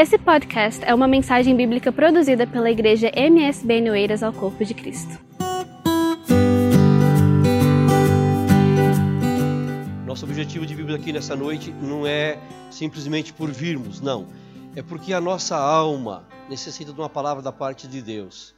Esse 0.00 0.16
podcast 0.16 0.84
é 0.84 0.94
uma 0.94 1.08
mensagem 1.08 1.56
bíblica 1.56 1.90
produzida 1.90 2.46
pela 2.46 2.70
igreja 2.70 3.10
MSB 3.16 3.80
Noeiras 3.80 4.22
ao 4.22 4.32
Corpo 4.32 4.64
de 4.64 4.72
Cristo. 4.72 5.18
Nosso 10.06 10.24
objetivo 10.24 10.64
de 10.64 10.76
Bíblia 10.76 10.94
aqui 10.94 11.12
nessa 11.12 11.34
noite 11.34 11.72
não 11.82 12.06
é 12.06 12.38
simplesmente 12.70 13.32
por 13.32 13.50
virmos, 13.50 14.00
não. 14.00 14.28
É 14.76 14.82
porque 14.82 15.12
a 15.12 15.20
nossa 15.20 15.56
alma 15.56 16.28
necessita 16.48 16.92
de 16.92 17.00
uma 17.00 17.08
palavra 17.08 17.42
da 17.42 17.50
parte 17.50 17.88
de 17.88 18.00
Deus. 18.00 18.54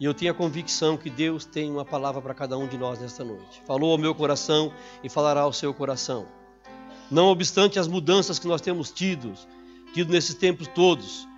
E 0.00 0.04
eu 0.04 0.12
tenho 0.12 0.32
a 0.32 0.34
convicção 0.34 0.96
que 0.96 1.08
Deus 1.08 1.44
tem 1.44 1.70
uma 1.70 1.84
palavra 1.84 2.20
para 2.20 2.34
cada 2.34 2.58
um 2.58 2.66
de 2.66 2.76
nós 2.76 2.98
nesta 2.98 3.22
noite. 3.22 3.62
Falou 3.68 3.92
ao 3.92 3.98
meu 3.98 4.16
coração 4.16 4.72
e 5.04 5.08
falará 5.08 5.42
ao 5.42 5.52
seu 5.52 5.72
coração. 5.72 6.26
Não 7.08 7.26
obstante 7.26 7.78
as 7.78 7.86
mudanças 7.86 8.40
que 8.40 8.48
nós 8.48 8.60
temos 8.60 8.90
tido, 8.90 9.32
tido 9.92 10.12
nesses 10.12 10.34
tempos 10.34 10.66
todos, 10.68 11.28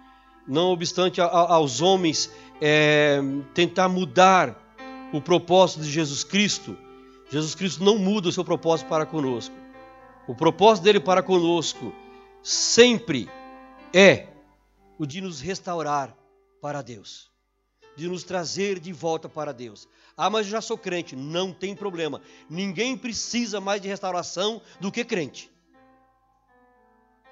não 0.47 0.71
obstante 0.71 1.21
a, 1.21 1.27
a, 1.27 1.55
aos 1.55 1.81
homens 1.81 2.31
é, 2.61 3.21
tentar 3.53 3.89
mudar 3.89 4.61
o 5.13 5.21
propósito 5.21 5.83
de 5.83 5.91
Jesus 5.91 6.25
Cristo, 6.25 6.77
Jesus 7.31 7.55
Cristo 7.55 7.83
não 7.83 7.99
muda 7.99 8.29
o 8.29 8.33
seu 8.33 8.45
propósito 8.45 8.89
para 8.89 9.07
conosco. 9.07 9.55
O 10.27 10.35
propósito 10.35 10.85
dele 10.85 11.01
para 11.01 11.23
conosco 11.23 11.93
sempre 12.43 13.29
é 13.93 14.29
o 14.99 15.07
de 15.07 15.21
nos 15.21 15.41
restaurar 15.41 16.17
para 16.61 16.83
Deus, 16.83 17.31
de 17.97 18.09
nos 18.09 18.25
trazer 18.25 18.79
de 18.79 18.93
volta 18.93 19.29
para 19.29 19.53
Deus. 19.53 19.89
Ah, 20.17 20.31
mas 20.31 20.47
eu 20.47 20.53
já 20.53 20.61
sou 20.61 20.79
crente. 20.79 21.17
Não 21.17 21.53
tem 21.53 21.75
problema. 21.75 22.21
Ninguém 22.49 22.97
precisa 22.97 23.61
mais 23.61 23.81
de 23.81 23.89
restauração 23.89 24.63
do 24.81 24.93
que 24.93 25.05
crente. 25.05 25.51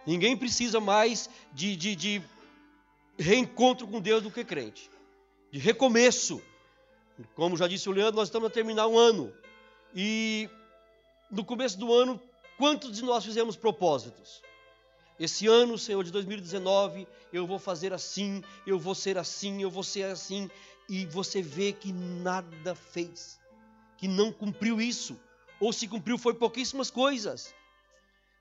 Ninguém 0.07 0.37
precisa 0.37 0.81
mais 0.81 1.31
de, 1.53 1.77
de, 1.77 1.95
de 1.95 2.23
reencontro 3.19 3.87
com 3.87 4.01
Deus 4.01 4.23
do 4.23 4.31
que 4.31 4.45
crente, 4.45 4.91
de 5.51 5.59
recomeço. 5.59 6.43
Como 7.35 7.57
já 7.57 7.69
disse 7.69 7.89
o 7.89 7.93
Leandro, 7.93 8.17
nós 8.17 8.29
estamos 8.29 8.49
a 8.49 8.53
terminar 8.53 8.87
um 8.89 8.99
ano. 8.99 9.33
E 9.95 10.49
no 11.31 11.45
começo 11.45 11.79
do 11.79 11.93
ano, 11.93 12.21
quantos 12.59 12.93
de 12.93 13.03
nós 13.03 13.25
fizemos 13.25 13.57
propósitos? 13.57 14.43
Esse 15.21 15.47
ano, 15.47 15.79
Senhor, 15.79 16.03
de 16.03 16.11
2019, 16.11 17.07
eu 17.33 17.47
vou 17.47 17.59
fazer 17.59 17.93
assim, 17.93 18.43
eu 18.67 18.79
vou 18.79 18.95
ser 18.95 19.17
assim, 19.19 19.63
eu 19.63 19.71
vou 19.71 19.85
ser 19.85 20.05
assim. 20.05 20.51
E 20.89 21.07
você 21.07 21.41
vê 21.41 21.73
que 21.73 21.93
nada 21.93 22.75
fez, 22.75 23.39
que 23.97 24.09
não 24.09 24.33
cumpriu 24.33 24.81
isso. 24.81 25.17
Ou 25.61 25.73
se 25.73 25.87
cumpriu, 25.87 26.19
foi 26.19 26.35
pouquíssimas 26.35 26.91
coisas. 26.91 27.55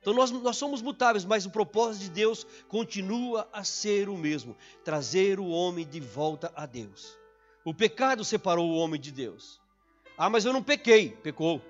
Então 0.02 0.14
nós, 0.14 0.32
nós 0.32 0.58
somos 0.58 0.82
mutáveis, 0.82 1.24
mas 1.24 1.46
o 1.46 1.52
propósito 1.52 2.04
de 2.04 2.10
Deus 2.10 2.46
continua 2.68 3.48
a 3.54 3.64
ser 3.64 4.10
o 4.10 4.18
mesmo: 4.18 4.58
trazer 4.84 5.40
o 5.40 5.48
homem 5.48 5.88
de 5.88 6.00
volta 6.00 6.52
a 6.56 6.66
Deus. 6.66 7.16
O 7.64 7.74
pecado 7.74 8.26
separou 8.26 8.68
o 8.70 8.78
homem 8.78 9.00
de 9.00 9.12
Deus. 9.12 9.62
Ah, 10.18 10.30
mas 10.30 10.44
eu 10.44 10.52
não 10.52 10.64
pequei. 10.64 11.10
Pecou. 11.10 11.62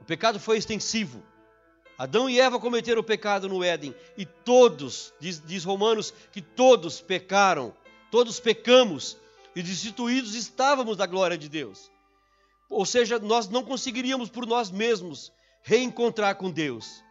O 0.00 0.04
pecado 0.04 0.38
foi 0.38 0.56
extensivo. 0.56 1.22
Adão 1.98 2.30
e 2.30 2.40
Eva 2.40 2.58
cometeram 2.58 3.00
o 3.00 3.04
pecado 3.04 3.48
no 3.48 3.62
Éden. 3.62 3.94
E 4.16 4.24
todos, 4.24 5.12
diz, 5.20 5.42
diz 5.44 5.64
Romanos, 5.64 6.14
que 6.30 6.40
todos 6.40 7.00
pecaram. 7.00 7.74
Todos 8.10 8.38
pecamos. 8.38 9.16
E 9.54 9.62
destituídos 9.62 10.34
estávamos 10.34 10.96
da 10.96 11.06
glória 11.06 11.36
de 11.36 11.48
Deus. 11.48 11.90
Ou 12.70 12.86
seja, 12.86 13.18
nós 13.18 13.48
não 13.48 13.64
conseguiríamos 13.64 14.30
por 14.30 14.46
nós 14.46 14.70
mesmos 14.70 15.32
reencontrar 15.62 16.36
com 16.36 16.50
Deus. 16.50 17.02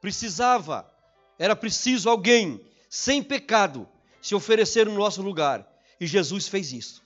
Precisava, 0.00 0.90
era 1.38 1.54
preciso 1.54 2.08
alguém 2.08 2.60
sem 2.88 3.22
pecado 3.22 3.88
se 4.20 4.34
oferecer 4.34 4.86
no 4.86 4.94
nosso 4.94 5.22
lugar. 5.22 5.66
E 6.00 6.06
Jesus 6.06 6.48
fez 6.48 6.72
isso. 6.72 7.02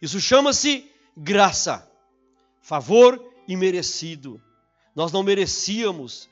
Isso 0.00 0.20
chama-se 0.20 0.90
graça, 1.16 1.88
favor 2.60 3.22
imerecido. 3.46 4.40
Nós 4.94 5.12
não 5.12 5.22
merecíamos. 5.22 6.28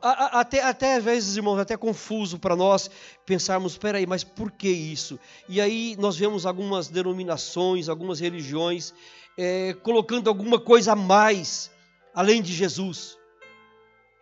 Até, 0.00 0.62
até 0.62 0.94
às 0.94 1.04
vezes, 1.04 1.36
irmãos, 1.36 1.58
até 1.58 1.76
confuso 1.76 2.38
para 2.38 2.54
nós 2.54 2.88
pensarmos, 3.26 3.72
espera 3.72 3.98
aí, 3.98 4.06
mas 4.06 4.22
por 4.22 4.52
que 4.52 4.68
isso? 4.68 5.18
E 5.48 5.60
aí 5.60 5.96
nós 5.98 6.16
vemos 6.16 6.46
algumas 6.46 6.88
denominações, 6.88 7.88
algumas 7.88 8.20
religiões 8.20 8.94
é, 9.36 9.74
colocando 9.82 10.28
alguma 10.28 10.60
coisa 10.60 10.92
a 10.92 10.96
mais, 10.96 11.70
além 12.14 12.40
de 12.40 12.52
Jesus. 12.52 13.18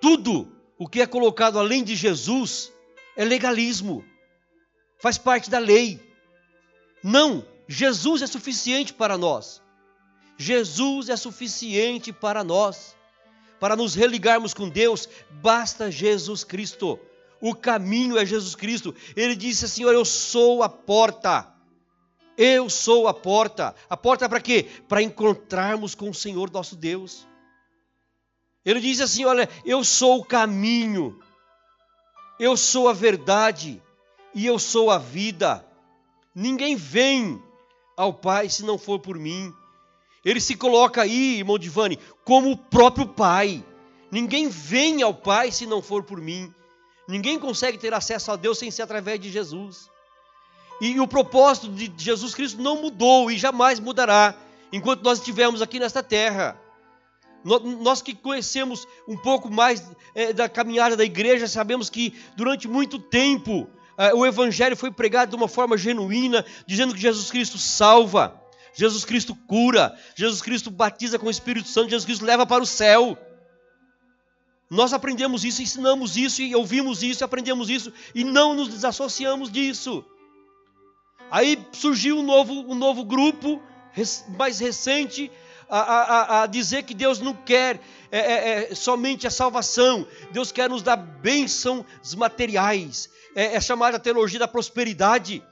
Tudo 0.00 0.58
o 0.78 0.89
que 0.89 1.00
é 1.00 1.06
colocado 1.06 1.59
além 1.59 1.83
de 1.83 1.97
Jesus 1.97 2.72
é 3.16 3.25
legalismo, 3.25 4.05
faz 5.00 5.19
parte 5.19 5.50
da 5.50 5.59
lei. 5.59 6.00
Não, 7.03 7.44
Jesus 7.66 8.22
é 8.22 8.27
suficiente 8.27 8.94
para 8.94 9.19
nós. 9.19 9.61
Jesus 10.37 11.09
é 11.09 11.16
suficiente 11.16 12.12
para 12.12 12.44
nós. 12.44 12.97
Para 13.59 13.75
nos 13.75 13.94
religarmos 13.94 14.55
com 14.55 14.69
Deus, 14.69 15.09
basta 15.43 15.91
Jesus 15.91 16.44
Cristo. 16.44 16.99
O 17.41 17.55
caminho 17.55 18.16
é 18.16 18.25
Jesus 18.25 18.55
Cristo. 18.55 18.95
Ele 19.16 19.34
disse 19.34 19.65
assim: 19.65 19.83
eu 19.83 20.05
sou 20.05 20.62
a 20.62 20.69
porta. 20.69 21.53
Eu 22.37 22.71
sou 22.71 23.09
a 23.09 23.15
porta. 23.15 23.75
A 23.91 23.97
porta 23.97 24.25
é 24.27 24.28
para 24.28 24.41
quê? 24.41 24.66
Para 24.89 25.03
encontrarmos 25.03 25.97
com 25.97 26.09
o 26.09 26.15
Senhor 26.15 26.50
nosso 26.53 26.77
Deus. 26.77 27.28
Ele 28.69 28.81
diz 28.81 29.01
assim: 29.01 29.25
Olha, 29.25 29.49
eu 29.65 29.83
sou 29.83 30.19
o 30.19 30.25
caminho, 30.25 31.19
eu 32.39 32.55
sou 32.55 32.87
a 32.87 32.93
verdade 32.93 33.83
e 34.34 34.45
eu 34.45 34.59
sou 34.59 34.91
a 34.91 34.99
vida. 34.99 35.67
Ninguém 36.34 36.77
vem 36.77 37.43
ao 37.97 38.12
Pai 38.12 38.51
se 38.51 38.62
não 38.62 38.77
for 38.77 38.99
por 38.99 39.19
mim. 39.19 39.55
Ele 40.23 40.39
se 40.39 40.55
coloca 40.55 41.01
aí, 41.01 41.39
irmão 41.39 41.59
Divani, 41.59 41.99
como 42.27 42.51
o 42.51 42.59
próprio 42.59 43.09
Pai. 43.09 43.65
Ninguém 44.11 44.51
vem 44.51 45.01
ao 45.03 45.15
Pai 45.15 45.51
se 45.51 45.65
não 45.65 45.81
for 45.81 46.03
por 46.03 46.21
mim. 46.21 46.53
Ninguém 47.09 47.39
consegue 47.39 47.78
ter 47.78 47.95
acesso 47.95 48.31
a 48.33 48.37
Deus 48.37 48.59
sem 48.59 48.71
ser 48.71 48.83
através 48.83 49.19
de 49.19 49.31
Jesus. 49.31 49.89
E 50.78 51.01
o 51.01 51.09
propósito 51.09 51.71
de 51.71 51.91
Jesus 51.97 52.34
Cristo 52.34 52.61
não 52.61 52.83
mudou 52.83 53.31
e 53.31 53.39
jamais 53.39 53.81
mudará 53.81 54.34
enquanto 54.71 55.03
nós 55.03 55.21
estivermos 55.21 55.62
aqui 55.62 55.81
nesta 55.81 56.03
terra. 56.03 56.68
Nós 57.44 58.03
que 58.03 58.15
conhecemos 58.15 58.87
um 59.06 59.16
pouco 59.16 59.50
mais 59.50 59.82
é, 60.15 60.32
da 60.32 60.49
caminhada 60.49 60.97
da 60.97 61.04
igreja, 61.04 61.47
sabemos 61.47 61.88
que 61.88 62.15
durante 62.37 62.66
muito 62.66 62.99
tempo 62.99 63.69
é, 63.97 64.12
o 64.15 64.26
Evangelho 64.26 64.76
foi 64.76 64.91
pregado 64.91 65.31
de 65.31 65.37
uma 65.37 65.48
forma 65.48 65.77
genuína, 65.77 66.44
dizendo 66.66 66.94
que 66.94 67.00
Jesus 67.00 67.31
Cristo 67.31 67.59
salva, 67.59 68.41
Jesus 68.75 69.04
Cristo 69.04 69.34
cura, 69.34 69.97
Jesus 70.15 70.41
Cristo 70.41 70.71
batiza 70.71 71.19
com 71.19 71.27
o 71.27 71.31
Espírito 71.31 71.69
Santo, 71.69 71.91
Jesus 71.91 72.04
Cristo 72.04 72.25
leva 72.25 72.47
para 72.47 72.62
o 72.62 72.66
céu. 72.66 73.19
Nós 74.71 74.93
aprendemos 74.93 75.44
isso, 75.44 75.62
ensinamos 75.62 76.16
isso 76.16 76.43
e 76.43 76.54
ouvimos 76.54 77.03
isso, 77.03 77.25
aprendemos 77.25 77.71
isso 77.71 77.93
e 78.15 78.22
não 78.22 78.54
nos 78.54 78.69
desassociamos 78.69 79.50
disso. 79.50 80.04
Aí 81.31 81.59
surgiu 81.72 82.19
um 82.19 82.22
novo, 82.22 82.53
um 82.53 82.75
novo 82.75 83.04
grupo 83.04 83.62
mais 84.37 84.60
recente 84.60 85.31
a, 85.69 85.81
a, 85.81 86.43
a 86.43 86.47
dizer 86.47 86.84
que 86.84 86.95
Deus 86.95 87.21
não 87.21 87.34
quer 87.34 87.81
é, 88.11 88.19
é, 88.19 88.73
é, 88.73 88.75
somente 88.75 89.27
a 89.27 89.31
salvação, 89.31 90.06
Deus 90.31 90.51
quer 90.51 90.69
nos 90.71 90.83
dar 90.83 90.97
bênçãos 90.97 91.84
materiais. 92.17 93.09
É, 93.34 93.56
é 93.56 93.61
chamada 93.61 93.97
a 93.97 94.01
teologia 94.01 94.39
da 94.39 94.49
prosperidade 94.49 95.43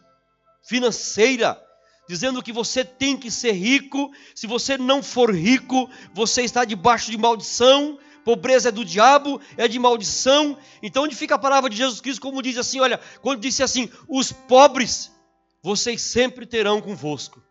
financeira, 0.67 1.61
dizendo 2.09 2.43
que 2.43 2.53
você 2.53 2.85
tem 2.85 3.17
que 3.17 3.31
ser 3.31 3.53
rico, 3.53 4.11
se 4.35 4.47
você 4.47 4.79
não 4.79 5.03
for 5.03 5.35
rico, 5.35 5.89
você 6.15 6.43
está 6.43 6.65
debaixo 6.65 7.11
de 7.11 7.19
maldição, 7.19 7.99
pobreza 8.25 8.71
é 8.71 8.73
do 8.73 8.85
diabo, 8.85 9.41
é 9.57 9.69
de 9.69 9.79
maldição. 9.79 10.59
Então, 10.83 11.05
onde 11.05 11.15
fica 11.15 11.35
a 11.35 11.39
palavra 11.39 11.69
de 11.69 11.77
Jesus 11.77 12.01
Cristo, 12.01 12.21
como 12.21 12.43
diz 12.43 12.57
assim: 12.57 12.81
olha, 12.81 12.99
quando 13.21 13.41
disse 13.41 13.63
assim, 13.63 13.91
os 14.09 14.33
pobres 14.33 15.13
vocês 15.63 16.01
sempre 16.01 16.47
terão 16.47 16.81
convosco. 16.81 17.43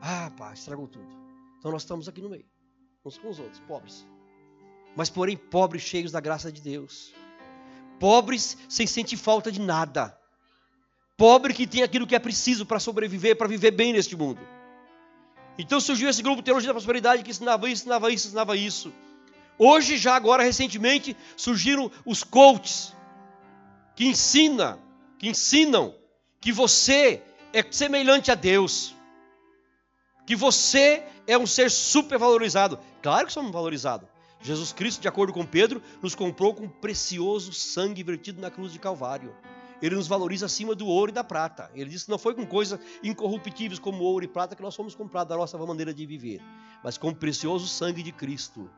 Ah, 0.00 0.30
pá, 0.36 0.52
estragou 0.52 0.86
tudo. 0.86 1.17
Então 1.58 1.72
nós 1.72 1.82
estamos 1.82 2.08
aqui 2.08 2.20
no 2.20 2.28
meio, 2.28 2.44
uns 3.04 3.18
com 3.18 3.28
os 3.28 3.38
outros, 3.38 3.60
pobres. 3.60 4.06
Mas 4.96 5.10
porém 5.10 5.36
pobres 5.36 5.82
cheios 5.82 6.12
da 6.12 6.20
graça 6.20 6.50
de 6.52 6.60
Deus. 6.60 7.12
Pobres 7.98 8.56
sem 8.68 8.86
sentir 8.86 9.16
falta 9.16 9.50
de 9.50 9.60
nada. 9.60 10.16
Pobre 11.16 11.52
que 11.52 11.66
tem 11.66 11.82
aquilo 11.82 12.06
que 12.06 12.14
é 12.14 12.18
preciso 12.18 12.64
para 12.64 12.78
sobreviver, 12.78 13.36
para 13.36 13.48
viver 13.48 13.72
bem 13.72 13.92
neste 13.92 14.16
mundo. 14.16 14.40
Então 15.58 15.80
surgiu 15.80 16.08
esse 16.08 16.22
grupo 16.22 16.42
Teologia 16.42 16.68
da 16.68 16.74
Prosperidade 16.74 17.24
que 17.24 17.30
ensinava 17.30 17.68
isso, 17.68 17.82
ensinava 17.82 18.12
isso, 18.12 18.26
ensinava 18.28 18.56
isso. 18.56 18.92
Hoje, 19.58 19.96
já 19.96 20.14
agora, 20.14 20.44
recentemente, 20.44 21.16
surgiram 21.36 21.90
os 22.06 22.22
coaches 22.22 22.94
que 23.96 24.06
ensina, 24.06 24.78
que 25.18 25.28
ensinam 25.28 25.92
que 26.40 26.52
você 26.52 27.20
é 27.52 27.64
semelhante 27.68 28.30
a 28.30 28.36
Deus 28.36 28.94
que 30.28 30.36
você 30.36 31.02
é 31.28 31.36
um 31.38 31.46
ser 31.46 31.70
supervalorizado. 31.70 32.78
Claro 33.02 33.26
que 33.26 33.32
somos 33.32 33.52
valorizados. 33.52 34.08
Jesus 34.40 34.72
Cristo, 34.72 35.02
de 35.02 35.08
acordo 35.08 35.32
com 35.32 35.44
Pedro, 35.44 35.82
nos 36.02 36.14
comprou 36.14 36.54
com 36.54 36.68
precioso 36.68 37.52
sangue 37.52 38.02
vertido 38.02 38.40
na 38.40 38.50
cruz 38.50 38.72
de 38.72 38.78
Calvário. 38.78 39.34
Ele 39.82 39.94
nos 39.94 40.08
valoriza 40.08 40.46
acima 40.46 40.74
do 40.74 40.86
ouro 40.86 41.10
e 41.10 41.14
da 41.14 41.22
prata. 41.22 41.70
Ele 41.74 41.90
disse 41.90 42.06
que 42.06 42.10
não 42.10 42.18
foi 42.18 42.34
com 42.34 42.46
coisas 42.46 42.80
incorruptíveis 43.02 43.78
como 43.78 44.02
ouro 44.02 44.24
e 44.24 44.28
prata 44.28 44.56
que 44.56 44.62
nós 44.62 44.74
fomos 44.74 44.94
comprados 44.94 45.28
da 45.28 45.36
nossa 45.36 45.58
maneira 45.58 45.92
de 45.92 46.06
viver, 46.06 46.40
mas 46.82 46.96
com 46.96 47.10
o 47.10 47.14
precioso 47.14 47.68
sangue 47.68 48.02
de 48.02 48.10
Cristo, 48.10 48.68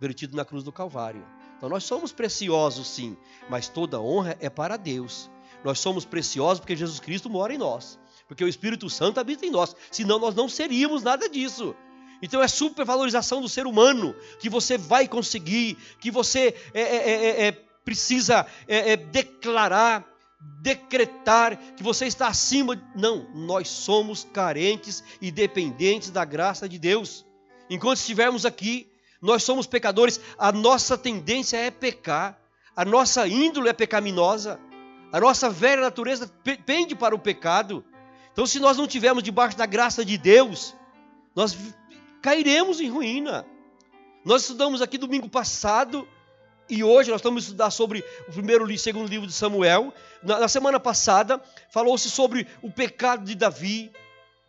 vertido 0.00 0.36
na 0.36 0.44
cruz 0.44 0.64
do 0.64 0.72
Calvário. 0.72 1.24
Então 1.56 1.68
nós 1.68 1.84
somos 1.84 2.12
preciosos 2.12 2.88
sim, 2.88 3.16
mas 3.48 3.68
toda 3.68 4.00
honra 4.00 4.36
é 4.40 4.48
para 4.48 4.76
Deus. 4.76 5.30
Nós 5.62 5.78
somos 5.78 6.04
preciosos 6.04 6.60
porque 6.60 6.76
Jesus 6.76 6.98
Cristo 6.98 7.30
mora 7.30 7.54
em 7.54 7.58
nós, 7.58 7.98
porque 8.28 8.44
o 8.44 8.48
Espírito 8.48 8.88
Santo 8.88 9.20
habita 9.20 9.44
em 9.44 9.50
nós, 9.50 9.74
senão 9.90 10.18
nós 10.18 10.34
não 10.34 10.48
seríamos 10.48 11.02
nada 11.02 11.28
disso. 11.28 11.74
Então 12.22 12.42
é 12.42 12.48
supervalorização 12.48 13.40
do 13.40 13.48
ser 13.48 13.66
humano 13.66 14.14
que 14.38 14.48
você 14.48 14.78
vai 14.78 15.06
conseguir, 15.06 15.76
que 16.00 16.10
você 16.10 16.54
é, 16.72 16.80
é, 16.80 17.10
é, 17.12 17.46
é 17.48 17.52
precisa 17.84 18.46
é, 18.66 18.92
é, 18.92 18.96
declarar, 18.96 20.04
decretar 20.62 21.56
que 21.76 21.82
você 21.82 22.06
está 22.06 22.28
acima. 22.28 22.80
Não, 22.96 23.28
nós 23.34 23.68
somos 23.68 24.24
carentes 24.32 25.04
e 25.20 25.30
dependentes 25.30 26.10
da 26.10 26.24
graça 26.24 26.68
de 26.68 26.78
Deus. 26.78 27.26
Enquanto 27.68 27.98
estivermos 27.98 28.46
aqui, 28.46 28.90
nós 29.20 29.42
somos 29.42 29.66
pecadores, 29.66 30.20
a 30.38 30.50
nossa 30.52 30.98
tendência 30.98 31.56
é 31.56 31.70
pecar, 31.70 32.38
a 32.76 32.84
nossa 32.84 33.26
índole 33.26 33.68
é 33.68 33.72
pecaminosa, 33.72 34.60
a 35.12 35.20
nossa 35.20 35.48
velha 35.48 35.82
natureza 35.82 36.30
pende 36.66 36.94
para 36.94 37.14
o 37.14 37.18
pecado. 37.18 37.84
Então, 38.34 38.44
se 38.44 38.60
nós 38.60 38.76
não 38.76 38.84
estivermos 38.84 39.22
debaixo 39.22 39.56
da 39.56 39.64
graça 39.64 40.04
de 40.04 40.18
Deus, 40.18 40.74
nós 41.34 41.56
cairemos 42.20 42.80
em 42.80 42.90
ruína. 42.90 43.46
Nós 44.22 44.42
estudamos 44.42 44.82
aqui 44.82 44.98
domingo 44.98 45.30
passado 45.30 46.06
e 46.68 46.84
hoje 46.84 47.10
nós 47.10 47.20
estamos 47.20 47.44
estudar 47.44 47.70
sobre 47.70 48.04
o 48.28 48.32
primeiro 48.32 48.70
e 48.70 48.76
segundo 48.76 49.08
livro 49.08 49.26
de 49.26 49.32
Samuel. 49.32 49.94
Na, 50.22 50.40
na 50.40 50.48
semana 50.48 50.78
passada 50.78 51.40
falou-se 51.70 52.10
sobre 52.10 52.46
o 52.60 52.70
pecado 52.70 53.24
de 53.24 53.34
Davi. 53.34 53.90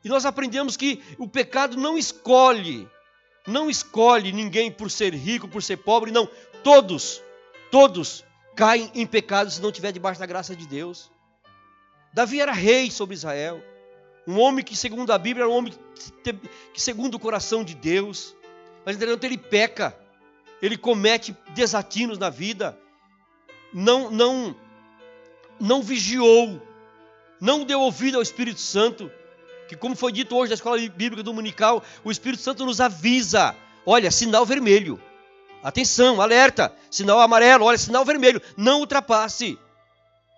E 0.04 0.10
nós 0.10 0.26
aprendemos 0.26 0.76
que 0.76 1.02
o 1.18 1.28
pecado 1.30 1.78
não 1.78 1.98
escolhe 1.98 2.90
não 3.48 3.70
escolhe 3.70 4.32
ninguém 4.32 4.72
por 4.72 4.90
ser 4.90 5.14
rico, 5.14 5.48
por 5.48 5.62
ser 5.62 5.78
pobre, 5.78 6.12
não. 6.12 6.28
Todos, 6.64 7.22
todos 7.70 8.24
caem 8.56 8.90
em 8.96 9.06
pecado 9.06 9.52
se 9.52 9.62
não 9.62 9.70
estiver 9.70 9.92
debaixo 9.92 10.20
da 10.20 10.26
graça 10.26 10.56
de 10.56 10.66
Deus. 10.66 11.12
Davi 12.14 12.40
era 12.40 12.52
rei 12.52 12.90
sobre 12.90 13.14
Israel. 13.14 13.62
Um 14.28 14.40
homem 14.40 14.64
que, 14.64 14.76
segundo 14.76 15.12
a 15.12 15.18
Bíblia, 15.18 15.44
era 15.44 15.52
um 15.52 15.56
homem 15.56 15.74
que, 16.74 16.82
segundo 16.82 17.16
o 17.16 17.20
coração 17.20 17.64
de 17.64 17.76
Deus. 17.76 18.36
Mas, 18.86 18.96
entretanto, 18.96 19.24
ele 19.24 19.38
peca. 19.38 19.96
Ele 20.62 20.78
comete 20.78 21.36
desatinos 21.54 22.18
na 22.18 22.30
vida. 22.30 22.78
Não, 23.74 24.10
não, 24.10 24.56
não 25.60 25.82
vigiou. 25.82 26.62
Não 27.40 27.64
deu 27.64 27.82
ouvido 27.82 28.16
ao 28.16 28.24
Espírito 28.24 28.60
Santo 28.60 29.12
que 29.68 29.76
como 29.76 29.96
foi 29.96 30.12
dito 30.12 30.36
hoje 30.36 30.50
na 30.50 30.56
escola 30.56 30.78
bíblica 30.78 31.24
dominical, 31.24 31.84
o 32.04 32.12
Espírito 32.12 32.42
Santo 32.42 32.66
nos 32.66 32.80
avisa: 32.80 33.56
olha, 33.86 34.12
sinal 34.12 34.46
vermelho. 34.46 35.02
Atenção, 35.64 36.22
alerta, 36.22 36.76
sinal 36.92 37.20
amarelo, 37.20 37.66
olha, 37.66 37.78
sinal 37.78 38.06
vermelho, 38.06 38.42
não 38.56 38.82
ultrapasse. 38.82 39.58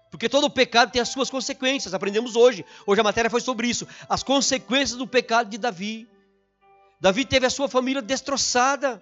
Porque 0.10 0.30
todo 0.30 0.50
pecado 0.50 0.92
tem 0.92 1.02
as 1.02 1.10
suas 1.10 1.30
consequências, 1.30 1.94
aprendemos 1.94 2.36
hoje. 2.36 2.66
Hoje 2.86 3.02
a 3.02 3.04
matéria 3.04 3.30
foi 3.30 3.42
sobre 3.42 3.68
isso, 3.68 3.88
as 4.08 4.24
consequências 4.24 4.98
do 4.98 5.08
pecado 5.08 5.50
de 5.50 5.58
Davi. 5.58 6.08
Davi 7.00 7.26
teve 7.26 7.46
a 7.46 7.50
sua 7.50 7.68
família 7.68 8.02
destroçada 8.02 9.02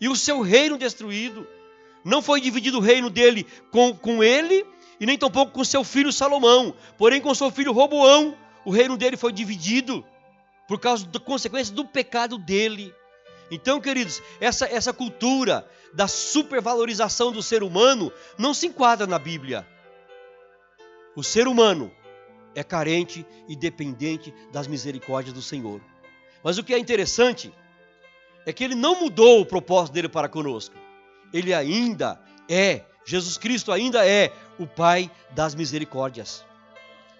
e 0.00 0.08
o 0.08 0.16
seu 0.16 0.40
reino 0.40 0.78
destruído. 0.78 1.46
Não 2.04 2.20
foi 2.20 2.40
dividido 2.40 2.78
o 2.78 2.80
reino 2.80 3.08
dele 3.08 3.46
com, 3.70 3.94
com 3.94 4.22
ele 4.22 4.66
e 4.98 5.06
nem 5.06 5.18
tampouco 5.18 5.52
com 5.52 5.64
seu 5.64 5.84
filho 5.84 6.12
Salomão, 6.12 6.74
porém 6.96 7.20
com 7.20 7.34
seu 7.34 7.50
filho 7.50 7.72
Roboão, 7.72 8.36
o 8.64 8.70
reino 8.70 8.96
dele 8.96 9.16
foi 9.16 9.32
dividido 9.32 10.04
por 10.66 10.80
causa 10.80 11.06
da 11.06 11.20
consequência 11.20 11.74
do 11.74 11.84
pecado 11.84 12.38
dele. 12.38 12.94
Então, 13.50 13.80
queridos, 13.80 14.22
essa, 14.40 14.66
essa 14.66 14.92
cultura 14.92 15.68
da 15.92 16.08
supervalorização 16.08 17.30
do 17.30 17.42
ser 17.42 17.62
humano 17.62 18.10
não 18.38 18.54
se 18.54 18.66
enquadra 18.66 19.06
na 19.06 19.18
Bíblia. 19.18 19.66
O 21.16 21.22
ser 21.22 21.46
humano 21.46 21.90
é 22.54 22.62
carente 22.62 23.26
e 23.48 23.56
dependente 23.56 24.32
das 24.52 24.66
misericórdias 24.66 25.34
do 25.34 25.42
Senhor. 25.42 25.80
Mas 26.42 26.58
o 26.58 26.64
que 26.64 26.74
é 26.74 26.78
interessante 26.78 27.52
é 28.46 28.52
que 28.52 28.62
ele 28.62 28.74
não 28.74 29.00
mudou 29.00 29.40
o 29.40 29.46
propósito 29.46 29.94
dele 29.94 30.08
para 30.08 30.28
conosco. 30.28 30.74
Ele 31.32 31.54
ainda 31.54 32.20
é, 32.48 32.84
Jesus 33.04 33.38
Cristo 33.38 33.72
ainda 33.72 34.06
é 34.06 34.32
o 34.58 34.66
Pai 34.66 35.10
das 35.30 35.54
misericórdias. 35.54 36.44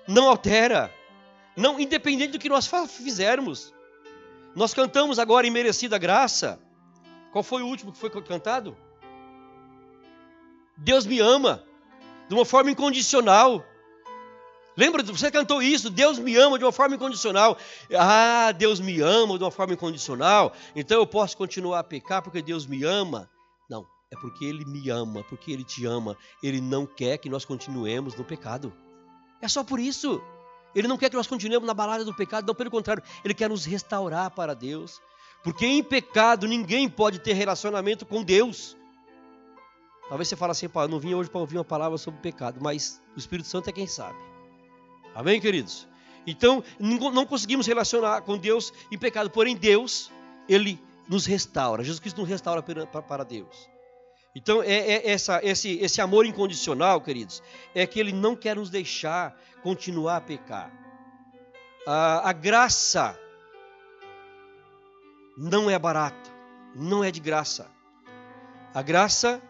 Não 0.07 0.29
altera. 0.29 0.93
Não, 1.57 1.79
independente 1.79 2.33
do 2.33 2.39
que 2.39 2.49
nós 2.49 2.69
fizermos. 2.89 3.73
Nós 4.55 4.75
cantamos 4.75 5.19
agora 5.19 5.47
em 5.47 5.51
merecida 5.51 5.99
graça. 5.99 6.59
Qual 7.33 7.43
foi 7.43 7.63
o 7.63 7.67
último 7.67 7.93
que 7.93 7.99
foi 7.99 8.11
cantado? 8.11 8.77
Deus 10.77 11.07
me 11.07 11.21
ama 11.21 11.65
de 12.29 12.35
uma 12.35 12.45
forma 12.45 12.71
incondicional. 12.71 13.65
Lembra, 14.77 15.03
você 15.03 15.31
cantou 15.31 15.63
isso, 15.63 15.89
Deus 15.89 16.19
me 16.19 16.37
ama 16.37 16.59
de 16.59 16.65
uma 16.65 16.73
forma 16.73 16.97
incondicional. 16.97 17.57
Ah, 17.97 18.51
Deus 18.53 18.81
me 18.81 19.01
ama 19.01 19.39
de 19.39 19.45
uma 19.45 19.51
forma 19.51 19.75
incondicional, 19.75 20.53
então 20.75 20.99
eu 20.99 21.07
posso 21.07 21.37
continuar 21.37 21.79
a 21.79 21.85
pecar 21.85 22.23
porque 22.23 22.43
Deus 22.43 22.67
me 22.67 22.83
ama. 22.83 23.31
Não, 23.71 23.87
é 24.13 24.17
porque 24.17 24.45
Ele 24.45 24.65
me 24.65 24.91
ama, 24.91 25.23
porque 25.29 25.53
Ele 25.53 25.65
te 25.65 25.87
ama. 25.87 26.17
Ele 26.43 26.61
não 26.61 26.87
quer 26.87 27.19
que 27.19 27.31
nós 27.31 27.45
continuemos 27.45 28.17
no 28.17 28.25
pecado. 28.25 28.73
É 29.41 29.47
só 29.47 29.63
por 29.63 29.79
isso. 29.79 30.21
Ele 30.75 30.89
não 30.89 30.99
quer 30.99 31.09
que 31.09 31.17
nós 31.17 31.29
continuemos 31.29 31.67
na 31.67 31.75
balada 31.75 32.05
do 32.05 32.13
pecado, 32.13 32.47
não, 32.47 32.55
pelo 32.55 32.71
contrário, 32.71 33.03
ele 33.25 33.33
quer 33.33 33.49
nos 33.49 33.65
restaurar 33.65 34.31
para 34.33 34.55
Deus. 34.55 35.01
Porque 35.45 35.65
em 35.65 35.85
pecado 35.85 36.49
ninguém 36.49 36.89
pode 36.89 37.21
ter 37.21 37.35
relacionamento 37.35 38.05
com 38.05 38.25
Deus. 38.25 38.77
Talvez 40.09 40.29
você 40.29 40.37
fale 40.37 40.53
assim, 40.53 40.69
eu 40.75 40.89
não 40.89 40.99
vim 40.99 41.15
hoje 41.15 41.31
para 41.31 41.41
ouvir 41.41 41.59
uma 41.59 41.65
palavra 41.65 41.97
sobre 41.97 42.21
pecado, 42.21 42.59
mas 42.61 43.01
o 43.15 43.19
Espírito 43.19 43.49
Santo 43.49 43.71
é 43.71 43.73
quem 43.73 43.87
sabe. 43.87 44.19
Amém, 45.15 45.41
queridos? 45.41 45.87
Então, 46.27 46.65
não 46.81 47.27
conseguimos 47.27 47.67
relacionar 47.67 48.23
com 48.23 48.39
Deus 48.39 48.73
em 48.91 48.99
pecado, 48.99 49.31
porém 49.31 49.57
Deus, 49.57 50.11
Ele 50.49 50.83
nos 51.09 51.27
restaura. 51.27 51.83
Jesus 51.85 52.01
Cristo 52.01 52.21
nos 52.21 52.29
restaura 52.29 52.63
para 52.63 53.25
Deus. 53.25 53.69
Então, 54.35 54.63
é, 54.63 54.73
é 54.73 55.11
essa, 55.11 55.41
esse, 55.45 55.79
esse 55.79 56.01
amor 56.01 56.27
incondicional, 56.27 57.01
queridos, 57.01 57.43
é 57.75 57.87
que 57.87 58.01
Ele 58.01 58.13
não 58.13 58.35
quer 58.35 58.57
nos 58.57 58.71
deixar 58.71 59.39
continuar 59.63 60.17
a 60.17 60.21
pecar. 60.21 60.73
A, 61.87 62.31
a 62.31 62.33
graça 62.33 63.19
não 65.37 65.71
é 65.71 65.79
barata, 65.79 66.31
não 66.75 67.05
é 67.05 67.11
de 67.11 67.21
graça. 67.21 67.71
A 68.73 68.83
graça 68.83 69.41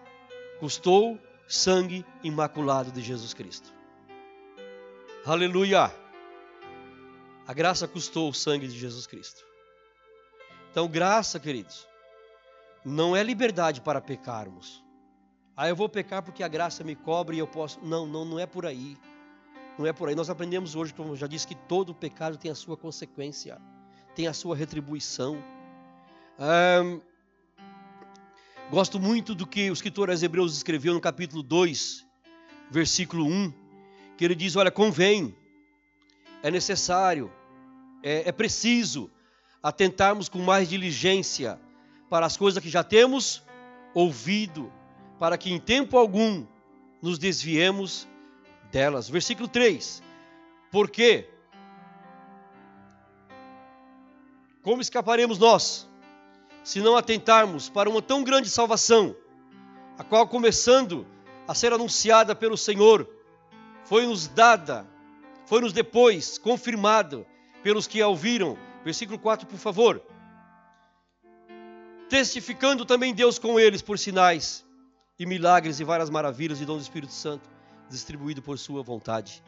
custou 0.61 1.19
sangue 1.49 2.05
imaculado 2.23 2.91
de 2.91 3.00
Jesus 3.00 3.33
Cristo. 3.33 3.73
Aleluia! 5.26 5.90
A 7.47 7.54
graça 7.54 7.88
custou 7.88 8.28
o 8.28 8.35
sangue 8.35 8.69
de 8.69 8.78
Jesus 8.78 9.07
Cristo. 9.07 9.43
Então, 10.71 10.87
graça, 10.87 11.40
queridos, 11.40 11.88
não 12.85 13.16
é 13.16 13.23
liberdade 13.23 13.81
para 13.81 14.02
pecarmos. 14.02 14.85
Ah, 15.57 15.66
eu 15.66 15.75
vou 15.75 15.88
pecar 15.88 16.23
porque 16.23 16.43
a 16.43 16.49
graça 16.49 16.85
me 16.85 16.95
cobre 16.95 17.37
e 17.37 17.38
eu 17.38 17.47
posso. 17.47 17.81
Não, 17.83 18.07
não, 18.07 18.26
não 18.26 18.38
é 18.38 18.45
por 18.45 18.66
aí. 18.66 18.99
Não 19.78 19.87
é 19.87 19.95
por 19.95 20.11
aí. 20.11 20.14
Nós 20.14 20.28
aprendemos 20.28 20.75
hoje, 20.75 20.93
como 20.93 21.12
eu 21.12 21.16
já 21.16 21.26
disse, 21.26 21.47
que 21.47 21.54
todo 21.54 21.95
pecado 21.95 22.37
tem 22.37 22.50
a 22.50 22.54
sua 22.54 22.76
consequência, 22.76 23.59
tem 24.14 24.26
a 24.26 24.35
sua 24.35 24.54
retribuição. 24.54 25.43
gosto 28.71 29.00
muito 29.00 29.35
do 29.35 29.47
que 29.47 29.71
o 29.71 29.73
escritor 29.73 30.11
aos 30.11 30.23
Hebreus 30.23 30.54
escreveu 30.54 30.93
no 30.93 31.00
capítulo 31.00 31.43
2, 31.43 32.07
versículo 32.71 33.25
1, 33.25 33.63
que 34.16 34.25
ele 34.25 34.35
diz: 34.35 34.56
Olha, 34.56 34.71
convém, 34.71 35.35
é 36.42 36.50
necessário, 36.50 37.33
é, 38.02 38.28
é 38.28 38.33
preciso 38.33 39.11
atentarmos 39.62 40.28
com 40.28 40.38
mais 40.38 40.68
diligência 40.68 41.59
para 42.11 42.26
as 42.26 42.37
coisas 42.37 42.62
que 42.62 42.68
já 42.68 42.85
temos 42.85 43.42
ouvido, 43.94 44.73
para 45.18 45.38
que 45.38 45.52
em 45.52 45.59
tempo 45.59 45.97
algum 45.97 46.47
nos 47.00 47.18
desviemos 47.18 48.06
delas. 48.71 49.09
Versículo 49.09 49.49
3: 49.49 50.02
Porque 50.71 51.28
como 54.62 54.80
escaparemos 54.80 55.38
nós, 55.38 55.87
se 56.62 56.80
não 56.80 56.97
atentarmos 56.97 57.68
para 57.68 57.88
uma 57.88 58.00
tão 58.00 58.25
grande 58.25 58.49
salvação, 58.49 59.14
a 59.99 60.02
qual, 60.02 60.26
começando 60.26 61.06
a 61.47 61.54
ser 61.54 61.73
anunciada 61.73 62.35
pelo 62.35 62.56
Senhor, 62.56 63.06
foi-nos 63.85 64.26
dada, 64.29 64.87
foi-nos 65.47 65.73
depois 65.73 66.38
confirmada 66.38 67.26
pelos 67.62 67.87
que 67.87 68.03
a 68.03 68.09
ouviram. 68.09 68.57
Versículo 68.85 69.19
4, 69.19 69.47
por 69.47 69.59
favor 69.59 70.03
testificando 72.09 72.85
também 72.85 73.12
Deus 73.12 73.41
com 73.41 73.59
eles 73.59 73.83
por 73.83 73.99
sinais 73.99 74.64
e 75.19 75.26
milagres 75.26 75.81
e 75.81 75.85
várias 75.85 76.09
maravilhas 76.09 76.61
e 76.61 76.64
dom 76.64 76.76
do 76.76 76.83
Espírito 76.83 77.12
Santo. 77.12 77.49
distribuído 77.91 78.41
por 78.41 78.59
sua 78.59 78.83
vontade. 78.83 79.43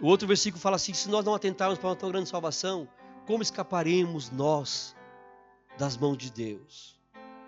O 0.00 0.06
outro 0.06 0.26
versículo 0.26 0.60
fala 0.60 0.76
assim: 0.76 0.94
se 0.94 1.08
nós 1.08 1.24
não 1.24 1.34
atentarmos 1.34 1.78
para 1.78 1.88
uma 1.90 1.96
tão 1.96 2.10
grande 2.10 2.28
salvação, 2.28 2.88
como 3.26 3.42
escaparemos 3.42 4.30
nós 4.30 4.96
das 5.76 5.96
mãos 5.96 6.16
de 6.16 6.30
Deus? 6.30 6.98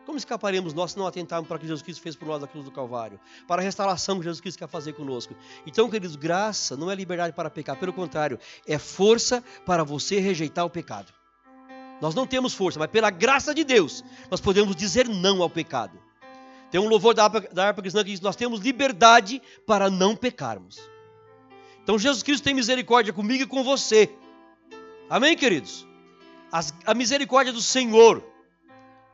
Como 0.04 0.18
escaparemos 0.18 0.74
nós 0.74 0.92
se 0.92 0.98
não 0.98 1.06
atentarmos 1.06 1.48
para 1.48 1.56
o 1.56 1.60
que 1.60 1.66
Jesus 1.66 1.82
Cristo 1.82 2.02
fez 2.02 2.14
por 2.14 2.28
nós 2.28 2.40
na 2.40 2.46
cruz 2.46 2.64
do 2.64 2.70
Calvário? 2.70 3.18
Para 3.48 3.62
a 3.62 3.64
restauração 3.64 4.18
que 4.18 4.24
Jesus 4.24 4.40
Cristo 4.40 4.58
quer 4.58 4.68
fazer 4.68 4.92
conosco. 4.92 5.34
Então, 5.66 5.88
queridos, 5.88 6.14
graça 6.14 6.76
não 6.76 6.90
é 6.90 6.94
liberdade 6.94 7.32
para 7.32 7.48
pecar, 7.48 7.76
pelo 7.76 7.92
contrário, 7.92 8.38
é 8.66 8.78
força 8.78 9.42
para 9.64 9.82
você 9.82 10.20
rejeitar 10.20 10.64
o 10.64 10.70
pecado. 10.70 11.12
Nós 12.00 12.14
não 12.14 12.26
temos 12.26 12.52
força, 12.52 12.78
mas 12.78 12.90
pela 12.90 13.08
graça 13.08 13.54
de 13.54 13.64
Deus, 13.64 14.04
nós 14.30 14.40
podemos 14.40 14.76
dizer 14.76 15.08
não 15.08 15.42
ao 15.42 15.48
pecado. 15.48 15.98
Tem 16.70 16.80
um 16.80 16.88
louvor 16.88 17.14
da 17.14 17.24
harpa, 17.24 17.80
cristã 17.80 18.02
que 18.02 18.10
diz: 18.10 18.20
Nós 18.20 18.36
temos 18.36 18.60
liberdade 18.60 19.40
para 19.66 19.88
não 19.88 20.14
pecarmos. 20.16 20.78
Então, 21.82 21.98
Jesus 21.98 22.22
Cristo 22.22 22.44
tem 22.44 22.52
misericórdia 22.52 23.12
comigo 23.12 23.44
e 23.44 23.46
com 23.46 23.62
você. 23.62 24.12
Amém, 25.08 25.36
queridos? 25.36 25.86
As, 26.50 26.74
a 26.84 26.94
misericórdia 26.94 27.52
do 27.52 27.60
Senhor 27.62 28.33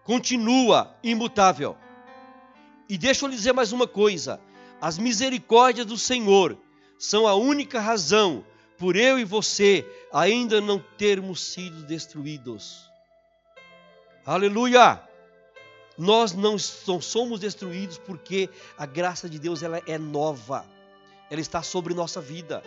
continua 0.04 0.94
imutável. 1.02 1.76
E 2.88 2.98
deixa 2.98 3.24
eu 3.24 3.28
lhe 3.28 3.36
dizer 3.36 3.52
mais 3.52 3.72
uma 3.72 3.86
coisa: 3.86 4.40
as 4.80 4.98
misericórdias 4.98 5.86
do 5.86 5.96
Senhor 5.96 6.58
são 6.98 7.26
a 7.26 7.34
única 7.34 7.80
razão 7.80 8.44
por 8.78 8.96
eu 8.96 9.18
e 9.18 9.24
você 9.24 9.86
ainda 10.12 10.60
não 10.60 10.78
termos 10.96 11.42
sido 11.52 11.82
destruídos. 11.84 12.90
Aleluia! 14.24 15.02
Nós 15.98 16.32
não 16.32 16.58
somos 16.58 17.40
destruídos 17.40 17.98
porque 17.98 18.48
a 18.78 18.86
graça 18.86 19.28
de 19.28 19.38
Deus 19.38 19.62
ela 19.62 19.82
é 19.86 19.98
nova. 19.98 20.64
Ela 21.30 21.40
está 21.40 21.62
sobre 21.62 21.92
nossa 21.92 22.20
vida. 22.22 22.62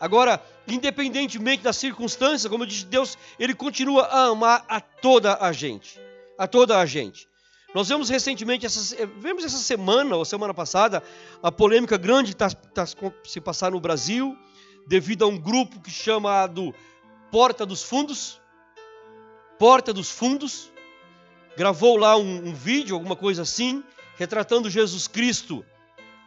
Agora, 0.00 0.42
independentemente 0.66 1.62
das 1.62 1.76
circunstâncias, 1.76 2.50
como 2.50 2.64
eu 2.64 2.68
disse, 2.68 2.86
Deus, 2.86 3.18
ele 3.38 3.54
continua 3.54 4.04
a 4.04 4.24
amar 4.28 4.64
a 4.66 4.80
toda 4.80 5.36
a 5.38 5.52
gente, 5.52 6.00
a 6.40 6.48
toda 6.48 6.78
a 6.78 6.86
gente. 6.86 7.28
Nós 7.74 7.90
vemos 7.90 8.08
recentemente, 8.08 8.64
essa, 8.64 9.06
vemos 9.18 9.44
essa 9.44 9.58
semana 9.58 10.16
ou 10.16 10.24
semana 10.24 10.54
passada, 10.54 11.02
a 11.42 11.52
polêmica 11.52 11.98
grande 11.98 12.34
que 12.34 12.42
está 12.42 12.50
tá 12.50 12.86
se 13.22 13.40
passando 13.42 13.74
no 13.74 13.80
Brasil, 13.80 14.34
devido 14.88 15.22
a 15.22 15.28
um 15.28 15.36
grupo 15.36 15.78
que 15.80 15.90
chamado 15.90 16.74
Porta 17.30 17.66
dos 17.66 17.82
Fundos. 17.82 18.40
Porta 19.58 19.92
dos 19.92 20.10
Fundos, 20.10 20.72
gravou 21.58 21.98
lá 21.98 22.16
um, 22.16 22.48
um 22.48 22.54
vídeo, 22.54 22.96
alguma 22.96 23.14
coisa 23.14 23.42
assim, 23.42 23.84
retratando 24.16 24.70
Jesus 24.70 25.06
Cristo 25.06 25.62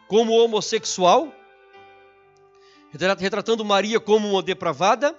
como 0.06 0.32
homossexual, 0.32 1.34
retratando 3.18 3.64
Maria 3.64 3.98
como 3.98 4.30
uma 4.30 4.42
depravada, 4.44 5.12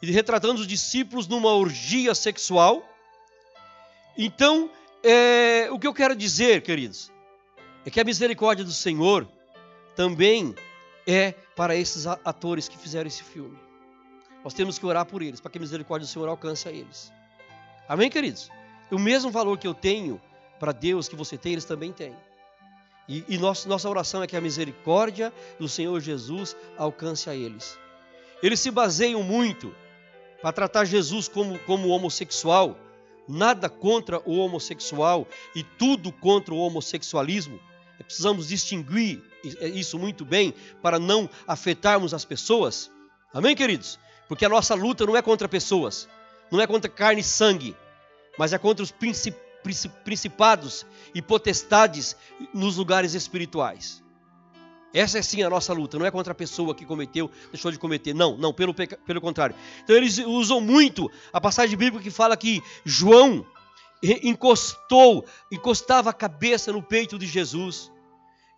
e 0.00 0.08
retratando 0.12 0.60
os 0.60 0.68
discípulos 0.68 1.26
numa 1.26 1.52
orgia 1.52 2.14
sexual. 2.14 2.87
Então, 4.20 4.68
é, 5.04 5.70
o 5.70 5.78
que 5.78 5.86
eu 5.86 5.94
quero 5.94 6.16
dizer, 6.16 6.62
queridos, 6.62 7.12
é 7.86 7.90
que 7.90 8.00
a 8.00 8.04
misericórdia 8.04 8.64
do 8.64 8.72
Senhor 8.72 9.28
também 9.94 10.56
é 11.06 11.32
para 11.54 11.76
esses 11.76 12.04
atores 12.04 12.68
que 12.68 12.76
fizeram 12.76 13.06
esse 13.06 13.22
filme. 13.22 13.56
Nós 14.42 14.52
temos 14.52 14.76
que 14.76 14.84
orar 14.84 15.06
por 15.06 15.22
eles, 15.22 15.40
para 15.40 15.52
que 15.52 15.58
a 15.58 15.60
misericórdia 15.60 16.04
do 16.04 16.10
Senhor 16.10 16.28
alcance 16.28 16.68
a 16.68 16.72
eles. 16.72 17.12
Amém, 17.88 18.10
queridos? 18.10 18.50
O 18.90 18.98
mesmo 18.98 19.30
valor 19.30 19.56
que 19.56 19.68
eu 19.68 19.74
tenho 19.74 20.20
para 20.58 20.72
Deus 20.72 21.08
que 21.08 21.14
você 21.14 21.38
tem, 21.38 21.52
eles 21.52 21.64
também 21.64 21.92
têm. 21.92 22.14
E, 23.08 23.24
e 23.28 23.38
nossa, 23.38 23.68
nossa 23.68 23.88
oração 23.88 24.22
é 24.22 24.26
que 24.26 24.36
a 24.36 24.40
misericórdia 24.40 25.32
do 25.60 25.68
Senhor 25.68 26.00
Jesus 26.00 26.56
alcance 26.76 27.30
a 27.30 27.36
eles. 27.36 27.78
Eles 28.42 28.58
se 28.58 28.70
baseiam 28.70 29.22
muito 29.22 29.72
para 30.42 30.52
tratar 30.52 30.84
Jesus 30.84 31.28
como, 31.28 31.58
como 31.60 31.88
homossexual, 31.88 32.76
nada 33.28 33.68
contra 33.68 34.20
o 34.24 34.38
homossexual 34.38 35.28
e 35.54 35.62
tudo 35.62 36.10
contra 36.10 36.54
o 36.54 36.58
homossexualismo. 36.58 37.60
Precisamos 38.04 38.48
distinguir 38.48 39.22
isso 39.60 39.98
muito 39.98 40.24
bem 40.24 40.54
para 40.80 40.98
não 40.98 41.28
afetarmos 41.46 42.14
as 42.14 42.24
pessoas. 42.24 42.90
Amém, 43.34 43.54
queridos? 43.54 43.98
Porque 44.28 44.44
a 44.44 44.48
nossa 44.48 44.74
luta 44.74 45.04
não 45.04 45.16
é 45.16 45.22
contra 45.22 45.48
pessoas, 45.48 46.08
não 46.50 46.60
é 46.60 46.66
contra 46.66 46.90
carne 46.90 47.20
e 47.20 47.24
sangue, 47.24 47.76
mas 48.38 48.52
é 48.52 48.58
contra 48.58 48.82
os 48.84 48.94
principados 50.04 50.86
e 51.14 51.20
potestades 51.20 52.16
nos 52.54 52.76
lugares 52.76 53.14
espirituais. 53.14 54.02
Essa 54.92 55.18
é 55.18 55.22
sim 55.22 55.42
a 55.42 55.50
nossa 55.50 55.72
luta, 55.72 55.98
não 55.98 56.06
é 56.06 56.10
contra 56.10 56.32
a 56.32 56.34
pessoa 56.34 56.74
que 56.74 56.86
cometeu, 56.86 57.30
deixou 57.52 57.70
de 57.70 57.78
cometer. 57.78 58.14
Não, 58.14 58.36
não, 58.36 58.52
pelo, 58.52 58.74
pelo 58.74 59.20
contrário. 59.20 59.54
Então 59.84 59.94
eles 59.94 60.18
usam 60.18 60.60
muito 60.60 61.10
a 61.32 61.40
passagem 61.40 61.76
bíblica 61.76 62.02
que 62.02 62.10
fala 62.10 62.36
que 62.36 62.62
João 62.84 63.46
encostou, 64.02 65.26
encostava 65.52 66.10
a 66.10 66.14
cabeça 66.14 66.72
no 66.72 66.82
peito 66.82 67.18
de 67.18 67.26
Jesus. 67.26 67.92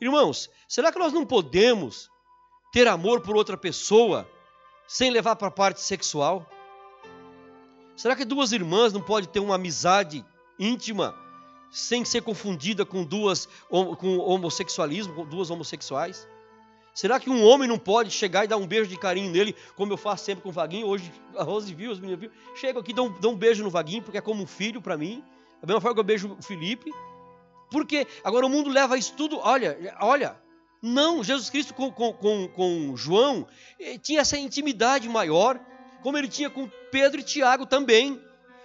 Irmãos, 0.00 0.48
será 0.68 0.92
que 0.92 0.98
nós 0.98 1.12
não 1.12 1.26
podemos 1.26 2.08
ter 2.72 2.86
amor 2.86 3.20
por 3.20 3.36
outra 3.36 3.56
pessoa 3.56 4.28
sem 4.86 5.10
levar 5.10 5.36
para 5.36 5.48
a 5.48 5.52
parte 5.52 5.80
sexual? 5.80 6.48
Será 7.96 8.14
que 8.14 8.24
duas 8.24 8.52
irmãs 8.52 8.92
não 8.92 9.02
podem 9.02 9.28
ter 9.28 9.40
uma 9.40 9.56
amizade 9.56 10.24
íntima 10.58 11.14
sem 11.70 12.04
ser 12.04 12.22
confundida 12.22 12.84
com 12.84 13.04
duas 13.04 13.48
com 13.68 14.18
homossexualismo, 14.18 15.14
com 15.14 15.24
duas 15.24 15.50
homossexuais? 15.50 16.26
Será 16.92 17.20
que 17.20 17.30
um 17.30 17.44
homem 17.46 17.68
não 17.68 17.78
pode 17.78 18.10
chegar 18.10 18.44
e 18.44 18.48
dar 18.48 18.56
um 18.56 18.66
beijo 18.66 18.90
de 18.90 18.96
carinho 18.96 19.30
nele, 19.30 19.54
como 19.76 19.92
eu 19.92 19.96
faço 19.96 20.24
sempre 20.24 20.42
com 20.42 20.48
o 20.48 20.52
Vaguinho? 20.52 20.86
Hoje 20.86 21.10
a 21.36 21.42
Rose 21.42 21.72
viu, 21.72 21.90
os 21.90 22.00
meninos 22.00 22.20
viram. 22.20 22.34
Chego 22.56 22.80
aqui, 22.80 22.92
dou 22.92 23.06
um, 23.06 23.12
dou 23.20 23.32
um 23.32 23.36
beijo 23.36 23.62
no 23.62 23.70
Vaguinho, 23.70 24.02
porque 24.02 24.18
é 24.18 24.20
como 24.20 24.42
um 24.42 24.46
filho 24.46 24.82
para 24.82 24.96
mim. 24.96 25.22
Da 25.60 25.66
mesma 25.66 25.80
forma 25.80 25.94
que 25.94 26.00
eu 26.00 26.04
beijo 26.04 26.36
o 26.38 26.42
Felipe. 26.42 26.90
Porque 27.70 28.06
agora 28.24 28.44
o 28.44 28.50
mundo 28.50 28.68
leva 28.68 28.98
isso 28.98 29.14
tudo. 29.16 29.38
Olha, 29.38 29.96
olha. 30.00 30.36
Não, 30.82 31.22
Jesus 31.22 31.50
Cristo 31.50 31.74
com, 31.74 31.92
com, 31.92 32.12
com, 32.14 32.48
com 32.48 32.96
João 32.96 33.46
eh, 33.78 33.98
tinha 33.98 34.20
essa 34.20 34.38
intimidade 34.38 35.06
maior 35.10 35.60
como 36.02 36.16
ele 36.16 36.26
tinha 36.26 36.48
com 36.48 36.70
Pedro 36.90 37.20
e 37.20 37.22
Tiago 37.22 37.66
também, 37.66 38.18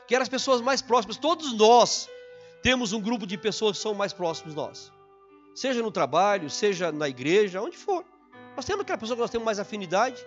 que 0.07 0.15
eram 0.15 0.23
as 0.23 0.29
pessoas 0.29 0.61
mais 0.61 0.81
próximas. 0.81 1.17
Todos 1.17 1.53
nós 1.53 2.09
temos 2.65 2.93
um 2.93 2.99
grupo 2.99 3.27
de 3.27 3.37
pessoas 3.37 3.77
que 3.77 3.83
são 3.83 3.93
mais 3.93 4.11
próximos 4.11 4.55
nós. 4.55 4.91
Seja 5.53 5.83
no 5.83 5.91
trabalho, 5.91 6.49
seja 6.49 6.91
na 6.91 7.07
igreja, 7.07 7.61
onde 7.61 7.77
for. 7.77 8.03
Nós 8.55 8.65
temos 8.65 8.81
aquela 8.81 8.97
pessoa 8.97 9.15
que 9.15 9.21
nós 9.21 9.29
temos 9.29 9.45
mais 9.45 9.59
afinidade. 9.59 10.25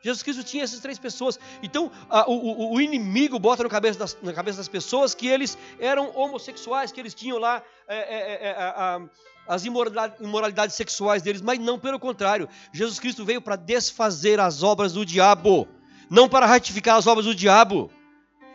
Jesus 0.00 0.22
Cristo 0.22 0.44
tinha 0.44 0.62
essas 0.62 0.78
três 0.78 1.00
pessoas. 1.00 1.36
Então, 1.64 1.90
a, 2.08 2.30
o, 2.30 2.74
o, 2.74 2.80
inimigo 2.80 3.40
bota 3.40 3.64
na 3.64 3.68
cabeça, 3.68 3.98
das, 3.98 4.16
na 4.22 4.32
cabeça 4.32 4.58
das 4.58 4.68
pessoas 4.68 5.16
que 5.16 5.26
eles 5.26 5.58
eram 5.80 6.12
homossexuais, 6.14 6.92
que 6.92 7.00
eles 7.00 7.12
tinham 7.12 7.38
lá 7.38 7.60
é, 7.88 7.96
é, 7.96 8.48
é, 8.50 8.50
a, 8.52 9.00
as 9.48 9.64
imoralidades, 9.64 10.20
imoralidades 10.20 10.76
sexuais 10.76 11.22
deles. 11.22 11.42
Mas 11.42 11.58
não, 11.58 11.76
pelo 11.76 11.98
contrário. 11.98 12.48
Jesus 12.72 13.00
Cristo 13.00 13.24
veio 13.24 13.42
para 13.42 13.56
desfazer 13.56 14.38
as 14.38 14.62
obras 14.62 14.92
do 14.92 15.04
diabo 15.04 15.66
não 16.10 16.28
para 16.28 16.46
ratificar 16.46 16.96
as 16.96 17.06
obras 17.06 17.26
do 17.26 17.34
diabo. 17.34 17.90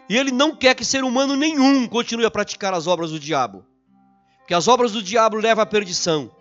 E 0.09 0.17
ele 0.17 0.31
não 0.31 0.55
quer 0.55 0.73
que 0.73 0.83
ser 0.83 1.03
humano 1.03 1.35
nenhum 1.35 1.87
continue 1.87 2.25
a 2.25 2.31
praticar 2.31 2.73
as 2.73 2.87
obras 2.87 3.11
do 3.11 3.19
diabo. 3.19 3.63
Porque 4.39 4.55
as 4.55 4.67
obras 4.67 4.91
do 4.91 5.03
diabo 5.03 5.37
levam 5.37 5.61
à 5.61 5.65
perdição. 5.67 6.35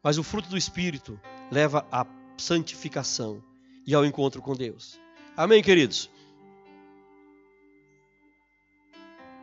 Mas 0.00 0.16
o 0.16 0.22
fruto 0.22 0.48
do 0.48 0.56
Espírito 0.56 1.20
leva 1.50 1.84
à 1.90 2.06
santificação 2.38 3.42
e 3.84 3.92
ao 3.92 4.04
encontro 4.04 4.40
com 4.40 4.54
Deus. 4.54 5.00
Amém, 5.36 5.60
queridos? 5.60 6.08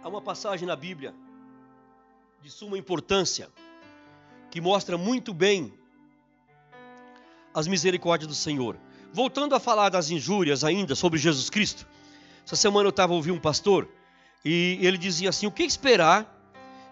Há 0.01 0.07
uma 0.07 0.21
passagem 0.21 0.65
na 0.65 0.75
Bíblia 0.75 1.13
de 2.41 2.49
suma 2.49 2.77
importância 2.77 3.49
que 4.49 4.61
mostra 4.61 4.97
muito 4.97 5.33
bem 5.33 5.73
as 7.53 7.67
misericórdias 7.67 8.27
do 8.27 8.35
Senhor. 8.35 8.77
Voltando 9.11 9.55
a 9.55 9.59
falar 9.59 9.89
das 9.89 10.09
injúrias 10.09 10.63
ainda 10.63 10.95
sobre 10.95 11.19
Jesus 11.19 11.49
Cristo, 11.49 11.85
essa 12.45 12.55
semana 12.55 12.85
eu 12.85 12.91
estava 12.91 13.13
ouvindo 13.13 13.35
um 13.35 13.39
pastor 13.39 13.87
e 14.43 14.77
ele 14.81 14.97
dizia 14.97 15.29
assim: 15.29 15.47
o 15.47 15.51
que 15.51 15.63
esperar 15.63 16.29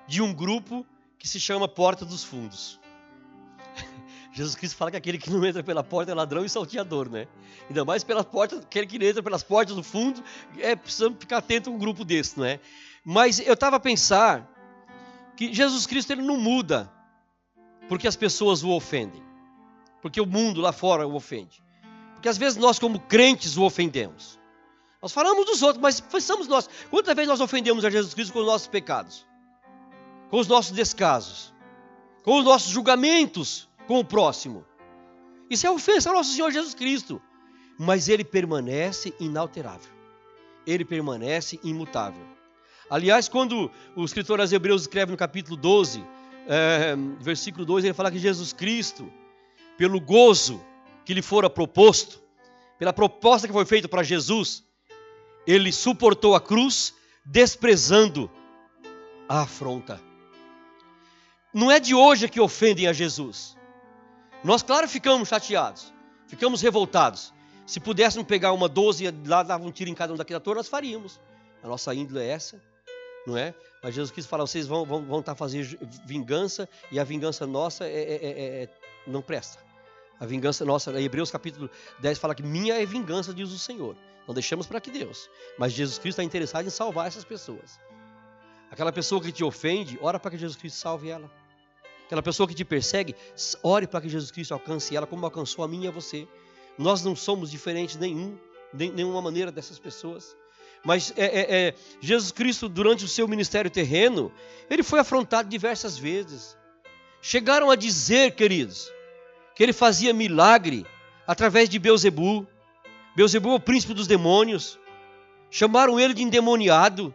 de 0.08 0.22
um 0.22 0.34
grupo 0.34 0.86
que 1.18 1.28
se 1.28 1.40
chama 1.40 1.68
Porta 1.68 2.06
dos 2.06 2.24
Fundos? 2.24 2.80
Jesus 4.32 4.56
Cristo 4.56 4.78
fala 4.78 4.92
que 4.92 4.98
aquele 4.98 5.18
que 5.18 5.30
não 5.30 5.46
entra 5.46 5.62
pela 5.64 5.84
porta 5.84 6.12
é 6.12 6.16
ladrão 6.16 6.46
e 6.46 6.50
salteador, 6.50 7.10
né? 7.10 7.28
Ainda 7.68 7.84
mais 7.84 8.04
pela 8.04 8.24
porta, 8.24 8.58
aquele 8.58 8.88
que 8.88 9.04
entra 9.06 9.22
pelas 9.22 9.44
portas 9.44 9.76
do 9.76 9.84
fundo, 9.84 10.24
é 10.58 10.76
precisamos 10.76 11.18
ficar 11.20 11.38
atento 11.38 11.70
a 11.70 11.74
um 11.74 11.78
grupo 11.78 12.06
desse, 12.06 12.38
não 12.38 12.46
é? 12.46 12.60
Mas 13.04 13.40
eu 13.40 13.54
estava 13.54 13.76
a 13.76 13.80
pensar 13.80 14.48
que 15.36 15.54
Jesus 15.54 15.86
Cristo 15.86 16.12
ele 16.12 16.22
não 16.22 16.38
muda 16.38 16.92
porque 17.90 18.08
as 18.08 18.16
pessoas 18.16 18.64
o 18.64 18.70
ofendem, 18.70 19.22
porque 20.02 20.22
o 20.22 20.26
mundo 20.26 20.62
lá 20.62 20.72
fora 20.72 21.06
o 21.06 21.16
ofende. 21.16 21.62
Porque 22.14 22.30
às 22.30 22.38
vezes 22.38 22.58
nós, 22.58 22.78
como 22.78 23.00
crentes, 23.00 23.58
o 23.58 23.64
ofendemos. 23.64 24.40
Nós 25.02 25.12
falamos 25.12 25.46
dos 25.46 25.64
outros, 25.64 25.82
mas 25.82 26.00
pensamos 26.00 26.48
nós. 26.48 26.70
Quantas 26.90 27.16
vezes 27.16 27.30
nós 27.30 27.42
ofendemos 27.42 27.84
a 27.84 27.90
Jesus 27.90 28.14
Cristo 28.14 28.34
com 28.34 28.40
os 28.40 28.46
nossos 28.46 28.68
pecados? 28.68 29.26
Com 30.30 30.40
os 30.40 30.48
nossos 30.48 30.72
descasos? 30.72 31.54
Com 32.24 32.38
os 32.38 32.46
nossos 32.46 32.72
julgamentos 32.72 33.68
com 33.88 34.00
o 34.00 34.06
próximo. 34.06 34.64
Isso 35.50 35.66
é 35.66 35.72
ofensa 35.72 36.10
ao 36.10 36.16
nosso 36.16 36.34
Senhor 36.34 36.52
Jesus 36.52 36.76
Cristo. 36.76 37.22
Mas 37.80 38.08
ele 38.08 38.24
permanece 38.24 39.14
inalterável. 39.20 39.92
Ele 40.68 40.86
permanece 40.86 41.60
imutável. 41.64 42.24
Aliás, 42.88 43.28
quando 43.28 43.72
o 43.96 44.06
escritor 44.06 44.40
aos 44.40 44.52
Hebreus 44.52 44.82
escreve 44.82 45.12
no 45.12 45.18
capítulo 45.18 45.58
12, 45.58 46.06
é, 46.48 46.96
versículo 47.20 47.66
2, 47.66 47.86
ele 47.86 47.94
fala 47.94 48.12
que 48.12 48.20
Jesus 48.20 48.54
Cristo, 48.54 49.12
pelo 49.78 50.00
gozo 50.00 50.64
que 51.04 51.14
lhe 51.14 51.22
fora 51.22 51.50
proposto, 51.50 52.22
pela 52.78 52.94
proposta 52.94 53.48
que 53.48 53.54
foi 53.54 53.66
feita 53.66 53.88
para 53.88 54.04
Jesus, 54.04 54.64
ele 55.46 55.72
suportou 55.72 56.36
a 56.36 56.42
cruz, 56.42 56.94
desprezando 57.26 58.30
a 59.28 59.42
afronta. 59.42 60.02
Não 61.54 61.70
é 61.70 61.80
de 61.80 61.94
hoje 61.94 62.30
que 62.30 62.40
ofendem 62.40 62.88
a 62.88 62.94
Jesus. 62.94 63.58
Nós, 64.44 64.64
claro, 64.64 64.88
ficamos 64.88 65.30
chateados, 65.30 65.94
ficamos 66.28 66.62
revoltados. 66.62 67.34
Se 67.66 67.80
pudéssemos 67.80 68.28
pegar 68.28 68.54
uma 68.54 68.68
12 68.68 69.06
e 69.06 69.28
lá 69.28 69.44
dar 69.44 69.60
um 69.60 69.72
tiro 69.72 69.90
em 69.90 69.94
cada 69.94 70.14
um 70.14 70.16
daqui 70.16 70.34
da 70.34 70.40
torre, 70.40 70.58
nós 70.58 70.68
faríamos. 70.68 71.20
A 71.64 71.68
nossa 71.68 71.94
índole 71.94 72.20
é 72.22 72.28
essa, 72.28 72.62
não 73.26 73.38
é? 73.38 73.54
Mas 73.84 73.94
Jesus 73.94 74.12
quis 74.12 74.26
falar: 74.26 74.46
vocês 74.46 74.66
vão, 74.66 74.86
vão, 74.86 75.06
vão 75.06 75.20
estar 75.20 75.34
tá 75.34 75.36
fazendo 75.36 75.78
vingança 76.06 76.68
e 76.92 77.00
a 77.00 77.04
vingança 77.04 77.46
nossa 77.46 77.86
é, 77.86 77.90
é, 77.90 78.16
é, 78.16 78.64
é, 78.64 78.70
não 79.06 79.22
presta. 79.22 79.60
A 80.20 80.26
vingança 80.26 80.64
nossa, 80.66 81.00
Hebreus 81.00 81.32
capítulo 81.32 81.70
10 82.00 82.20
fala 82.20 82.36
que 82.36 82.44
minha 82.44 82.76
é 82.76 82.86
vingança, 82.86 83.34
diz 83.34 83.52
o 83.52 83.60
Senhor. 83.60 83.96
Não 84.32 84.34
deixamos 84.34 84.66
para 84.66 84.80
que 84.80 84.90
Deus. 84.90 85.30
Mas 85.58 85.74
Jesus 85.74 86.00
Cristo 86.00 86.20
está 86.20 86.24
interessado 86.24 86.66
em 86.66 86.70
salvar 86.70 87.06
essas 87.06 87.26
pessoas. 87.26 87.78
Aquela 88.72 88.94
pessoa 88.94 89.22
que 89.22 89.30
te 89.30 89.44
ofende, 89.44 90.00
ora 90.02 90.18
para 90.18 90.32
que 90.32 90.38
Jesus 90.38 90.58
Cristo 90.58 90.78
salve 90.78 91.10
ela. 91.10 91.30
Aquela 92.06 92.24
pessoa 92.24 92.48
que 92.48 92.56
te 92.56 92.64
persegue, 92.64 93.14
ore 93.62 93.88
para 93.88 94.00
que 94.00 94.08
Jesus 94.08 94.32
Cristo 94.32 94.54
alcance 94.54 94.96
ela, 94.96 95.06
como 95.06 95.26
alcançou 95.26 95.66
a 95.66 95.68
mim 95.68 95.84
e 95.84 95.88
a 95.90 95.92
você. 95.92 96.26
Nós 96.78 97.04
não 97.04 97.14
somos 97.14 97.52
diferentes 97.52 97.98
nenhum, 97.98 98.38
de 98.74 98.90
nenhuma 98.90 99.22
maneira 99.22 99.52
dessas 99.52 99.78
pessoas. 99.78 100.34
Mas 100.82 101.14
é, 101.18 101.26
é, 101.26 101.68
é, 101.68 101.76
Jesus 102.00 102.32
Cristo, 102.32 102.70
durante 102.70 103.04
o 103.04 103.10
seu 103.10 103.28
ministério 103.28 103.70
terreno, 103.70 104.32
ele 104.70 104.82
foi 104.82 105.02
afrontado 105.02 105.50
diversas 105.50 105.98
vezes. 105.98 106.56
Chegaram 107.22 107.70
a 107.70 107.76
dizer, 107.76 108.34
queridos, 108.34 108.90
que 109.58 109.62
ele 109.62 109.74
fazia 109.74 110.14
milagre 110.14 110.86
através 111.28 111.68
de 111.68 111.78
Beuzebu. 111.78 112.48
Beuzebu 113.16 113.50
é 113.52 113.56
o 113.56 113.60
príncipe 113.60 113.94
dos 113.94 114.08
demônios. 114.08 114.80
Chamaram 115.50 116.00
ele 116.00 116.14
de 116.14 116.24
endemoniado. 116.24 117.14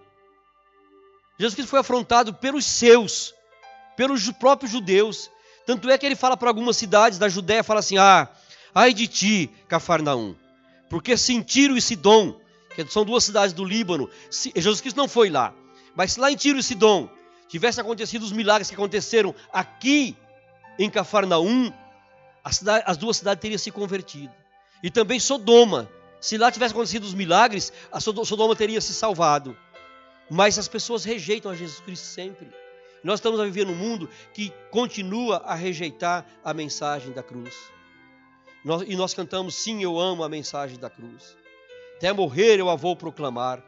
Jesus 1.38 1.54
Cristo 1.54 1.70
foi 1.70 1.80
afrontado 1.80 2.34
pelos 2.34 2.64
seus, 2.64 3.34
pelos 3.96 4.30
próprios 4.32 4.70
judeus. 4.70 5.30
Tanto 5.66 5.88
é 5.90 5.96
que 5.98 6.04
ele 6.04 6.16
fala 6.16 6.36
para 6.36 6.48
algumas 6.48 6.76
cidades 6.76 7.18
da 7.18 7.28
Judéia, 7.28 7.64
fala 7.64 7.80
assim: 7.80 7.98
"Ah, 7.98 8.28
ai 8.74 8.92
de 8.92 9.06
ti, 9.06 9.50
Cafarnaum, 9.68 10.34
porque 10.88 11.16
se 11.16 11.32
em 11.32 11.42
Tiro 11.42 11.76
e 11.76 11.80
Sidom, 11.80 12.38
que 12.74 12.86
são 12.88 13.04
duas 13.04 13.24
cidades 13.24 13.52
do 13.52 13.64
Líbano, 13.64 14.08
Jesus 14.30 14.80
Cristo 14.80 14.96
não 14.96 15.08
foi 15.08 15.30
lá, 15.30 15.54
mas 15.94 16.12
se 16.12 16.20
lá 16.20 16.30
em 16.30 16.36
Tiro 16.36 16.58
e 16.58 16.62
Sidom 16.62 17.08
tivesse 17.48 17.80
acontecido 17.80 18.22
os 18.22 18.32
milagres 18.32 18.68
que 18.68 18.74
aconteceram 18.74 19.34
aqui 19.52 20.16
em 20.78 20.90
Cafarnaum, 20.90 21.72
cidade, 22.50 22.84
as 22.86 22.96
duas 22.96 23.16
cidades 23.16 23.40
teriam 23.40 23.58
se 23.58 23.70
convertido. 23.70 24.32
E 24.83 24.90
também 24.90 25.18
Sodoma, 25.18 25.90
se 26.21 26.37
lá 26.37 26.50
tivesse 26.50 26.73
acontecido 26.73 27.04
os 27.04 27.14
milagres, 27.14 27.73
a 27.90 28.00
Sodoma 28.00 28.56
teria 28.56 28.80
se 28.80 28.92
salvado. 28.92 29.56
Mas 30.30 30.59
as 30.59 30.68
pessoas 30.68 31.04
rejeitam 31.04 31.50
a 31.50 31.54
Jesus 31.54 31.80
Cristo 31.80 32.04
sempre. 32.04 32.49
Nós 33.02 33.21
estamos 33.21 33.38
a 33.38 33.45
viver 33.45 33.64
num 33.64 33.75
mundo 33.75 34.09
que 34.35 34.52
continua 34.71 35.38
a 35.38 35.54
rejeitar 35.54 36.26
a 36.45 36.52
mensagem 36.52 37.12
da 37.12 37.23
cruz. 37.23 37.54
Nós, 38.65 38.82
e 38.86 38.97
nós 38.97 39.15
cantamos, 39.15 39.54
sim, 39.54 39.82
eu 39.82 39.99
amo 39.99 40.25
a 40.25 40.28
mensagem 40.28 40.78
da 40.78 40.91
cruz. 40.91 41.36
Até 41.97 42.12
morrer 42.12 42.58
eu 42.58 42.69
a 42.69 42.75
vou 42.75 42.97
proclamar. 42.97 43.62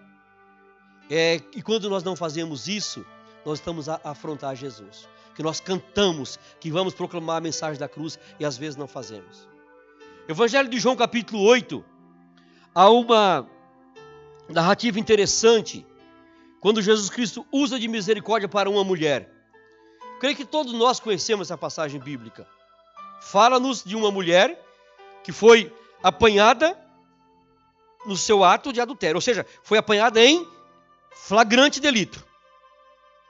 É, 1.08 1.36
e 1.54 1.62
quando 1.62 1.88
nós 1.88 2.02
não 2.02 2.16
fazemos 2.16 2.66
isso, 2.66 3.06
nós 3.44 3.60
estamos 3.60 3.88
a 3.88 4.00
afrontar 4.02 4.56
Jesus. 4.56 5.08
Que 5.36 5.42
nós 5.42 5.60
cantamos 5.60 6.38
que 6.58 6.70
vamos 6.70 6.94
proclamar 6.94 7.36
a 7.36 7.40
mensagem 7.40 7.78
da 7.78 7.88
cruz 7.88 8.18
e 8.40 8.44
às 8.44 8.58
vezes 8.58 8.74
não 8.74 8.88
fazemos. 8.88 9.48
Evangelho 10.28 10.68
de 10.68 10.78
João, 10.78 10.94
capítulo 10.94 11.42
8, 11.42 11.82
há 12.74 12.90
uma 12.90 13.48
narrativa 14.46 15.00
interessante 15.00 15.86
quando 16.60 16.82
Jesus 16.82 17.08
Cristo 17.08 17.46
usa 17.50 17.80
de 17.80 17.88
misericórdia 17.88 18.46
para 18.46 18.68
uma 18.68 18.84
mulher. 18.84 19.32
Creio 20.20 20.36
que 20.36 20.44
todos 20.44 20.74
nós 20.74 21.00
conhecemos 21.00 21.48
essa 21.48 21.56
passagem 21.56 21.98
bíblica. 21.98 22.46
Fala-nos 23.22 23.82
de 23.82 23.96
uma 23.96 24.10
mulher 24.10 24.62
que 25.24 25.32
foi 25.32 25.72
apanhada 26.02 26.78
no 28.04 28.14
seu 28.16 28.44
ato 28.44 28.70
de 28.70 28.82
adultério, 28.82 29.16
ou 29.16 29.22
seja, 29.22 29.46
foi 29.62 29.78
apanhada 29.78 30.22
em 30.22 30.46
flagrante 31.10 31.80
delito. 31.80 32.22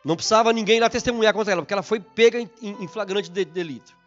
Não 0.05 0.17
precisava 0.17 0.53
ninguém 0.53 0.81
lá 0.81 0.91
testemunhar 0.91 1.33
contra 1.33 1.53
ela, 1.53 1.63
porque 1.63 1.75
ela 1.75 1.83
foi 1.85 2.01
pega 2.01 2.41
em, 2.41 2.89
flagrante 2.89 3.31
delito. 3.31 3.98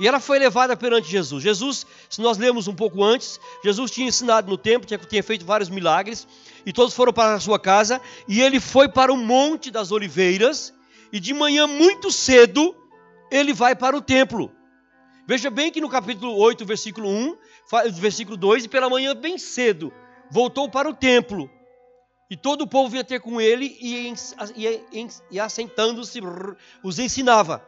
E 0.00 0.08
ela 0.08 0.18
foi 0.18 0.38
levada 0.38 0.74
perante 0.74 1.10
Jesus. 1.10 1.42
Jesus, 1.42 1.86
se 2.08 2.22
nós 2.22 2.38
lemos 2.38 2.66
um 2.66 2.74
pouco 2.74 3.04
antes, 3.04 3.38
Jesus 3.62 3.90
tinha 3.90 4.08
ensinado 4.08 4.50
no 4.50 4.56
templo, 4.56 4.86
tinha, 4.86 4.96
tinha 4.96 5.22
feito 5.22 5.44
vários 5.44 5.68
milagres, 5.68 6.26
e 6.64 6.72
todos 6.72 6.94
foram 6.94 7.12
para 7.12 7.34
a 7.34 7.40
sua 7.40 7.60
casa, 7.60 8.00
e 8.26 8.40
ele 8.40 8.58
foi 8.58 8.88
para 8.88 9.12
o 9.12 9.16
Monte 9.16 9.70
das 9.70 9.92
Oliveiras, 9.92 10.72
e 11.12 11.20
de 11.20 11.34
manhã 11.34 11.66
muito 11.66 12.10
cedo, 12.10 12.74
ele 13.30 13.52
vai 13.52 13.76
para 13.76 13.94
o 13.94 14.00
templo. 14.00 14.50
Veja 15.28 15.50
bem 15.50 15.70
que 15.70 15.82
no 15.82 15.88
capítulo 15.90 16.34
8, 16.34 16.64
versículo 16.64 17.06
1, 17.06 17.36
versículo 17.92 18.38
2, 18.38 18.64
e 18.64 18.68
pela 18.68 18.88
manhã 18.88 19.14
bem 19.14 19.36
cedo, 19.36 19.92
voltou 20.30 20.66
para 20.70 20.88
o 20.88 20.94
templo. 20.94 21.50
E 22.30 22.38
todo 22.38 22.62
o 22.62 22.66
povo 22.66 22.88
vinha 22.88 23.04
ter 23.04 23.20
com 23.20 23.38
ele 23.38 23.76
e, 23.82 24.14
e, 24.56 25.08
e 25.30 25.38
assentando-se, 25.38 26.20
os 26.82 26.98
ensinava. 26.98 27.62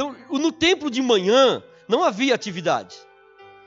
Então, 0.00 0.16
no 0.30 0.50
templo 0.50 0.90
de 0.90 1.02
manhã 1.02 1.62
não 1.86 2.02
havia 2.02 2.34
atividade. 2.34 2.96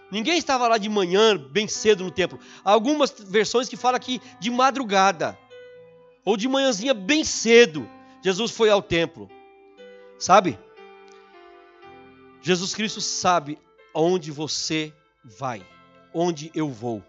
Ninguém 0.10 0.36
estava 0.36 0.68
lá 0.68 0.80
de 0.80 0.90
manhã, 0.90 1.38
bem 1.38 1.68
cedo 1.68 2.04
no 2.04 2.10
templo. 2.10 2.40
Há 2.66 2.72
algumas 2.72 3.12
versões 3.12 3.70
que 3.70 3.78
falam 3.78 4.00
que 4.00 4.20
de 4.40 4.50
madrugada, 4.50 5.38
ou 6.26 6.36
de 6.36 6.48
manhãzinha 6.48 6.92
bem 6.96 7.24
cedo, 7.24 7.88
Jesus 8.24 8.50
foi 8.50 8.72
ao 8.72 8.82
templo. 8.82 9.30
Sabe? 10.18 10.58
Jesus 12.42 12.74
Cristo 12.74 13.00
sabe 13.00 13.60
aonde 13.94 14.32
você 14.32 14.92
vai, 15.24 15.64
onde 16.12 16.50
eu 16.56 16.68
vou. 16.68 17.04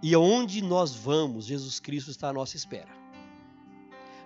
E 0.00 0.14
aonde 0.14 0.62
nós 0.62 0.94
vamos, 0.94 1.46
Jesus 1.46 1.80
Cristo 1.80 2.12
está 2.12 2.28
à 2.28 2.32
nossa 2.32 2.56
espera. 2.56 2.90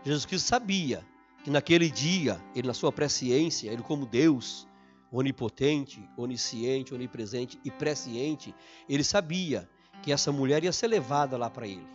Jesus 0.05 0.27
Cristo 0.27 0.47
sabia 0.47 1.03
que 1.49 1.53
naquele 1.53 1.89
dia, 1.89 2.39
ele 2.55 2.69
na 2.69 2.75
sua 2.75 2.93
presciência, 2.93 3.71
ele 3.71 3.83
como 3.83 4.05
Deus, 4.05 4.69
onipotente, 5.11 5.99
onisciente, 6.15 6.93
onipresente 6.93 7.59
e 7.65 7.71
presciente, 7.71 8.55
ele 8.87 9.03
sabia 9.03 9.67
que 10.03 10.13
essa 10.13 10.31
mulher 10.31 10.63
ia 10.63 10.73
ser 10.73 10.89
levada 10.89 11.39
lá 11.39 11.49
para 11.49 11.67
ele. 11.67 11.87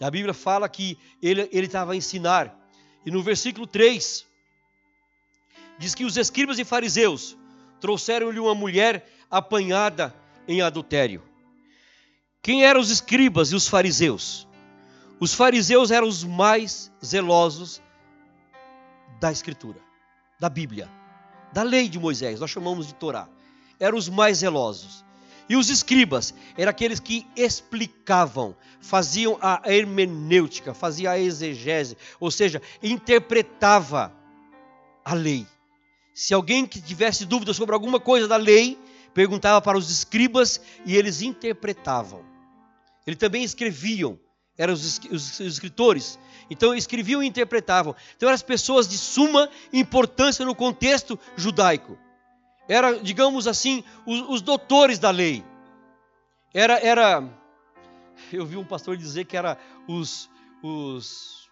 A 0.00 0.10
Bíblia 0.10 0.34
fala 0.34 0.68
que 0.68 0.98
ele 1.22 1.48
estava 1.52 1.92
a 1.92 1.96
ensinar, 1.96 2.52
e 3.06 3.12
no 3.12 3.22
versículo 3.22 3.64
3, 3.64 4.26
diz 5.78 5.94
que 5.94 6.04
os 6.04 6.16
escribas 6.16 6.58
e 6.58 6.64
fariseus 6.64 7.38
trouxeram-lhe 7.80 8.40
uma 8.40 8.56
mulher 8.56 9.08
apanhada 9.30 10.12
em 10.48 10.62
adultério. 10.62 11.22
Quem 12.42 12.64
eram 12.64 12.80
os 12.80 12.90
escribas 12.90 13.52
e 13.52 13.54
os 13.54 13.68
fariseus? 13.68 14.48
Os 15.20 15.32
fariseus 15.32 15.92
eram 15.92 16.08
os 16.08 16.24
mais 16.24 16.90
zelosos 17.04 17.80
da 19.22 19.30
Escritura, 19.30 19.78
da 20.40 20.48
Bíblia, 20.48 20.90
da 21.52 21.62
lei 21.62 21.88
de 21.88 21.96
Moisés, 21.96 22.40
nós 22.40 22.50
chamamos 22.50 22.88
de 22.88 22.94
Torá. 22.94 23.28
Eram 23.78 23.96
os 23.96 24.08
mais 24.08 24.38
zelosos. 24.38 25.04
E 25.48 25.54
os 25.54 25.70
escribas 25.70 26.34
eram 26.56 26.70
aqueles 26.70 26.98
que 26.98 27.24
explicavam, 27.36 28.56
faziam 28.80 29.38
a 29.40 29.62
hermenêutica, 29.64 30.74
faziam 30.74 31.12
a 31.12 31.20
exegese, 31.20 31.96
ou 32.18 32.32
seja, 32.32 32.60
interpretava 32.82 34.12
a 35.04 35.14
lei. 35.14 35.46
Se 36.12 36.34
alguém 36.34 36.66
que 36.66 36.80
tivesse 36.80 37.24
dúvida 37.24 37.54
sobre 37.54 37.74
alguma 37.74 38.00
coisa 38.00 38.26
da 38.26 38.36
lei, 38.36 38.76
perguntava 39.14 39.62
para 39.62 39.78
os 39.78 39.88
escribas 39.88 40.60
e 40.84 40.96
eles 40.96 41.22
interpretavam. 41.22 42.24
Eles 43.06 43.20
também 43.20 43.44
escreviam, 43.44 44.18
eram 44.56 44.74
os, 44.74 44.98
os, 45.10 45.10
os 45.10 45.40
escritores, 45.40 46.18
então 46.50 46.74
escreviam 46.74 47.22
e 47.22 47.26
interpretavam. 47.26 47.94
Então 48.16 48.28
eram 48.28 48.34
as 48.34 48.42
pessoas 48.42 48.86
de 48.86 48.98
suma 48.98 49.48
importância 49.72 50.44
no 50.44 50.54
contexto 50.54 51.18
judaico. 51.36 51.98
Era, 52.68 52.98
digamos 52.98 53.46
assim, 53.46 53.82
os, 54.06 54.20
os 54.28 54.42
doutores 54.42 54.98
da 54.98 55.10
lei. 55.10 55.44
Era, 56.54 56.78
era, 56.78 57.24
eu 58.32 58.44
vi 58.44 58.56
um 58.56 58.64
pastor 58.64 58.96
dizer 58.96 59.24
que 59.24 59.36
era 59.36 59.58
os, 59.88 60.28
os, 60.62 61.48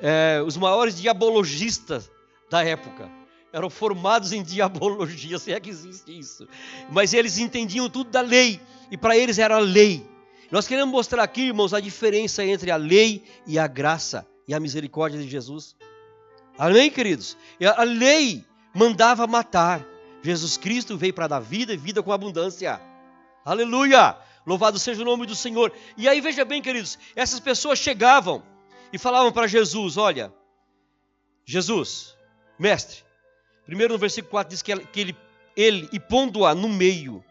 é, 0.00 0.42
os 0.46 0.56
maiores 0.56 1.00
diabologistas 1.00 2.10
da 2.48 2.64
época. 2.64 3.10
eram 3.52 3.68
formados 3.68 4.32
em 4.32 4.42
diabologia, 4.42 5.38
se 5.40 5.52
é 5.52 5.58
que 5.58 5.70
existe 5.70 6.16
isso. 6.16 6.46
Mas 6.90 7.12
eles 7.12 7.38
entendiam 7.38 7.90
tudo 7.90 8.10
da 8.10 8.20
lei, 8.20 8.60
e 8.90 8.96
para 8.96 9.16
eles 9.16 9.38
era 9.38 9.56
a 9.56 9.60
lei. 9.60 10.06
Nós 10.50 10.66
queremos 10.66 10.92
mostrar 10.92 11.22
aqui, 11.22 11.48
irmãos, 11.48 11.74
a 11.74 11.80
diferença 11.80 12.44
entre 12.44 12.70
a 12.70 12.76
lei 12.76 13.24
e 13.46 13.58
a 13.58 13.66
graça 13.66 14.26
e 14.46 14.54
a 14.54 14.60
misericórdia 14.60 15.20
de 15.20 15.28
Jesus. 15.28 15.74
Amém, 16.58 16.90
queridos? 16.90 17.36
A 17.76 17.82
lei 17.82 18.44
mandava 18.74 19.26
matar. 19.26 19.84
Jesus 20.22 20.56
Cristo 20.56 20.96
veio 20.96 21.14
para 21.14 21.26
dar 21.26 21.40
vida 21.40 21.72
e 21.72 21.76
vida 21.76 22.02
com 22.02 22.12
abundância. 22.12 22.80
Aleluia! 23.44 24.16
Louvado 24.46 24.78
seja 24.78 25.02
o 25.02 25.04
nome 25.04 25.26
do 25.26 25.34
Senhor. 25.34 25.72
E 25.96 26.08
aí 26.08 26.20
veja 26.20 26.44
bem, 26.44 26.62
queridos, 26.62 26.98
essas 27.16 27.40
pessoas 27.40 27.78
chegavam 27.78 28.42
e 28.92 28.98
falavam 28.98 29.32
para 29.32 29.48
Jesus: 29.48 29.96
Olha, 29.96 30.32
Jesus, 31.44 32.16
mestre, 32.58 33.04
primeiro 33.64 33.94
no 33.94 33.98
versículo 33.98 34.30
4 34.30 34.50
diz 34.50 34.62
que 34.62 34.72
ele, 34.72 35.16
ele 35.56 35.88
e 35.92 35.98
pondo-a 35.98 36.54
no 36.54 36.68
meio, 36.68 37.24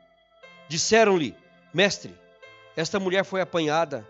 disseram-lhe: 0.67 1.35
Mestre, 1.73 2.13
esta 2.75 2.99
mulher 2.99 3.23
foi 3.23 3.41
apanhada 3.41 4.05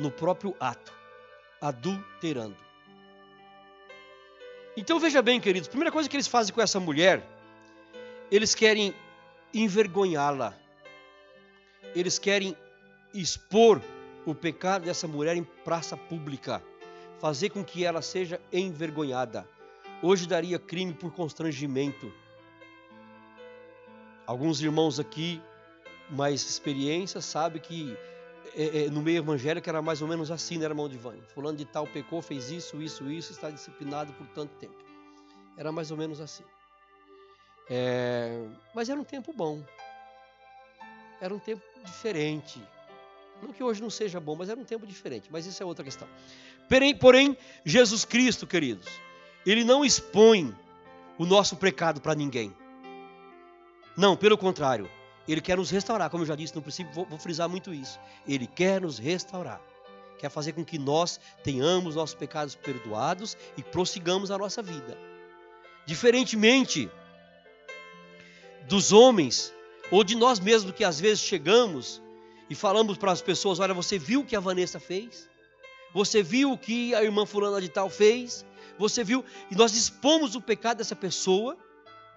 no 0.00 0.10
próprio 0.10 0.54
ato, 0.58 0.92
adulterando. 1.60 2.56
Então 4.76 4.98
veja 4.98 5.22
bem, 5.22 5.40
queridos, 5.40 5.68
primeira 5.68 5.92
coisa 5.92 6.08
que 6.08 6.16
eles 6.16 6.26
fazem 6.26 6.54
com 6.54 6.60
essa 6.60 6.78
mulher, 6.78 7.22
eles 8.30 8.54
querem 8.54 8.94
envergonhá-la 9.54 10.54
eles 11.96 12.18
querem 12.18 12.54
expor 13.14 13.80
o 14.26 14.34
pecado 14.34 14.84
dessa 14.84 15.08
mulher 15.08 15.34
em 15.34 15.42
praça 15.42 15.96
pública, 15.96 16.62
fazer 17.18 17.48
com 17.48 17.64
que 17.64 17.86
ela 17.86 18.02
seja 18.02 18.38
envergonhada. 18.52 19.48
Hoje 20.02 20.28
daria 20.28 20.58
crime 20.58 20.92
por 20.92 21.10
constrangimento. 21.12 22.12
Alguns 24.26 24.60
irmãos 24.60 25.00
aqui, 25.00 25.40
mais 26.10 26.48
experiência, 26.48 27.20
sabem 27.20 27.60
que 27.60 27.96
é, 28.54 28.84
é, 28.84 28.90
no 28.90 29.02
meio 29.02 29.18
evangélico 29.18 29.68
era 29.68 29.82
mais 29.82 30.00
ou 30.00 30.08
menos 30.08 30.30
assim, 30.30 30.56
né, 30.58 30.64
irmão 30.64 30.88
Divane? 30.88 31.22
Fulano 31.34 31.58
de 31.58 31.64
tal 31.64 31.86
pecou, 31.86 32.22
fez 32.22 32.50
isso, 32.50 32.80
isso, 32.80 33.10
isso, 33.10 33.32
está 33.32 33.50
disciplinado 33.50 34.12
por 34.14 34.26
tanto 34.28 34.54
tempo. 34.56 34.76
Era 35.56 35.70
mais 35.70 35.90
ou 35.90 35.96
menos 35.96 36.20
assim. 36.20 36.44
É, 37.68 38.46
mas 38.74 38.88
era 38.88 38.98
um 38.98 39.04
tempo 39.04 39.32
bom. 39.32 39.62
Era 41.20 41.34
um 41.34 41.38
tempo 41.38 41.62
diferente. 41.84 42.62
Não 43.42 43.52
que 43.52 43.62
hoje 43.62 43.82
não 43.82 43.90
seja 43.90 44.18
bom, 44.18 44.34
mas 44.34 44.48
era 44.48 44.58
um 44.58 44.64
tempo 44.64 44.86
diferente. 44.86 45.28
Mas 45.30 45.44
isso 45.44 45.62
é 45.62 45.66
outra 45.66 45.84
questão. 45.84 46.08
Porém, 46.68 46.96
porém 46.96 47.36
Jesus 47.64 48.04
Cristo, 48.04 48.46
queridos, 48.46 48.86
ele 49.44 49.64
não 49.64 49.84
expõe 49.84 50.54
o 51.18 51.26
nosso 51.26 51.56
pecado 51.56 52.00
para 52.00 52.14
ninguém. 52.14 52.54
Não, 53.96 54.16
pelo 54.16 54.36
contrário. 54.36 54.90
Ele 55.28 55.40
quer 55.40 55.56
nos 55.56 55.70
restaurar, 55.70 56.08
como 56.08 56.22
eu 56.22 56.26
já 56.26 56.36
disse 56.36 56.54
no 56.54 56.62
princípio, 56.62 56.92
vou, 56.92 57.04
vou 57.04 57.18
frisar 57.18 57.48
muito 57.48 57.74
isso. 57.74 57.98
Ele 58.26 58.46
quer 58.46 58.80
nos 58.80 58.98
restaurar. 58.98 59.60
Quer 60.18 60.30
fazer 60.30 60.52
com 60.52 60.64
que 60.64 60.78
nós 60.78 61.20
tenhamos 61.42 61.94
nossos 61.94 62.14
pecados 62.14 62.54
perdoados 62.54 63.36
e 63.56 63.62
prossigamos 63.62 64.30
a 64.30 64.38
nossa 64.38 64.62
vida. 64.62 64.96
Diferentemente 65.84 66.90
dos 68.68 68.92
homens 68.92 69.52
ou 69.90 70.02
de 70.02 70.16
nós 70.16 70.40
mesmos 70.40 70.72
que 70.72 70.84
às 70.84 70.98
vezes 70.98 71.20
chegamos 71.20 72.02
e 72.48 72.54
falamos 72.54 72.96
para 72.96 73.12
as 73.12 73.20
pessoas: 73.20 73.58
olha, 73.58 73.74
você 73.74 73.98
viu 73.98 74.20
o 74.20 74.24
que 74.24 74.36
a 74.36 74.40
Vanessa 74.40 74.80
fez? 74.80 75.28
Você 75.92 76.22
viu 76.22 76.52
o 76.52 76.58
que 76.58 76.94
a 76.94 77.02
irmã 77.02 77.24
fulana 77.24 77.60
de 77.60 77.68
tal 77.68 77.88
fez? 77.88 78.44
Você 78.78 79.02
viu? 79.02 79.24
E 79.50 79.54
nós 79.54 79.74
expomos 79.74 80.34
o 80.34 80.40
pecado 80.40 80.78
dessa 80.78 80.96
pessoa 80.96 81.56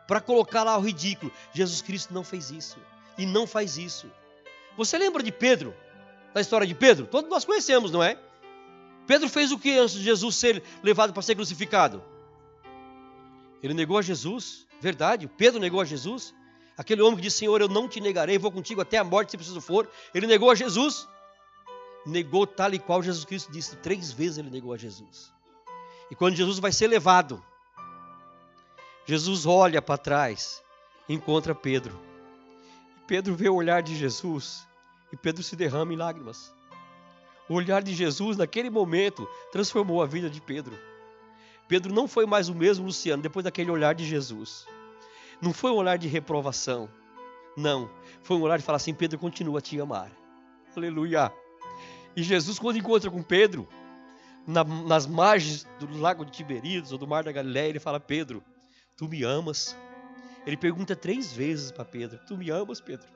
para 0.08 0.20
colocar 0.20 0.64
lá 0.64 0.72
ao 0.74 0.82
ridículo. 0.82 1.32
Jesus 1.54 1.82
Cristo 1.82 2.14
não 2.14 2.24
fez 2.24 2.50
isso. 2.50 2.78
E 3.20 3.26
não 3.26 3.46
faz 3.46 3.78
isso. 3.78 4.10
Você 4.78 4.98
lembra 4.98 5.22
de 5.22 5.30
Pedro? 5.30 5.76
Da 6.34 6.40
história 6.40 6.66
de 6.66 6.74
Pedro? 6.74 7.06
Todos 7.06 7.30
nós 7.30 7.44
conhecemos, 7.44 7.92
não 7.92 8.02
é? 8.02 8.18
Pedro 9.06 9.28
fez 9.28 9.52
o 9.52 9.60
que 9.60 9.78
antes 9.78 9.96
de 9.96 10.04
Jesus 10.04 10.38
ser 10.38 10.64
levado 10.82 11.12
para 11.12 11.22
ser 11.22 11.36
crucificado? 11.36 12.02
Ele 13.62 13.74
negou 13.74 13.98
a 13.98 14.02
Jesus, 14.02 14.66
verdade. 14.80 15.28
Pedro 15.28 15.60
negou 15.60 15.82
a 15.82 15.86
Jesus. 15.86 16.34
Aquele 16.78 17.02
homem 17.02 17.18
que 17.18 17.24
disse: 17.24 17.40
Senhor, 17.40 17.60
eu 17.60 17.68
não 17.68 17.90
te 17.90 18.00
negarei, 18.00 18.38
vou 18.38 18.54
contigo 18.54 18.80
até 18.80 18.98
a 18.98 19.04
morte, 19.04 19.32
se 19.32 19.38
preciso 19.38 19.60
for. 19.60 19.90
Ele 20.14 20.26
negou 20.26 20.50
a 20.50 20.56
Jesus. 20.56 21.06
Negou 22.06 22.48
tal 22.48 22.74
e 22.74 22.80
qual 22.80 23.04
Jesus 23.04 23.26
Cristo 23.26 23.52
disse. 23.52 23.76
Três 23.76 24.14
vezes 24.14 24.38
ele 24.38 24.50
negou 24.50 24.72
a 24.72 24.78
Jesus. 24.78 25.34
E 26.10 26.16
quando 26.16 26.38
Jesus 26.38 26.58
vai 26.58 26.72
ser 26.72 26.88
levado, 26.88 27.44
Jesus 29.06 29.46
olha 29.46 29.82
para 29.82 29.98
trás, 29.98 30.64
encontra 31.10 31.54
Pedro. 31.54 32.09
Pedro 33.10 33.34
vê 33.34 33.50
o 33.50 33.56
olhar 33.56 33.82
de 33.82 33.96
Jesus 33.96 34.68
e 35.12 35.18
Pedro 35.18 35.42
se 35.42 35.56
derrama 35.56 35.92
em 35.92 35.96
lágrimas. 35.96 36.54
O 37.50 37.56
olhar 37.56 37.82
de 37.82 37.92
Jesus, 37.92 38.38
naquele 38.38 38.70
momento, 38.70 39.28
transformou 39.52 40.04
a 40.04 40.06
vida 40.06 40.30
de 40.30 40.40
Pedro. 40.40 40.78
Pedro 41.68 41.92
não 41.92 42.08
foi 42.08 42.28
mais 42.28 42.50
o 42.50 42.54
mesmo 42.54 42.86
Luciano 42.86 43.24
depois 43.24 43.44
daquele 43.44 43.72
olhar 43.72 43.96
de 43.96 44.06
Jesus. 44.06 44.68
Não 45.42 45.52
foi 45.52 45.72
um 45.72 45.78
olhar 45.78 45.98
de 45.98 46.08
reprovação. 46.08 46.88
Não. 47.58 47.90
Foi 48.22 48.38
um 48.38 48.44
olhar 48.44 48.60
de 48.60 48.64
falar 48.64 48.76
assim: 48.76 48.94
Pedro 48.94 49.18
continua 49.18 49.58
a 49.58 49.62
te 49.62 49.82
amar. 49.82 50.12
Aleluia. 50.78 51.34
E 52.16 52.22
Jesus, 52.22 52.60
quando 52.60 52.78
encontra 52.78 53.10
com 53.10 53.24
Pedro, 53.24 53.68
na, 54.46 54.64
nas 54.64 55.08
margens 55.08 55.66
do 55.80 55.98
lago 55.98 56.24
de 56.24 56.32
Tiberíades 56.32 56.92
ou 56.92 57.00
do 57.00 57.08
mar 57.08 57.24
da 57.24 57.32
Galiléia, 57.32 57.70
ele 57.70 57.80
fala: 57.80 58.00
Pedro, 58.00 58.44
tu 58.96 59.08
me 59.08 59.24
amas? 59.24 59.76
Ele 60.46 60.58
pergunta 60.58 60.96
três 60.96 61.32
vezes 61.32 61.72
para 61.72 61.86
Pedro: 61.86 62.20
Tu 62.26 62.38
me 62.38 62.50
amas, 62.50 62.80
Pedro? 62.82 63.08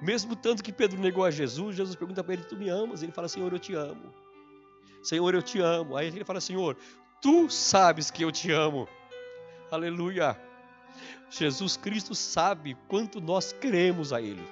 Mesmo 0.00 0.36
tanto 0.36 0.62
que 0.62 0.72
Pedro 0.72 1.00
negou 1.00 1.24
a 1.24 1.30
Jesus, 1.30 1.76
Jesus 1.76 1.96
pergunta 1.96 2.22
para 2.22 2.34
ele: 2.34 2.44
Tu 2.44 2.56
me 2.56 2.68
amas? 2.68 3.02
Ele 3.02 3.12
fala: 3.12 3.28
Senhor, 3.28 3.52
eu 3.52 3.58
te 3.58 3.74
amo. 3.74 4.14
Senhor, 5.02 5.34
eu 5.34 5.42
te 5.42 5.60
amo. 5.60 5.96
Aí 5.96 6.06
ele 6.08 6.24
fala: 6.24 6.40
Senhor, 6.40 6.76
tu 7.20 7.50
sabes 7.50 8.10
que 8.10 8.22
eu 8.24 8.32
te 8.32 8.50
amo. 8.50 8.88
Aleluia. 9.70 10.38
Jesus 11.30 11.76
Cristo 11.76 12.14
sabe 12.14 12.76
quanto 12.88 13.20
nós 13.20 13.52
queremos 13.52 14.12
a 14.12 14.20
Ele, 14.20 14.42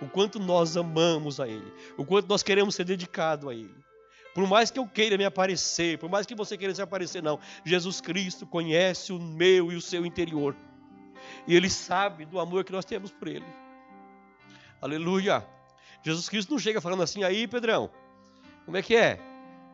o 0.00 0.08
quanto 0.08 0.40
nós 0.40 0.76
amamos 0.76 1.38
a 1.38 1.46
Ele, 1.46 1.72
o 1.96 2.04
quanto 2.04 2.28
nós 2.28 2.42
queremos 2.42 2.74
ser 2.74 2.84
dedicados 2.84 3.48
a 3.48 3.54
Ele. 3.54 3.74
Por 4.34 4.48
mais 4.48 4.70
que 4.70 4.78
eu 4.78 4.86
queira 4.86 5.18
me 5.18 5.26
aparecer, 5.26 5.98
por 5.98 6.08
mais 6.08 6.26
que 6.26 6.34
você 6.34 6.56
queira 6.56 6.74
se 6.74 6.80
aparecer, 6.80 7.22
não. 7.22 7.38
Jesus 7.64 8.00
Cristo 8.00 8.46
conhece 8.46 9.12
o 9.12 9.18
meu 9.18 9.70
e 9.70 9.76
o 9.76 9.80
seu 9.80 10.06
interior. 10.06 10.56
E 11.46 11.54
Ele 11.54 11.68
sabe 11.68 12.24
do 12.24 12.38
amor 12.38 12.64
que 12.64 12.72
nós 12.72 12.84
temos 12.84 13.10
por 13.10 13.28
Ele. 13.28 13.46
Aleluia. 14.80 15.46
Jesus 16.02 16.28
Cristo 16.28 16.50
não 16.50 16.58
chega 16.58 16.80
falando 16.80 17.02
assim, 17.02 17.22
aí 17.22 17.46
Pedrão, 17.46 17.90
como 18.64 18.76
é 18.76 18.82
que 18.82 18.96
é? 18.96 19.20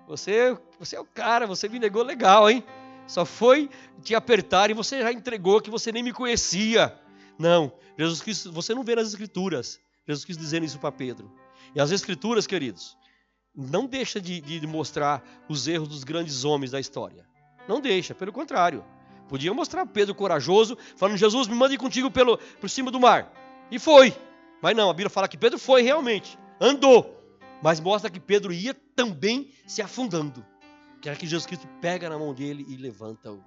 Você, 0.06 0.56
você 0.78 0.96
é 0.96 1.00
o 1.00 1.04
cara, 1.04 1.46
você 1.46 1.68
me 1.68 1.78
negou 1.78 2.02
legal, 2.02 2.50
hein? 2.50 2.64
Só 3.06 3.24
foi 3.24 3.70
te 4.02 4.14
apertar 4.14 4.70
e 4.70 4.74
você 4.74 5.00
já 5.00 5.12
entregou 5.12 5.60
que 5.60 5.70
você 5.70 5.90
nem 5.90 6.02
me 6.02 6.12
conhecia. 6.12 6.98
Não, 7.38 7.72
Jesus 7.98 8.20
Cristo, 8.20 8.52
você 8.52 8.74
não 8.74 8.82
vê 8.82 8.94
nas 8.94 9.08
Escrituras 9.08 9.80
Jesus 10.08 10.24
Cristo 10.24 10.40
dizendo 10.40 10.64
isso 10.64 10.78
para 10.78 10.90
Pedro. 10.90 11.30
E 11.74 11.80
as 11.80 11.90
Escrituras, 11.90 12.46
queridos, 12.46 12.96
não 13.54 13.86
deixa 13.86 14.18
de, 14.18 14.40
de, 14.40 14.66
mostrar 14.66 15.22
os 15.48 15.68
erros 15.68 15.88
dos 15.88 16.02
grandes 16.02 16.44
homens 16.44 16.70
da 16.70 16.80
história. 16.80 17.26
Não 17.68 17.78
deixa, 17.78 18.14
pelo 18.14 18.32
contrário. 18.32 18.82
Podia 19.28 19.52
mostrar 19.52 19.86
Pedro 19.86 20.14
corajoso, 20.14 20.76
falando: 20.96 21.16
Jesus, 21.16 21.46
me 21.46 21.54
mande 21.54 21.76
contigo 21.76 22.10
pelo, 22.10 22.38
por 22.60 22.68
cima 22.68 22.90
do 22.90 22.98
mar. 22.98 23.32
E 23.70 23.78
foi. 23.78 24.14
Mas 24.62 24.76
não, 24.76 24.90
a 24.90 24.92
Bíblia 24.92 25.10
fala 25.10 25.28
que 25.28 25.36
Pedro 25.36 25.58
foi 25.58 25.82
realmente, 25.82 26.38
andou. 26.60 27.16
Mas 27.62 27.80
mostra 27.80 28.10
que 28.10 28.18
Pedro 28.18 28.52
ia 28.52 28.74
também 28.94 29.50
se 29.66 29.82
afundando 29.82 30.44
que 31.00 31.08
é 31.08 31.14
que 31.14 31.26
Jesus 31.26 31.46
Cristo 31.46 31.66
pega 31.80 32.08
na 32.08 32.18
mão 32.18 32.34
dele 32.34 32.64
e 32.68 32.76
levanta-o. 32.76 33.42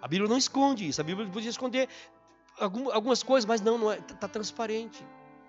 A 0.00 0.08
Bíblia 0.08 0.28
não 0.28 0.36
esconde 0.36 0.88
isso. 0.88 1.00
A 1.00 1.04
Bíblia 1.04 1.28
podia 1.28 1.50
esconder 1.50 1.88
algumas 2.58 3.22
coisas, 3.22 3.46
mas 3.46 3.60
não, 3.60 3.78
não 3.78 3.92
é, 3.92 3.98
está 3.98 4.14
tá 4.14 4.28
transparente. 4.28 5.04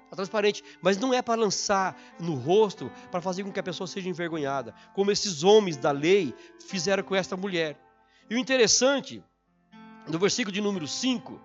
Está 0.05 0.15
transparente, 0.15 0.63
mas 0.81 0.97
não 0.97 1.13
é 1.13 1.21
para 1.21 1.39
lançar 1.39 1.95
no 2.19 2.33
rosto, 2.33 2.91
para 3.11 3.21
fazer 3.21 3.43
com 3.43 3.51
que 3.51 3.59
a 3.59 3.63
pessoa 3.63 3.85
seja 3.85 4.09
envergonhada, 4.09 4.73
como 4.95 5.11
esses 5.11 5.43
homens 5.43 5.77
da 5.77 5.91
lei 5.91 6.33
fizeram 6.67 7.03
com 7.03 7.15
esta 7.15 7.37
mulher. 7.37 7.79
E 8.27 8.33
o 8.33 8.37
interessante, 8.37 9.23
no 10.09 10.17
versículo 10.17 10.51
de 10.51 10.59
número 10.59 10.87
5, 10.87 11.39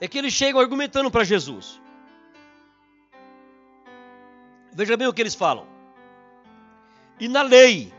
é 0.00 0.08
que 0.08 0.18
eles 0.18 0.32
chegam 0.32 0.60
argumentando 0.60 1.10
para 1.10 1.24
Jesus. 1.24 1.80
Veja 4.72 4.96
bem 4.96 5.06
o 5.06 5.12
que 5.12 5.20
eles 5.20 5.34
falam. 5.34 5.66
E 7.20 7.28
na 7.28 7.42
lei, 7.42 7.92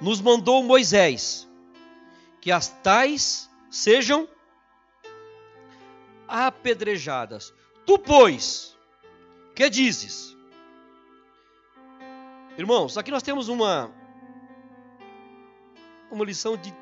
nos 0.00 0.20
mandou 0.20 0.62
Moisés 0.62 1.48
que 2.40 2.50
as 2.50 2.68
tais 2.68 3.50
sejam 3.70 4.28
apedrejadas. 6.26 7.52
Tu, 7.84 7.98
pois, 7.98 8.76
que 9.54 9.68
dizes? 9.68 10.36
Irmãos, 12.56 12.98
aqui 12.98 13.10
nós 13.10 13.22
temos 13.22 13.48
uma 13.48 13.92
uma 16.10 16.24
lição 16.24 16.56
de 16.56 16.72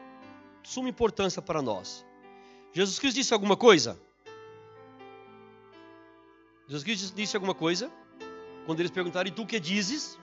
suma 0.67 0.89
importância 0.89 1.41
para 1.41 1.63
nós. 1.63 2.05
Jesus 2.73 2.99
Cristo 2.99 3.17
disse 3.17 3.33
alguma 3.33 3.57
coisa? 3.57 3.97
Jesus 6.67 6.83
Cristo 6.83 7.15
disse 7.15 7.37
alguma 7.37 7.55
coisa? 7.55 7.89
Quando 8.67 8.81
eles 8.81 8.91
perguntaram, 8.91 9.29
e 9.29 9.31
tu 9.31 9.47
que 9.47 9.61
dizes? 9.61 10.19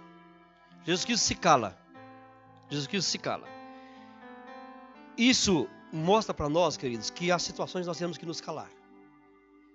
Jesus 0.83 1.05
Cristo 1.05 1.23
se 1.23 1.35
cala. 1.35 1.79
Jesus 2.69 2.87
Cristo 2.87 3.09
se 3.09 3.17
cala. 3.17 3.47
Isso 5.17 5.65
mostra 5.93 6.33
para 6.33 6.49
nós, 6.49 6.75
queridos, 6.75 7.09
que 7.09 7.31
há 7.31 7.39
situações 7.39 7.87
nós 7.87 7.97
temos 7.97 8.17
que 8.17 8.25
nos 8.25 8.41
calar. 8.41 8.69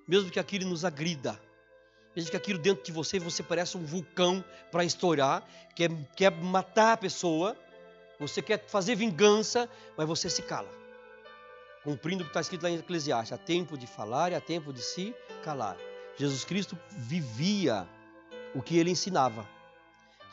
Mesmo 0.06 0.30
que 0.30 0.38
aquilo 0.38 0.68
nos 0.68 0.84
agrida. 0.84 1.40
Mesmo 2.14 2.30
que 2.30 2.36
aquilo 2.36 2.58
dentro 2.58 2.84
de 2.84 2.92
você, 2.92 3.18
você 3.18 3.42
parece 3.42 3.78
um 3.78 3.86
vulcão 3.86 4.44
para 4.70 4.84
estourar, 4.84 5.48
quer, 5.74 5.90
quer 6.14 6.30
matar 6.30 6.92
a 6.92 6.96
pessoa, 6.98 7.56
você 8.18 8.42
quer 8.42 8.66
fazer 8.66 8.94
vingança, 8.94 9.68
mas 9.96 10.06
você 10.06 10.28
se 10.28 10.42
cala. 10.42 10.68
Cumprindo 11.84 12.22
o 12.22 12.24
que 12.24 12.30
está 12.30 12.40
escrito 12.40 12.62
lá 12.62 12.70
em 12.70 12.76
Eclesiastes: 12.76 13.32
há 13.32 13.38
tempo 13.38 13.78
de 13.78 13.86
falar 13.86 14.32
e 14.32 14.34
há 14.34 14.40
tempo 14.40 14.72
de 14.72 14.82
se 14.82 15.14
calar. 15.44 15.76
Jesus 16.16 16.44
Cristo 16.44 16.76
vivia 16.90 17.86
o 18.54 18.60
que 18.60 18.76
ele 18.76 18.90
ensinava. 18.90 19.48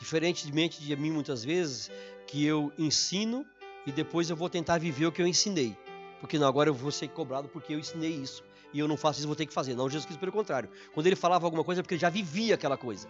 Diferentemente 0.00 0.82
de 0.82 0.96
mim, 0.96 1.10
muitas 1.10 1.44
vezes, 1.44 1.90
que 2.26 2.44
eu 2.44 2.72
ensino 2.76 3.46
e 3.86 3.92
depois 3.92 4.28
eu 4.28 4.36
vou 4.36 4.50
tentar 4.50 4.78
viver 4.78 5.06
o 5.06 5.12
que 5.12 5.22
eu 5.22 5.26
ensinei. 5.26 5.76
Porque 6.20 6.38
não, 6.38 6.48
agora 6.48 6.68
eu 6.68 6.74
vou 6.74 6.90
ser 6.90 7.08
cobrado 7.08 7.48
porque 7.48 7.72
eu 7.72 7.78
ensinei 7.78 8.10
isso. 8.10 8.42
E 8.72 8.78
eu 8.78 8.88
não 8.88 8.96
faço 8.96 9.20
isso, 9.20 9.26
vou 9.26 9.36
ter 9.36 9.46
que 9.46 9.54
fazer. 9.54 9.74
Não, 9.74 9.88
Jesus 9.88 10.04
Cristo, 10.04 10.20
pelo 10.20 10.32
contrário. 10.32 10.68
Quando 10.92 11.06
ele 11.06 11.16
falava 11.16 11.46
alguma 11.46 11.62
coisa, 11.62 11.80
é 11.80 11.82
porque 11.82 11.94
ele 11.94 12.00
já 12.00 12.10
vivia 12.10 12.56
aquela 12.56 12.76
coisa. 12.76 13.08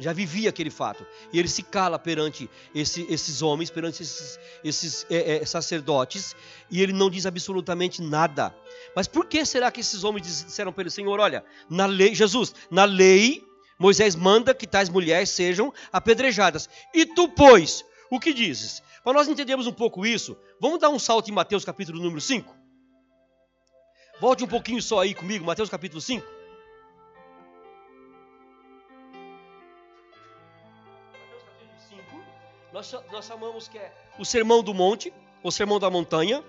Já 0.00 0.12
vivia 0.12 0.50
aquele 0.50 0.70
fato. 0.70 1.06
E 1.32 1.38
ele 1.38 1.48
se 1.48 1.62
cala 1.62 1.98
perante 1.98 2.48
esse, 2.74 3.06
esses 3.08 3.42
homens, 3.42 3.70
perante 3.70 4.02
esses, 4.02 4.38
esses 4.64 5.06
é, 5.10 5.36
é, 5.36 5.44
sacerdotes. 5.44 6.34
E 6.70 6.82
ele 6.82 6.92
não 6.92 7.10
diz 7.10 7.26
absolutamente 7.26 8.02
nada. 8.02 8.54
Mas 8.96 9.06
por 9.06 9.26
que 9.26 9.44
será 9.44 9.70
que 9.70 9.80
esses 9.80 10.02
homens 10.02 10.26
disseram 10.26 10.72
para 10.72 10.82
ele, 10.82 10.90
Senhor, 10.90 11.20
olha, 11.20 11.44
na 11.68 11.86
lei, 11.86 12.14
Jesus, 12.14 12.54
na 12.70 12.84
lei 12.84 13.44
Moisés 13.80 14.14
manda 14.14 14.54
que 14.54 14.66
tais 14.66 14.90
mulheres 14.90 15.30
sejam 15.30 15.72
apedrejadas. 15.90 16.68
E 16.92 17.06
tu, 17.06 17.30
pois, 17.30 17.82
o 18.10 18.20
que 18.20 18.34
dizes? 18.34 18.82
Para 19.02 19.14
nós 19.14 19.26
entendermos 19.26 19.66
um 19.66 19.72
pouco 19.72 20.04
isso, 20.04 20.36
vamos 20.60 20.78
dar 20.78 20.90
um 20.90 20.98
salto 20.98 21.30
em 21.30 21.32
Mateus 21.32 21.64
capítulo 21.64 21.98
número 21.98 22.20
5? 22.20 22.54
Volte 24.20 24.44
um 24.44 24.46
pouquinho 24.46 24.82
só 24.82 25.00
aí 25.00 25.14
comigo, 25.14 25.46
Mateus 25.46 25.70
capítulo 25.70 25.98
5. 25.98 26.39
Nós, 32.80 32.96
nós 33.12 33.26
chamamos 33.26 33.68
que 33.68 33.76
é 33.76 33.92
o 34.18 34.24
sermão 34.24 34.62
do 34.62 34.72
monte, 34.72 35.12
o 35.42 35.50
sermão 35.50 35.78
da 35.78 35.90
montanha. 35.90 36.42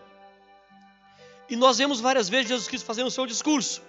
E 1.50 1.56
nós 1.56 1.78
vemos 1.78 2.00
várias 2.00 2.30
vezes 2.30 2.48
Jesus 2.48 2.67
Cristo 2.67 2.86
fazendo 2.86 3.08
o 3.08 3.12
seu 3.12 3.26
discurso. 3.26 3.82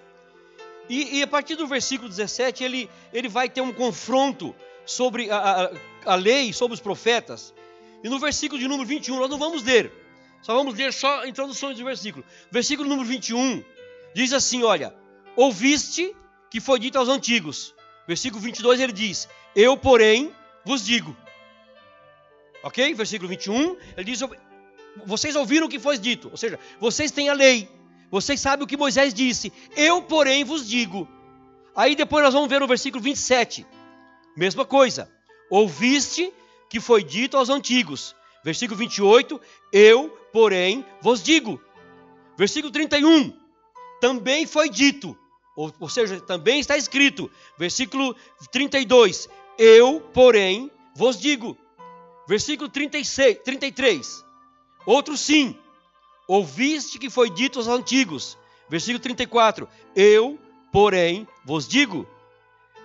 E, 0.89 1.19
e, 1.19 1.23
a 1.23 1.27
partir 1.27 1.55
do 1.55 1.67
versículo 1.67 2.09
17, 2.09 2.65
ele, 2.65 2.91
ele 3.13 3.29
vai 3.29 3.49
ter 3.49 3.61
um 3.61 3.73
confronto 3.73 4.55
sobre 4.85 5.31
a, 5.31 5.37
a, 5.37 5.71
a, 6.07 6.15
lei, 6.17 6.53
sobre 6.53 6.75
os 6.75 6.81
profetas. 6.81 7.55
E 8.03 8.09
no 8.09 8.19
versículo 8.19 8.61
de 8.61 8.67
número 8.67 8.89
21, 8.89 9.17
nós 9.17 9.31
não 9.31 9.39
vamos 9.39 9.63
ler, 9.63 9.93
só 10.43 10.55
vamos 10.55 10.75
ler 10.75 10.93
só 10.93 11.21
a 11.21 11.29
introdução 11.29 11.73
do 11.73 11.85
versículo. 11.85 12.25
Versículo 12.51 12.89
número 12.89 13.09
21 13.09 13.63
diz 14.13 14.33
assim: 14.33 14.65
Olha, 14.65 14.93
ouviste 15.37 16.15
que 16.51 16.61
foi 16.61 16.81
dito 16.81 16.99
aos 16.99 17.09
antigos. 17.09 17.73
Versículo 18.09 18.43
22 18.43 18.81
ele 18.81 18.93
diz: 18.93 19.29
Eu, 19.55 19.77
porém, 19.77 20.35
vos 20.65 20.85
digo. 20.85 21.17
Ok? 22.63 22.95
Versículo 22.95 23.29
21, 23.29 23.77
ele 23.97 24.05
diz: 24.05 24.21
Vocês 25.05 25.37
ouviram 25.37 25.67
o 25.67 25.71
que 25.71 25.79
foi 25.79 25.99
dito, 25.99 26.29
ou 26.31 26.37
seja, 26.37 26.59
vocês 26.81 27.11
têm 27.11 27.29
a 27.29 27.35
lei. 27.35 27.69
Vocês 28.11 28.39
sabem 28.41 28.63
o 28.63 28.67
que 28.67 28.77
Moisés 28.77 29.15
disse. 29.15 29.51
Eu, 29.75 30.03
porém, 30.03 30.45
vos 30.45 30.69
digo. 30.69 31.09
Aí 31.75 31.95
depois 31.95 32.23
nós 32.23 32.35
vamos 32.35 32.49
ver 32.51 32.61
no 32.61 32.67
versículo 32.67 33.03
27. 33.03 33.67
Mesma 34.37 34.67
coisa. 34.67 35.11
Ouviste 35.49 36.31
que 36.69 36.79
foi 36.79 37.03
dito 37.03 37.39
aos 37.39 37.49
antigos. 37.49 38.15
Versículo 38.45 38.79
28. 38.79 39.41
Eu, 39.73 40.11
porém, 40.31 40.85
vos 41.01 41.23
digo. 41.23 41.59
Versículo 42.37 42.71
31. 42.71 43.33
Também 43.99 44.47
foi 44.47 44.69
dito. 44.69 45.17
Ou, 45.57 45.73
ou 45.81 45.89
seja, 45.89 46.21
também 46.21 46.61
está 46.61 46.77
escrito. 46.77 47.31
Versículo 47.59 48.15
32. 48.51 49.29
Eu, 49.59 50.01
porém, 50.13 50.71
vos 50.95 51.19
digo. 51.19 51.57
Versículo 52.27 52.69
36, 52.69 53.39
33. 53.45 54.25
Outro 54.87 55.17
sim. 55.17 55.57
Ouviste 56.29 56.99
que 56.99 57.11
foi 57.11 57.29
dito 57.29 57.59
aos 57.59 57.69
antigos. 57.69 58.39
Versículo 58.69 59.01
34. 59.01 59.69
Eu, 59.95 60.39
porém, 60.71 61.27
vos 61.45 61.67
digo. 61.67 62.07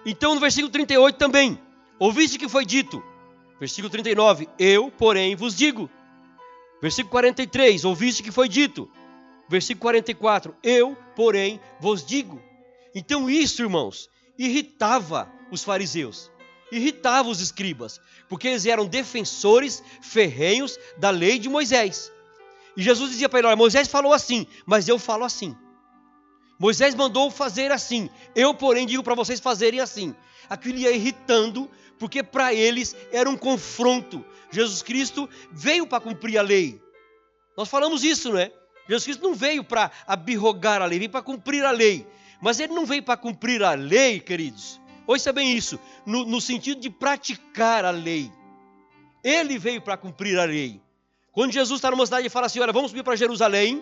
Então, 0.05 0.33
no 0.33 0.41
versículo 0.41 0.71
38 0.71 1.17
também. 1.17 1.59
Ouviste 1.99 2.37
que 2.37 2.49
foi 2.49 2.65
dito. 2.65 3.03
Versículo 3.59 3.89
39. 3.89 4.49
Eu, 4.57 4.91
porém, 4.91 5.35
vos 5.35 5.55
digo. 5.55 5.89
Versículo 6.81 7.11
43. 7.11 7.85
Ouviste 7.85 8.23
que 8.23 8.31
foi 8.31 8.49
dito. 8.49 8.89
Versículo 9.47 9.83
44. 9.83 10.55
Eu, 10.63 10.97
porém, 11.15 11.59
vos 11.79 12.03
digo. 12.03 12.41
Então, 12.93 13.29
isso, 13.29 13.61
irmãos, 13.61 14.09
irritava 14.37 15.31
os 15.51 15.63
fariseus 15.63 16.31
irritava 16.71 17.29
os 17.29 17.39
escribas, 17.39 17.99
porque 18.27 18.47
eles 18.47 18.65
eram 18.65 18.85
defensores 18.85 19.83
ferrenhos 20.01 20.77
da 20.97 21.09
lei 21.09 21.39
de 21.39 21.49
Moisés. 21.49 22.11
E 22.75 22.81
Jesus 22.81 23.11
dizia 23.11 23.29
para 23.29 23.39
ele: 23.39 23.55
Moisés 23.55 23.87
falou 23.87 24.13
assim, 24.13 24.45
mas 24.65 24.87
eu 24.87 24.99
falo 24.99 25.23
assim. 25.23 25.55
Moisés 26.59 26.95
mandou 26.95 27.29
fazer 27.29 27.71
assim, 27.71 28.09
eu, 28.35 28.53
porém, 28.53 28.85
digo 28.85 29.03
para 29.03 29.15
vocês 29.15 29.39
fazerem 29.39 29.79
assim. 29.79 30.15
Aquilo 30.49 30.77
ia 30.77 30.91
irritando, 30.91 31.69
porque 31.99 32.23
para 32.23 32.53
eles 32.53 32.95
era 33.11 33.29
um 33.29 33.37
confronto. 33.37 34.25
Jesus 34.51 34.81
Cristo 34.81 35.29
veio 35.51 35.85
para 35.85 35.99
cumprir 35.99 36.37
a 36.37 36.41
lei. 36.41 36.81
Nós 37.55 37.69
falamos 37.69 38.03
isso, 38.03 38.31
não 38.31 38.39
é? 38.39 38.51
Jesus 38.87 39.03
Cristo 39.03 39.23
não 39.23 39.35
veio 39.35 39.63
para 39.63 39.91
abirrogar 40.07 40.81
a 40.81 40.85
lei, 40.85 40.99
veio 40.99 41.11
para 41.11 41.21
cumprir 41.21 41.65
a 41.65 41.71
lei. 41.71 42.07
Mas 42.41 42.59
ele 42.59 42.73
não 42.73 42.85
veio 42.85 43.03
para 43.03 43.17
cumprir 43.17 43.63
a 43.63 43.73
lei, 43.73 44.19
queridos. 44.19 44.79
Ouça 45.07 45.31
bem 45.31 45.53
isso, 45.55 45.79
no, 46.05 46.25
no 46.25 46.41
sentido 46.41 46.81
de 46.81 46.89
praticar 46.89 47.85
a 47.85 47.91
lei. 47.91 48.29
Ele 49.23 49.57
veio 49.57 49.81
para 49.81 49.95
cumprir 49.95 50.37
a 50.37 50.43
lei. 50.43 50.81
Quando 51.31 51.53
Jesus 51.53 51.77
está 51.77 51.89
numa 51.89 52.05
cidade 52.05 52.27
e 52.27 52.29
fala 52.29 52.47
assim: 52.47 52.59
Olha, 52.59 52.73
vamos 52.73 52.91
subir 52.91 53.03
para 53.03 53.15
Jerusalém, 53.15 53.81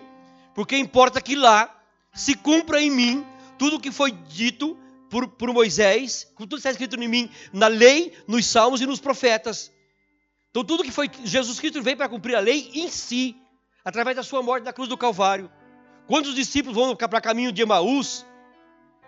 porque 0.54 0.78
importa 0.78 1.20
que 1.20 1.34
lá 1.34 1.74
se 2.14 2.36
cumpra 2.36 2.80
em 2.80 2.90
mim 2.90 3.26
tudo 3.58 3.76
o 3.76 3.80
que 3.80 3.90
foi 3.90 4.12
dito 4.12 4.78
por, 5.10 5.26
por 5.28 5.52
Moisés, 5.52 6.32
tudo 6.36 6.56
está 6.56 6.70
escrito 6.70 6.96
em 6.96 7.08
mim 7.08 7.30
na 7.52 7.66
lei, 7.66 8.12
nos 8.28 8.46
salmos 8.46 8.80
e 8.80 8.86
nos 8.86 9.00
profetas. 9.00 9.72
Então, 10.50 10.64
tudo 10.64 10.84
que 10.84 10.92
foi. 10.92 11.10
Jesus 11.24 11.58
Cristo 11.58 11.82
veio 11.82 11.96
para 11.96 12.08
cumprir 12.08 12.36
a 12.36 12.40
lei 12.40 12.70
em 12.72 12.88
si, 12.88 13.36
através 13.84 14.16
da 14.16 14.22
sua 14.22 14.42
morte 14.42 14.64
na 14.64 14.72
cruz 14.72 14.88
do 14.88 14.96
Calvário. 14.96 15.50
Quando 16.06 16.26
os 16.26 16.34
discípulos 16.36 16.76
vão 16.76 16.94
para 16.94 17.20
caminho 17.20 17.50
de 17.50 17.62
Emaús, 17.62 18.24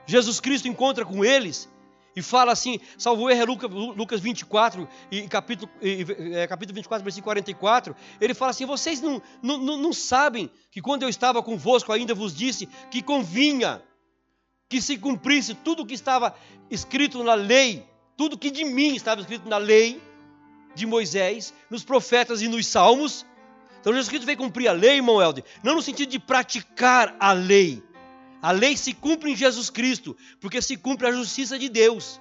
Jesus 0.05 0.41
Cristo 0.41 0.67
encontra 0.67 1.05
com 1.05 1.25
eles 1.25 1.69
e 2.17 2.23
fala 2.23 2.53
assim, 2.53 2.81
salvo 2.97 3.31
erro, 3.31 3.41
é 3.41 3.45
Lucas, 3.45 3.71
Lucas 3.71 4.21
24, 4.21 4.89
e 5.11 5.23
capítulo, 5.29 5.71
e, 5.81 6.05
é, 6.35 6.47
capítulo 6.47 6.75
24, 6.75 7.05
versículo 7.05 7.27
44, 7.27 7.95
ele 8.21 8.35
fala 8.35 8.51
assim, 8.51 8.67
vocês 8.67 9.01
não, 9.01 9.23
não, 9.43 9.59
não 9.59 9.93
sabem 9.93 10.51
que 10.71 10.81
quando 10.81 11.03
eu 11.03 11.09
estava 11.09 11.43
convosco 11.43 11.93
ainda 11.93 12.15
vos 12.15 12.35
disse 12.35 12.67
que 12.91 13.03
convinha 13.03 13.83
que 14.69 14.83
se 14.83 14.99
cumprisse 14.99 15.55
tudo 15.55 15.83
o 15.83 15.87
que 15.87 15.95
estava 15.95 16.35
escrito 16.71 17.23
na 17.25 17.35
lei, 17.35 17.87
tudo 18.17 18.37
que 18.37 18.51
de 18.51 18.65
mim 18.65 18.95
estava 18.95 19.21
escrito 19.21 19.49
na 19.49 19.57
lei 19.57 20.01
de 20.75 20.87
Moisés, 20.87 21.55
nos 21.71 21.83
profetas 21.83 22.43
e 22.43 22.49
nos 22.49 22.67
salmos. 22.67 23.25
Então 23.81 23.93
Jesus 23.93 24.09
Cristo 24.09 24.27
veio 24.27 24.37
cumprir 24.37 24.69
a 24.69 24.73
lei, 24.73 24.97
irmão 24.97 25.23
Helder, 25.23 25.45
não 25.63 25.75
no 25.75 25.83
sentido 25.83 26.11
de 26.11 26.19
praticar 26.19 27.17
a 27.19 27.33
lei, 27.33 27.83
a 28.41 28.53
lei 28.53 28.77
se 28.77 28.93
cumpre 28.93 29.31
em 29.31 29.37
Jesus 29.37 29.71
Cristo, 29.71 30.17
porque 30.41 30.63
se 30.63 30.77
cumpre 30.77 31.07
a 31.07 31.13
justiça 31.13 31.59
de 31.59 31.69
Deus. 31.69 32.21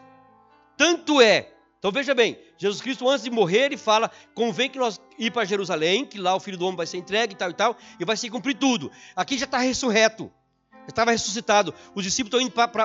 Tanto 0.76 1.22
é. 1.22 1.54
Então 1.80 1.92
veja 1.92 2.16
bem, 2.16 2.40
Jesus 2.58 2.82
Cristo 2.82 3.08
antes 3.08 3.24
de 3.24 3.30
morrer, 3.30 3.66
ele 3.66 3.78
fala: 3.78 4.12
convém 4.34 4.70
que 4.70 4.80
nós 4.80 5.00
ir 5.18 5.32
para 5.32 5.46
Jerusalém, 5.46 6.06
que 6.06 6.18
lá 6.18 6.36
o 6.36 6.40
Filho 6.40 6.58
do 6.58 6.66
Homem 6.66 6.78
vai 6.78 6.88
ser 6.88 6.98
entregue 6.98 7.34
e 7.34 7.38
tal 7.38 7.50
e 7.50 7.54
tal, 7.54 7.78
e 8.00 8.06
vai 8.06 8.18
se 8.18 8.30
cumprir 8.30 8.56
tudo. 8.56 8.92
Aqui 9.16 9.38
já 9.38 9.46
está 9.46 9.60
ressurreto, 9.60 10.32
já 10.72 10.88
estava 10.90 11.12
ressuscitado. 11.12 11.74
Os 11.94 12.04
discípulos 12.04 12.42
estão 12.42 12.64
indo 12.66 12.80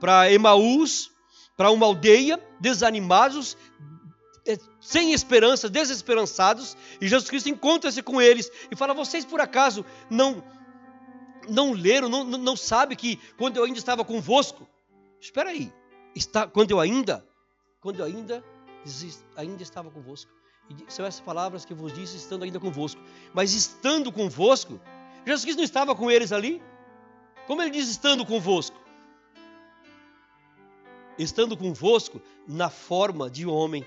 para 0.00 0.32
Emaús, 0.32 1.10
para 1.56 1.70
uma 1.70 1.86
aldeia, 1.86 2.38
desanimados, 2.60 3.56
é, 4.46 4.56
sem 4.80 5.12
esperança, 5.12 5.68
desesperançados, 5.68 6.76
e 7.00 7.08
Jesus 7.08 7.28
Cristo 7.28 7.48
encontra-se 7.48 8.02
com 8.02 8.20
eles 8.20 8.50
e 8.70 8.76
fala: 8.76 8.92
vocês 8.92 9.24
por 9.24 9.40
acaso 9.40 9.84
não 10.10 10.42
não 11.48 11.72
leram, 11.72 12.08
não, 12.08 12.24
não 12.24 12.56
sabem 12.56 12.96
que 12.96 13.16
quando 13.36 13.56
eu 13.56 13.64
ainda 13.64 13.78
estava 13.78 14.04
convosco, 14.04 14.66
espera 15.20 15.50
aí, 15.50 15.72
está, 16.14 16.46
quando 16.46 16.70
eu 16.70 16.80
ainda, 16.80 17.24
quando 17.80 18.00
eu 18.00 18.06
ainda, 18.06 18.44
ainda 19.36 19.62
estava 19.62 19.90
convosco, 19.90 20.30
E 20.68 20.92
são 20.92 21.06
essas 21.06 21.20
palavras 21.20 21.64
que 21.64 21.72
eu 21.72 21.76
vos 21.76 21.92
disse 21.92 22.16
estando 22.16 22.44
ainda 22.44 22.60
convosco. 22.60 23.00
Mas 23.32 23.54
estando 23.54 24.12
convosco, 24.12 24.80
Jesus 25.24 25.44
Cristo 25.44 25.58
não 25.58 25.64
estava 25.64 25.94
com 25.94 26.10
eles 26.10 26.32
ali? 26.32 26.62
Como 27.46 27.62
ele 27.62 27.70
diz 27.70 27.88
estando 27.88 28.26
convosco? 28.26 28.78
Estando 31.18 31.56
convosco 31.56 32.20
na 32.46 32.68
forma 32.70 33.30
de 33.30 33.46
homem. 33.46 33.84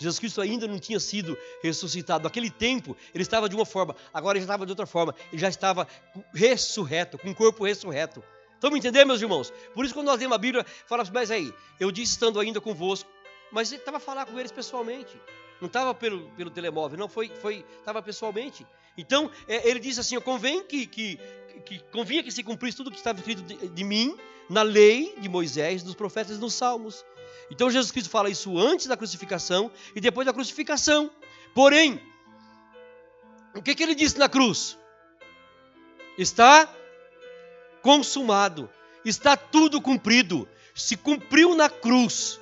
Jesus 0.00 0.18
Cristo 0.18 0.40
ainda 0.40 0.66
não 0.66 0.78
tinha 0.78 0.98
sido 0.98 1.36
ressuscitado. 1.62 2.24
Naquele 2.24 2.48
tempo, 2.50 2.96
ele 3.14 3.22
estava 3.22 3.50
de 3.50 3.54
uma 3.54 3.66
forma, 3.66 3.94
agora 4.14 4.38
ele 4.38 4.46
já 4.46 4.46
estava 4.46 4.64
de 4.64 4.72
outra 4.72 4.86
forma. 4.86 5.14
Ele 5.30 5.40
já 5.40 5.48
estava 5.48 5.86
ressurreto, 6.32 7.18
com 7.18 7.30
o 7.30 7.34
corpo 7.34 7.66
ressurreto. 7.66 8.24
Estão 8.54 8.70
me 8.70 8.78
entendendo, 8.78 9.08
meus 9.08 9.20
irmãos? 9.20 9.52
Por 9.74 9.84
isso, 9.84 9.92
quando 9.92 10.06
nós 10.06 10.18
lemos 10.18 10.34
a 10.34 10.38
Bíblia, 10.38 10.64
fala 10.86 11.02
assim, 11.02 11.12
mas 11.12 11.30
aí, 11.30 11.52
eu 11.78 11.92
disse 11.92 12.12
estando 12.12 12.40
ainda 12.40 12.62
convosco, 12.62 13.08
mas 13.52 13.70
ele 13.70 13.82
estava 13.82 13.98
a 13.98 14.00
falar 14.00 14.24
com 14.24 14.38
eles 14.38 14.50
pessoalmente. 14.50 15.20
Não 15.60 15.66
estava 15.66 15.94
pelo, 15.94 16.30
pelo 16.30 16.50
telemóvel, 16.50 16.98
não, 16.98 17.08
foi, 17.08 17.28
foi, 17.28 17.64
estava 17.78 18.02
pessoalmente. 18.02 18.66
Então, 18.96 19.30
é, 19.46 19.68
ele 19.68 19.78
diz 19.78 19.98
assim: 19.98 20.18
convém 20.20 20.64
que, 20.64 20.86
que, 20.86 21.18
que, 21.64 21.78
convinha 21.90 22.22
que 22.22 22.32
se 22.32 22.42
cumprisse 22.42 22.76
tudo 22.76 22.90
que 22.90 22.96
estava 22.96 23.18
escrito 23.18 23.42
de, 23.42 23.68
de 23.68 23.84
mim 23.84 24.16
na 24.48 24.62
lei 24.62 25.14
de 25.18 25.28
Moisés, 25.28 25.82
dos 25.82 25.94
profetas 25.94 26.36
e 26.36 26.40
nos 26.40 26.54
salmos. 26.54 27.04
Então, 27.50 27.70
Jesus 27.70 27.92
Cristo 27.92 28.10
fala 28.10 28.30
isso 28.30 28.58
antes 28.58 28.86
da 28.86 28.96
crucificação 28.96 29.70
e 29.94 30.00
depois 30.00 30.26
da 30.26 30.32
crucificação. 30.32 31.10
Porém, 31.54 32.00
o 33.54 33.62
que, 33.62 33.74
que 33.74 33.82
ele 33.82 33.94
disse 33.94 34.18
na 34.18 34.28
cruz? 34.28 34.78
Está 36.16 36.72
consumado, 37.82 38.70
está 39.04 39.36
tudo 39.36 39.80
cumprido. 39.80 40.48
Se 40.74 40.96
cumpriu 40.96 41.54
na 41.54 41.68
cruz 41.68 42.40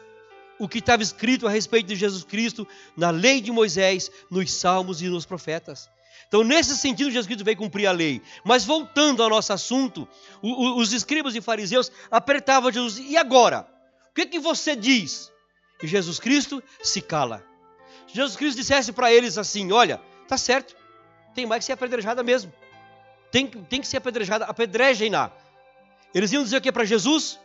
o 0.58 0.68
que 0.68 0.78
estava 0.78 1.02
escrito 1.02 1.46
a 1.46 1.50
respeito 1.50 1.86
de 1.86 1.96
Jesus 1.96 2.24
Cristo 2.24 2.66
na 2.96 3.10
lei 3.10 3.40
de 3.40 3.52
Moisés, 3.52 4.10
nos 4.30 4.52
salmos 4.52 5.00
e 5.02 5.08
nos 5.08 5.24
profetas. 5.24 5.88
Então, 6.26 6.44
nesse 6.44 6.76
sentido, 6.76 7.10
Jesus 7.10 7.26
Cristo 7.26 7.44
veio 7.44 7.56
cumprir 7.56 7.86
a 7.86 7.92
lei. 7.92 8.20
Mas 8.44 8.64
voltando 8.64 9.22
ao 9.22 9.30
nosso 9.30 9.52
assunto, 9.52 10.06
os 10.42 10.92
escribas 10.92 11.34
e 11.34 11.40
fariseus 11.40 11.90
apertavam 12.10 12.70
Jesus. 12.70 12.98
E 12.98 13.16
agora? 13.16 13.66
O 14.10 14.14
que, 14.14 14.26
que 14.26 14.38
você 14.38 14.76
diz? 14.76 15.32
E 15.82 15.86
Jesus 15.86 16.18
Cristo 16.18 16.62
se 16.82 17.00
cala. 17.00 17.42
Jesus 18.08 18.36
Cristo 18.36 18.58
dissesse 18.58 18.92
para 18.92 19.12
eles 19.12 19.38
assim: 19.38 19.72
Olha, 19.72 20.00
tá 20.26 20.36
certo, 20.36 20.76
tem 21.34 21.46
mais 21.46 21.60
que 21.60 21.66
ser 21.66 21.72
apedrejada 21.72 22.22
mesmo. 22.22 22.52
Tem, 23.30 23.46
tem 23.46 23.80
que 23.80 23.86
ser 23.86 23.98
apedrejada, 23.98 24.44
apedrejem-na. 24.44 25.30
Eles 26.14 26.32
iam 26.32 26.42
dizer 26.42 26.56
o 26.58 26.60
que 26.60 26.72
para 26.72 26.84
Jesus? 26.84 27.38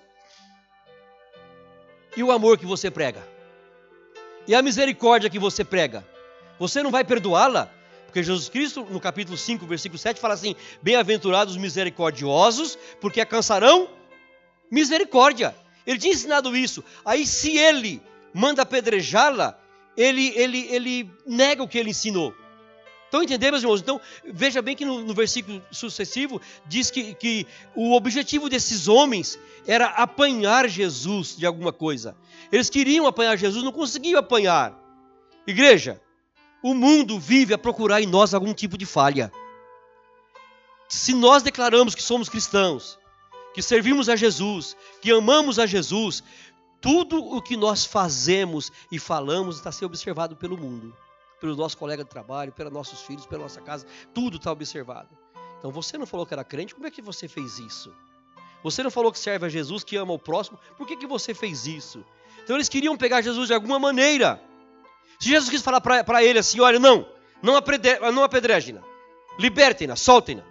E 2.15 2.23
o 2.23 2.31
amor 2.31 2.57
que 2.57 2.65
você 2.65 2.91
prega? 2.91 3.27
E 4.47 4.53
a 4.53 4.61
misericórdia 4.61 5.29
que 5.29 5.39
você 5.39 5.63
prega? 5.63 6.05
Você 6.59 6.83
não 6.83 6.91
vai 6.91 7.03
perdoá-la? 7.03 7.69
Porque 8.05 8.21
Jesus 8.21 8.47
Cristo, 8.49 8.85
no 8.89 8.99
capítulo 8.99 9.35
5, 9.35 9.65
versículo 9.65 9.97
7, 9.97 10.19
fala 10.19 10.35
assim: 10.35 10.55
Bem-aventurados 10.81 11.55
os 11.55 11.61
misericordiosos, 11.61 12.77
porque 13.01 13.19
alcançarão 13.19 13.89
misericórdia. 14.69 15.55
Ele 15.85 15.97
tinha 15.97 16.13
ensinado 16.13 16.55
isso. 16.55 16.83
Aí, 17.03 17.25
se 17.25 17.57
ele 17.57 18.01
manda 18.33 18.61
apedrejá-la, 18.61 19.59
ele, 19.97 20.31
ele, 20.35 20.67
ele 20.69 21.11
nega 21.25 21.63
o 21.63 21.67
que 21.67 21.77
ele 21.77 21.89
ensinou. 21.89 22.33
Estão 23.13 23.21
entendendo, 23.21 23.51
meus 23.51 23.61
irmãos? 23.61 23.79
Então, 23.79 24.01
veja 24.25 24.59
bem 24.59 24.75
que 24.75 24.83
no, 24.83 25.03
no 25.03 25.13
versículo 25.13 25.61
sucessivo 25.69 26.41
diz 26.65 26.89
que, 26.89 27.13
que 27.13 27.45
o 27.75 27.93
objetivo 27.93 28.49
desses 28.49 28.87
homens 28.87 29.37
era 29.67 29.85
apanhar 29.85 30.67
Jesus 30.67 31.37
de 31.37 31.45
alguma 31.45 31.71
coisa. 31.71 32.17
Eles 32.51 32.71
queriam 32.71 33.05
apanhar 33.05 33.37
Jesus, 33.37 33.63
não 33.63 33.71
conseguiam 33.71 34.19
apanhar. 34.19 34.75
Igreja, 35.45 36.01
o 36.63 36.73
mundo 36.73 37.19
vive 37.19 37.53
a 37.53 37.57
procurar 37.59 38.01
em 38.01 38.07
nós 38.07 38.33
algum 38.33 38.51
tipo 38.51 38.79
de 38.79 38.85
falha. 38.87 39.31
Se 40.89 41.13
nós 41.13 41.43
declaramos 41.43 41.93
que 41.93 42.01
somos 42.01 42.27
cristãos, 42.27 42.97
que 43.53 43.61
servimos 43.61 44.09
a 44.09 44.15
Jesus, 44.15 44.75
que 44.99 45.11
amamos 45.11 45.59
a 45.59 45.67
Jesus, 45.67 46.23
tudo 46.81 47.23
o 47.23 47.43
que 47.43 47.55
nós 47.55 47.85
fazemos 47.85 48.71
e 48.91 48.97
falamos 48.97 49.57
está 49.57 49.71
sendo 49.71 49.89
observado 49.89 50.35
pelo 50.35 50.57
mundo 50.57 50.97
pelo 51.43 51.57
nosso 51.57 51.77
colega 51.77 52.05
de 52.05 52.09
trabalho, 52.09 52.53
pelos 52.53 52.71
nossos 52.71 53.01
filhos, 53.01 53.25
pela 53.25 53.43
nossa 53.43 53.59
casa, 53.59 53.85
tudo 54.13 54.37
está 54.37 54.49
observado. 54.49 55.09
Então 55.59 55.69
você 55.71 55.97
não 55.97 56.05
falou 56.05 56.25
que 56.25 56.33
era 56.33 56.41
crente, 56.41 56.73
como 56.73 56.87
é 56.87 56.91
que 56.91 57.01
você 57.01 57.27
fez 57.27 57.59
isso? 57.59 57.93
Você 58.63 58.81
não 58.81 58.89
falou 58.89 59.11
que 59.11 59.19
serve 59.19 59.45
a 59.45 59.49
Jesus, 59.49 59.83
que 59.83 59.97
ama 59.97 60.13
o 60.13 60.17
próximo, 60.17 60.57
por 60.77 60.87
que, 60.87 60.95
que 60.95 61.05
você 61.05 61.33
fez 61.33 61.67
isso? 61.67 62.01
Então 62.41 62.55
eles 62.55 62.69
queriam 62.69 62.95
pegar 62.95 63.21
Jesus 63.21 63.47
de 63.47 63.53
alguma 63.53 63.77
maneira. 63.77 64.41
Se 65.19 65.27
Jesus 65.27 65.49
quis 65.49 65.61
falar 65.61 65.81
para 65.81 66.23
ele 66.23 66.39
assim: 66.39 66.61
olha, 66.61 66.79
não, 66.79 67.05
não, 67.41 67.61
não 68.13 68.23
apedrejem-na, 68.23 68.81
libertem-na, 69.37 69.97
soltem-na. 69.97 70.43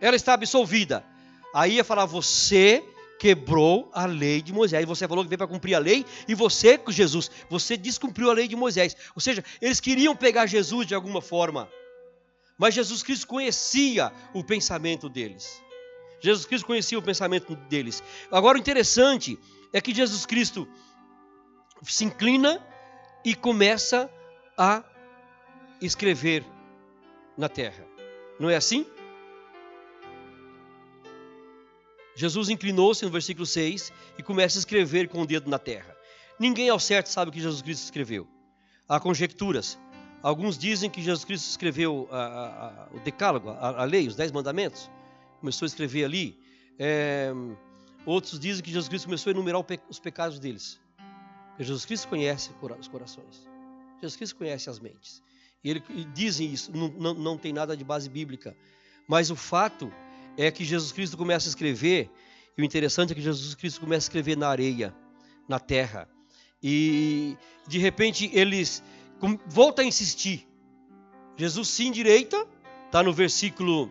Ela 0.00 0.14
está 0.14 0.34
absolvida. 0.34 1.04
Aí 1.52 1.74
ia 1.74 1.84
falar: 1.84 2.06
você 2.06 2.84
quebrou 3.18 3.90
a 3.92 4.06
lei 4.06 4.42
de 4.42 4.52
Moisés. 4.52 4.84
Você 4.86 5.06
falou 5.08 5.24
que 5.24 5.28
veio 5.28 5.38
para 5.38 5.46
cumprir 5.46 5.74
a 5.74 5.78
lei 5.78 6.04
e 6.28 6.34
você, 6.34 6.80
Jesus, 6.88 7.30
você 7.48 7.76
descumpriu 7.76 8.30
a 8.30 8.34
lei 8.34 8.48
de 8.48 8.56
Moisés. 8.56 8.96
Ou 9.14 9.20
seja, 9.20 9.44
eles 9.60 9.80
queriam 9.80 10.14
pegar 10.14 10.46
Jesus 10.46 10.86
de 10.86 10.94
alguma 10.94 11.20
forma. 11.20 11.68
Mas 12.58 12.74
Jesus 12.74 13.02
Cristo 13.02 13.26
conhecia 13.26 14.12
o 14.32 14.42
pensamento 14.42 15.08
deles. 15.08 15.62
Jesus 16.20 16.46
Cristo 16.46 16.66
conhecia 16.66 16.98
o 16.98 17.02
pensamento 17.02 17.54
deles. 17.54 18.02
Agora 18.30 18.56
o 18.56 18.60
interessante 18.60 19.38
é 19.72 19.80
que 19.80 19.94
Jesus 19.94 20.24
Cristo 20.24 20.66
se 21.82 22.04
inclina 22.04 22.64
e 23.24 23.34
começa 23.34 24.10
a 24.56 24.82
escrever 25.80 26.44
na 27.36 27.48
terra. 27.48 27.84
Não 28.40 28.48
é 28.48 28.56
assim? 28.56 28.86
Jesus 32.16 32.48
inclinou-se 32.48 33.04
no 33.04 33.10
versículo 33.10 33.44
6 33.44 33.92
e 34.18 34.22
começa 34.22 34.58
a 34.58 34.60
escrever 34.60 35.06
com 35.06 35.20
o 35.20 35.26
dedo 35.26 35.50
na 35.50 35.58
terra. 35.58 35.94
Ninguém 36.40 36.70
ao 36.70 36.80
certo 36.80 37.08
sabe 37.08 37.28
o 37.28 37.32
que 37.32 37.40
Jesus 37.40 37.60
Cristo 37.60 37.84
escreveu. 37.84 38.26
Há 38.88 38.98
conjecturas. 38.98 39.78
Alguns 40.22 40.56
dizem 40.56 40.88
que 40.88 41.02
Jesus 41.02 41.26
Cristo 41.26 41.46
escreveu 41.50 42.08
a, 42.10 42.16
a, 42.16 42.66
a, 42.68 42.88
o 42.94 43.00
decálogo, 43.00 43.50
a, 43.50 43.84
lei, 43.84 44.08
os 44.08 44.16
dez 44.16 44.32
mandamentos. 44.32 44.90
Começou 45.40 45.66
a 45.66 45.68
escrever 45.68 46.04
ali. 46.04 46.40
É, 46.78 47.32
outros 48.06 48.40
dizem 48.40 48.64
que 48.64 48.70
Jesus 48.70 48.88
Cristo 48.88 49.04
começou 49.04 49.30
a 49.30 49.34
enumerar 49.34 49.62
os 49.88 49.98
pecados 49.98 50.38
deles. 50.38 50.80
Porque 51.50 51.64
Jesus 51.64 51.84
Cristo 51.84 52.08
conhece 52.08 52.50
os 52.80 52.88
corações. 52.88 53.46
Jesus 53.96 54.16
Cristo 54.16 54.36
conhece 54.36 54.70
as 54.70 54.78
mentes. 54.78 55.22
E, 55.62 55.68
ele, 55.68 55.82
e 55.90 56.04
dizem 56.06 56.50
isso, 56.50 56.74
não, 56.74 56.88
não, 56.88 57.14
não 57.14 57.38
tem 57.38 57.52
nada 57.52 57.76
de 57.76 57.84
base 57.84 58.08
bíblica. 58.08 58.56
Mas 59.06 59.30
o 59.30 59.36
fato 59.36 59.92
é 60.36 60.50
que 60.50 60.64
Jesus 60.64 60.92
Cristo 60.92 61.16
começa 61.16 61.48
a 61.48 61.50
escrever, 61.50 62.10
e 62.56 62.62
o 62.62 62.64
interessante 62.64 63.12
é 63.12 63.14
que 63.14 63.22
Jesus 63.22 63.54
Cristo 63.54 63.80
começa 63.80 64.06
a 64.06 64.08
escrever 64.08 64.36
na 64.36 64.48
areia, 64.48 64.94
na 65.48 65.58
terra. 65.58 66.08
E 66.62 67.36
de 67.66 67.78
repente 67.78 68.30
eles 68.32 68.82
voltam 69.46 69.84
a 69.84 69.88
insistir. 69.88 70.48
Jesus 71.36 71.68
se 71.68 71.86
endireita, 71.86 72.46
está 72.86 73.02
no 73.02 73.12
versículo 73.12 73.90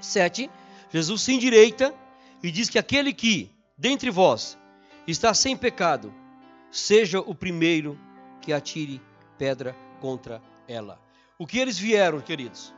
7. 0.00 0.50
Jesus 0.90 1.22
se 1.22 1.32
endireita 1.32 1.94
e 2.42 2.50
diz 2.50 2.68
que 2.68 2.78
aquele 2.78 3.12
que, 3.12 3.50
dentre 3.76 4.10
vós, 4.10 4.58
está 5.06 5.32
sem 5.32 5.56
pecado, 5.56 6.12
seja 6.70 7.20
o 7.20 7.34
primeiro 7.34 7.98
que 8.42 8.52
atire 8.52 9.00
pedra 9.38 9.74
contra 10.00 10.42
ela. 10.68 11.00
O 11.38 11.46
que 11.46 11.58
eles 11.58 11.78
vieram, 11.78 12.20
queridos, 12.20 12.74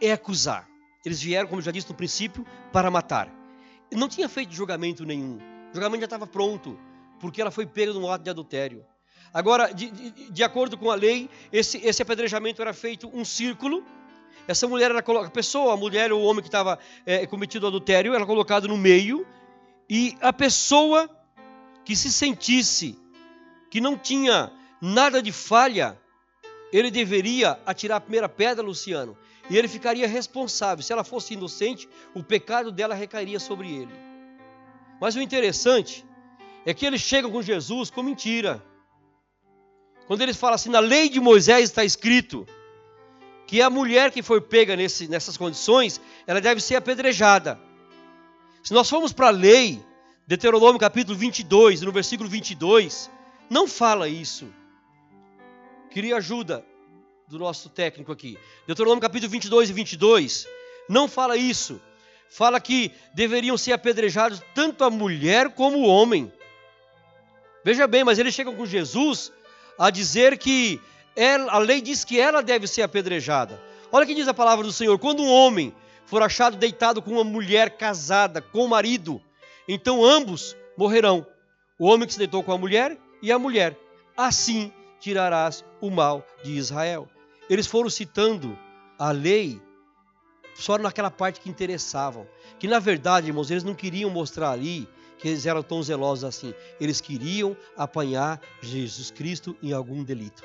é 0.00 0.12
acusar. 0.12 0.68
Eles 1.06 1.22
vieram, 1.22 1.46
como 1.46 1.62
já 1.62 1.70
disse 1.70 1.88
no 1.88 1.94
princípio, 1.94 2.44
para 2.72 2.90
matar. 2.90 3.32
Não 3.92 4.08
tinha 4.08 4.28
feito 4.28 4.52
julgamento 4.52 5.04
nenhum. 5.04 5.36
O 5.70 5.74
julgamento 5.74 6.00
já 6.00 6.06
estava 6.06 6.26
pronto, 6.26 6.76
porque 7.20 7.40
ela 7.40 7.52
foi 7.52 7.64
pega 7.64 7.92
num 7.92 8.10
ato 8.10 8.24
de 8.24 8.30
adultério. 8.30 8.84
Agora, 9.32 9.72
de, 9.72 9.88
de, 9.88 10.30
de 10.32 10.42
acordo 10.42 10.76
com 10.76 10.90
a 10.90 10.96
lei, 10.96 11.30
esse, 11.52 11.78
esse 11.78 12.02
apedrejamento 12.02 12.60
era 12.60 12.74
feito 12.74 13.08
um 13.14 13.24
círculo. 13.24 13.84
Essa 14.48 14.66
mulher 14.66 14.90
era 14.90 14.98
a 14.98 15.30
pessoa, 15.30 15.74
a 15.74 15.76
mulher 15.76 16.12
ou 16.12 16.22
o 16.22 16.24
homem 16.24 16.42
que 16.42 16.48
estava 16.48 16.76
é, 17.06 17.24
cometido 17.24 17.68
adultério, 17.68 18.12
era 18.12 18.26
colocado 18.26 18.66
no 18.66 18.76
meio. 18.76 19.24
E 19.88 20.16
a 20.20 20.32
pessoa 20.32 21.08
que 21.84 21.94
se 21.94 22.10
sentisse 22.10 22.98
que 23.70 23.80
não 23.80 23.96
tinha 23.96 24.50
nada 24.80 25.22
de 25.22 25.30
falha, 25.30 25.96
ele 26.72 26.90
deveria 26.90 27.60
atirar 27.64 27.98
a 27.98 28.00
primeira 28.00 28.28
pedra, 28.28 28.60
Luciano, 28.64 29.16
e 29.48 29.56
ele 29.56 29.68
ficaria 29.68 30.06
responsável. 30.06 30.82
Se 30.82 30.92
ela 30.92 31.04
fosse 31.04 31.34
inocente, 31.34 31.88
o 32.14 32.22
pecado 32.22 32.72
dela 32.72 32.94
recairia 32.94 33.38
sobre 33.38 33.72
ele. 33.72 33.92
Mas 35.00 35.14
o 35.14 35.20
interessante 35.20 36.04
é 36.64 36.74
que 36.74 36.84
eles 36.84 37.00
chegam 37.00 37.30
com 37.30 37.42
Jesus 37.42 37.90
com 37.90 38.02
mentira. 38.02 38.62
Quando 40.06 40.22
eles 40.22 40.36
falam 40.36 40.54
assim, 40.54 40.70
na 40.70 40.80
lei 40.80 41.08
de 41.08 41.20
Moisés 41.20 41.64
está 41.64 41.84
escrito 41.84 42.46
que 43.46 43.62
a 43.62 43.70
mulher 43.70 44.10
que 44.10 44.22
foi 44.22 44.40
pega 44.40 44.74
nesse, 44.74 45.06
nessas 45.08 45.36
condições, 45.36 46.00
ela 46.26 46.40
deve 46.40 46.60
ser 46.60 46.76
apedrejada. 46.76 47.60
Se 48.62 48.72
nós 48.72 48.90
formos 48.90 49.12
para 49.12 49.28
a 49.28 49.30
lei, 49.30 49.80
Deuteronômio 50.26 50.80
capítulo 50.80 51.16
22, 51.16 51.82
no 51.82 51.92
versículo 51.92 52.28
22, 52.28 53.08
não 53.48 53.68
fala 53.68 54.08
isso. 54.08 54.52
Queria 55.90 56.16
ajuda 56.16 56.64
do 57.28 57.38
nosso 57.38 57.68
técnico 57.68 58.12
aqui. 58.12 58.38
Deuteronômio 58.66 59.00
capítulo 59.00 59.30
22 59.30 59.70
e 59.70 59.72
22 59.72 60.48
não 60.88 61.08
fala 61.08 61.36
isso. 61.36 61.80
Fala 62.28 62.60
que 62.60 62.92
deveriam 63.14 63.56
ser 63.56 63.72
apedrejados 63.72 64.42
tanto 64.54 64.84
a 64.84 64.90
mulher 64.90 65.50
como 65.50 65.78
o 65.78 65.86
homem. 65.86 66.32
Veja 67.64 67.86
bem, 67.86 68.04
mas 68.04 68.18
eles 68.18 68.34
chegam 68.34 68.54
com 68.54 68.66
Jesus 68.66 69.32
a 69.78 69.90
dizer 69.90 70.38
que 70.38 70.80
ela, 71.14 71.52
a 71.52 71.58
lei 71.58 71.80
diz 71.80 72.04
que 72.04 72.20
ela 72.20 72.42
deve 72.42 72.66
ser 72.66 72.82
apedrejada. 72.82 73.60
Olha 73.90 74.04
o 74.04 74.06
que 74.06 74.14
diz 74.14 74.28
a 74.28 74.34
palavra 74.34 74.64
do 74.64 74.72
Senhor: 74.72 74.98
quando 74.98 75.22
um 75.22 75.30
homem 75.30 75.74
for 76.04 76.22
achado 76.22 76.56
deitado 76.56 77.02
com 77.02 77.12
uma 77.12 77.24
mulher 77.24 77.70
casada 77.70 78.40
com 78.40 78.64
o 78.64 78.68
marido, 78.68 79.20
então 79.66 80.04
ambos 80.04 80.56
morrerão. 80.76 81.26
O 81.78 81.86
homem 81.86 82.06
que 82.06 82.12
se 82.12 82.18
deitou 82.18 82.42
com 82.42 82.52
a 82.52 82.58
mulher 82.58 82.96
e 83.20 83.32
a 83.32 83.38
mulher. 83.38 83.76
Assim 84.16 84.72
tirarás 85.00 85.64
o 85.80 85.90
mal 85.90 86.24
de 86.42 86.52
Israel. 86.52 87.08
Eles 87.48 87.66
foram 87.66 87.88
citando 87.88 88.58
a 88.98 89.10
lei 89.10 89.60
só 90.54 90.78
naquela 90.78 91.10
parte 91.10 91.40
que 91.40 91.50
interessavam. 91.50 92.26
Que 92.58 92.66
na 92.66 92.78
verdade, 92.78 93.28
irmãos, 93.28 93.50
eles 93.50 93.64
não 93.64 93.74
queriam 93.74 94.10
mostrar 94.10 94.50
ali 94.50 94.88
que 95.18 95.28
eles 95.28 95.46
eram 95.46 95.62
tão 95.62 95.82
zelosos 95.82 96.24
assim. 96.24 96.54
Eles 96.80 97.00
queriam 97.00 97.56
apanhar 97.76 98.40
Jesus 98.60 99.10
Cristo 99.10 99.56
em 99.62 99.72
algum 99.72 100.02
delito. 100.02 100.42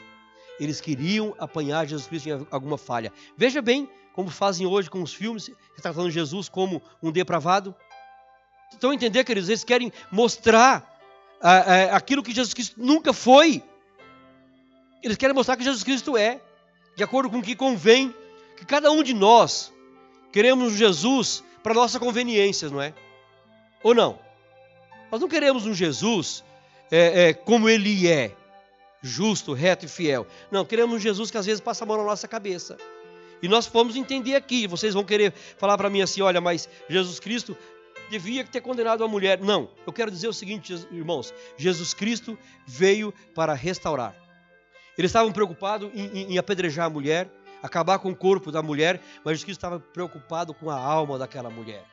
Eles 0.60 0.80
queriam 0.80 1.34
apanhar 1.40 1.88
Jesus 1.88 2.08
Cristo 2.08 2.30
em 2.30 2.48
alguma 2.52 2.78
falha. 2.78 3.12
Veja 3.36 3.62
bem 3.62 3.90
como 4.14 4.30
fazem 4.30 4.68
hoje 4.68 4.90
com 4.90 5.02
os 5.02 5.14
filmes, 5.14 5.50
retratando 5.76 6.12
Jesus 6.12 6.50
como 6.50 6.82
um 7.02 7.12
depravado. 7.12 7.74
Estão 8.72 8.92
a 8.92 8.96
entender, 8.96 9.24
queridos? 9.24 9.50
Eles 9.50 9.64
querem 9.64 9.92
mostrar 10.12 10.88
ah, 11.42 11.52
ah, 11.52 11.96
aquilo 11.96 12.22
que 12.22 12.34
Jesus 12.34 12.54
Cristo 12.54 12.76
nunca 12.78 13.14
foi. 13.14 13.64
Eles 15.02 15.18
querem 15.18 15.34
mostrar 15.34 15.58
que 15.58 15.64
Jesus 15.64 15.84
Cristo 15.84 16.16
é, 16.16 16.40
de 16.96 17.04
acordo 17.04 17.30
com 17.30 17.40
o 17.40 17.42
que 17.42 17.56
convém, 17.56 18.14
que 18.58 18.66
cada 18.66 18.92
um 18.92 19.04
de 19.04 19.14
nós 19.14 19.72
queremos 20.32 20.74
Jesus 20.74 21.44
para 21.64 21.74
nossa 21.74 22.00
conveniência, 22.00 22.70
não 22.70 22.82
é? 22.82 22.94
Ou 23.84 23.94
não? 23.94 24.20
Nós 25.12 25.20
não 25.20 25.28
queremos 25.28 25.66
um 25.66 25.74
Jesus 25.74 26.44
é, 26.92 27.30
é, 27.30 27.34
como 27.34 27.70
ele 27.70 28.08
é, 28.08 28.36
justo, 29.02 29.54
reto 29.54 29.86
e 29.86 29.90
fiel. 29.90 30.28
Não, 30.52 30.66
queremos 30.66 30.96
um 30.96 31.00
Jesus 31.00 31.32
que 31.32 31.38
às 31.38 31.46
vezes 31.46 31.62
passa 31.62 31.84
a 31.84 31.88
mão 31.88 31.98
na 31.98 32.04
nossa 32.04 32.28
cabeça. 32.28 32.78
E 33.42 33.48
nós 33.48 33.66
vamos 33.68 33.96
entender 33.96 34.36
aqui. 34.36 34.68
Vocês 34.68 34.94
vão 34.94 35.04
querer 35.04 35.34
falar 35.58 35.78
para 35.78 35.90
mim 35.90 36.02
assim: 36.02 36.22
olha, 36.22 36.40
mas 36.40 36.70
Jesus 36.88 37.20
Cristo 37.20 37.58
devia 38.10 38.44
ter 38.44 38.62
condenado 38.62 39.04
a 39.04 39.08
mulher. 39.08 39.40
Não, 39.40 39.70
eu 39.86 39.92
quero 39.92 40.12
dizer 40.12 40.28
o 40.28 40.34
seguinte, 40.34 40.74
irmãos: 40.92 41.34
Jesus 41.58 41.94
Cristo 41.94 42.38
veio 42.68 43.14
para 43.34 43.54
restaurar. 43.54 44.16
Eles 45.02 45.10
estavam 45.10 45.32
preocupados 45.32 45.90
em, 45.96 46.06
em, 46.06 46.34
em 46.34 46.38
apedrejar 46.38 46.86
a 46.86 46.90
mulher, 46.90 47.28
acabar 47.64 47.98
com 47.98 48.12
o 48.12 48.16
corpo 48.16 48.52
da 48.52 48.62
mulher, 48.62 49.02
mas 49.26 49.34
Jesus 49.34 49.46
Cristo 49.46 49.58
estava 49.58 49.80
preocupado 49.80 50.54
com 50.54 50.70
a 50.70 50.76
alma 50.76 51.18
daquela 51.18 51.50
mulher. 51.50 51.84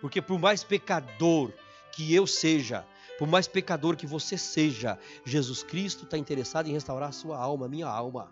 Porque 0.00 0.22
por 0.22 0.38
mais 0.38 0.62
pecador 0.62 1.52
que 1.90 2.14
eu 2.14 2.24
seja, 2.24 2.86
por 3.18 3.26
mais 3.26 3.48
pecador 3.48 3.96
que 3.96 4.06
você 4.06 4.38
seja, 4.38 4.96
Jesus 5.24 5.64
Cristo 5.64 6.04
está 6.04 6.16
interessado 6.16 6.68
em 6.68 6.72
restaurar 6.72 7.08
a 7.08 7.12
sua 7.12 7.36
alma, 7.36 7.66
a 7.66 7.68
minha 7.68 7.88
alma. 7.88 8.30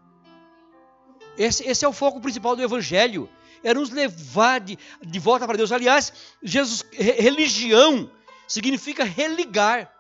Esse, 1.37 1.69
esse, 1.69 1.85
é 1.85 1.89
o 1.89 1.93
foco 1.93 2.21
principal 2.21 2.55
do 2.55 2.63
Evangelho. 2.63 3.29
É 3.65 3.75
nos 3.75 3.91
levar 3.91 4.61
de, 4.61 4.79
de 5.05 5.19
volta 5.19 5.45
para 5.45 5.57
Deus. 5.57 5.73
Aliás, 5.73 6.13
Jesus, 6.41 6.85
religião 6.93 8.09
significa 8.47 9.03
religar. 9.03 9.93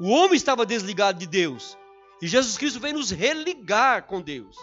O 0.00 0.10
homem 0.10 0.34
estava 0.34 0.66
desligado 0.66 1.20
de 1.20 1.28
Deus. 1.28 1.78
E 2.22 2.28
Jesus 2.28 2.56
Cristo 2.56 2.78
veio 2.78 2.94
nos 2.94 3.10
religar 3.10 4.04
com 4.04 4.22
Deus. 4.22 4.56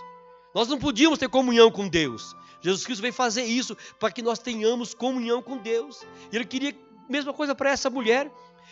Nós 0.55 0.70
não 0.70 0.80
podíamos 0.80 1.20
ter 1.20 1.28
comunhão 1.28 1.70
com 1.70 1.89
Deus. 1.89 2.34
Jesus 2.62 2.86
Cristo 2.86 3.01
veio 3.01 3.14
fazer 3.14 3.43
isso 3.43 3.76
para 3.99 4.10
que 4.10 4.22
nós 4.22 4.39
tenhamos 4.39 4.93
comunhão 4.93 5.41
com 5.41 5.57
Deus. 5.57 6.01
E 6.32 6.38
ele 6.38 6.45
queria 6.45 6.72
a 6.72 7.12
mesma 7.12 7.34
coisa 7.34 7.53
para 7.53 7.70
essa 7.70 7.89
mulher. 7.89 8.32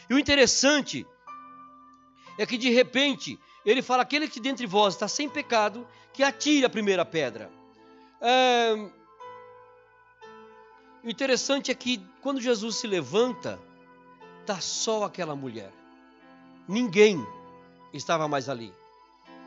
E 0.09 0.13
o 0.13 0.17
interessante 0.17 1.05
é 2.37 2.45
que 2.45 2.57
de 2.57 2.69
repente 2.69 3.37
ele 3.65 3.81
fala: 3.81 4.03
aquele 4.03 4.25
que 4.25 4.39
dentre 4.39 4.65
vós 4.65 4.93
está 4.93 5.07
sem 5.09 5.27
pecado, 5.27 5.85
que 6.13 6.23
atire 6.23 6.65
a 6.65 6.69
primeira 6.69 7.03
pedra. 7.03 7.51
É... 8.21 8.73
O 11.03 11.09
interessante 11.09 11.71
é 11.71 11.75
que 11.75 12.01
quando 12.21 12.39
Jesus 12.39 12.77
se 12.77 12.87
levanta, 12.87 13.59
está 14.39 14.61
só 14.61 15.03
aquela 15.03 15.35
mulher. 15.35 15.73
Ninguém 16.69 17.25
estava 17.97 18.27
mais 18.27 18.47
ali. 18.47 18.73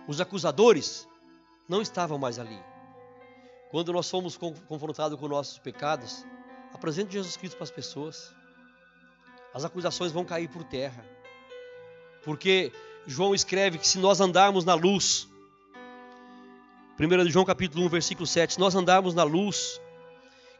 Os 0.06 0.20
acusadores 0.20 1.08
não 1.68 1.80
estavam 1.80 2.18
mais 2.18 2.38
ali. 2.38 2.58
Quando 3.70 3.92
nós 3.92 4.10
fomos 4.10 4.36
confrontados 4.36 5.18
com 5.18 5.28
nossos 5.28 5.58
pecados, 5.58 6.24
apresente 6.74 7.12
Jesus 7.12 7.36
Cristo 7.36 7.56
para 7.56 7.64
as 7.64 7.70
pessoas. 7.70 8.34
As 9.54 9.64
acusações 9.64 10.10
vão 10.10 10.24
cair 10.24 10.48
por 10.48 10.64
terra. 10.64 11.04
Porque 12.24 12.72
João 13.06 13.34
escreve 13.34 13.78
que 13.78 13.86
se 13.86 13.98
nós 13.98 14.20
andarmos 14.20 14.64
na 14.64 14.74
luz, 14.74 15.28
1 16.98 17.30
João 17.30 17.44
capítulo 17.44 17.84
1, 17.86 17.88
versículo 17.88 18.26
7, 18.26 18.54
se 18.54 18.60
nós 18.60 18.74
andarmos 18.74 19.14
na 19.14 19.22
luz, 19.22 19.80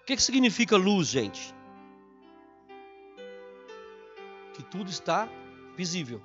o 0.03 0.05
que, 0.07 0.17
que 0.17 0.23
significa 0.23 0.77
luz, 0.77 1.09
gente? 1.09 1.55
Que 4.55 4.63
tudo 4.63 4.91
está 4.91 5.29
visível. 5.77 6.23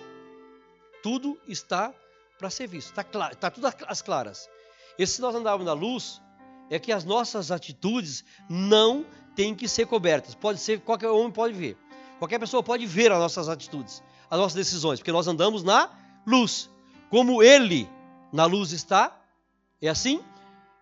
Tudo 1.06 1.40
está 1.48 1.94
para 2.40 2.50
ser 2.50 2.66
visto. 2.66 2.90
Está, 2.90 3.04
claro, 3.04 3.36
está 3.36 3.52
tudo 3.52 3.68
às 3.88 4.02
claras. 4.02 4.50
E 4.98 5.06
se 5.06 5.22
nós 5.22 5.36
andarmos 5.36 5.64
na 5.64 5.72
luz, 5.72 6.20
é 6.68 6.80
que 6.80 6.92
as 6.92 7.06
nossas 7.06 7.52
atitudes 7.52 8.26
não 8.50 9.06
têm 9.36 9.54
que 9.54 9.68
ser 9.68 9.86
cobertas. 9.86 10.34
Pode 10.34 10.60
ser, 10.60 10.80
qualquer 10.80 11.10
homem 11.10 11.30
pode 11.30 11.54
ver. 11.54 11.78
Qualquer 12.18 12.40
pessoa 12.40 12.64
pode 12.64 12.88
ver 12.88 13.12
as 13.12 13.20
nossas 13.20 13.48
atitudes, 13.48 14.02
as 14.32 14.40
nossas 14.40 14.56
decisões, 14.56 14.98
porque 14.98 15.12
nós 15.12 15.28
andamos 15.28 15.62
na 15.62 15.92
luz. 16.26 16.72
Como 17.12 17.44
Ele 17.44 17.88
na 18.34 18.46
luz 18.48 18.72
está, 18.72 19.16
é 19.80 19.88
assim? 19.88 20.20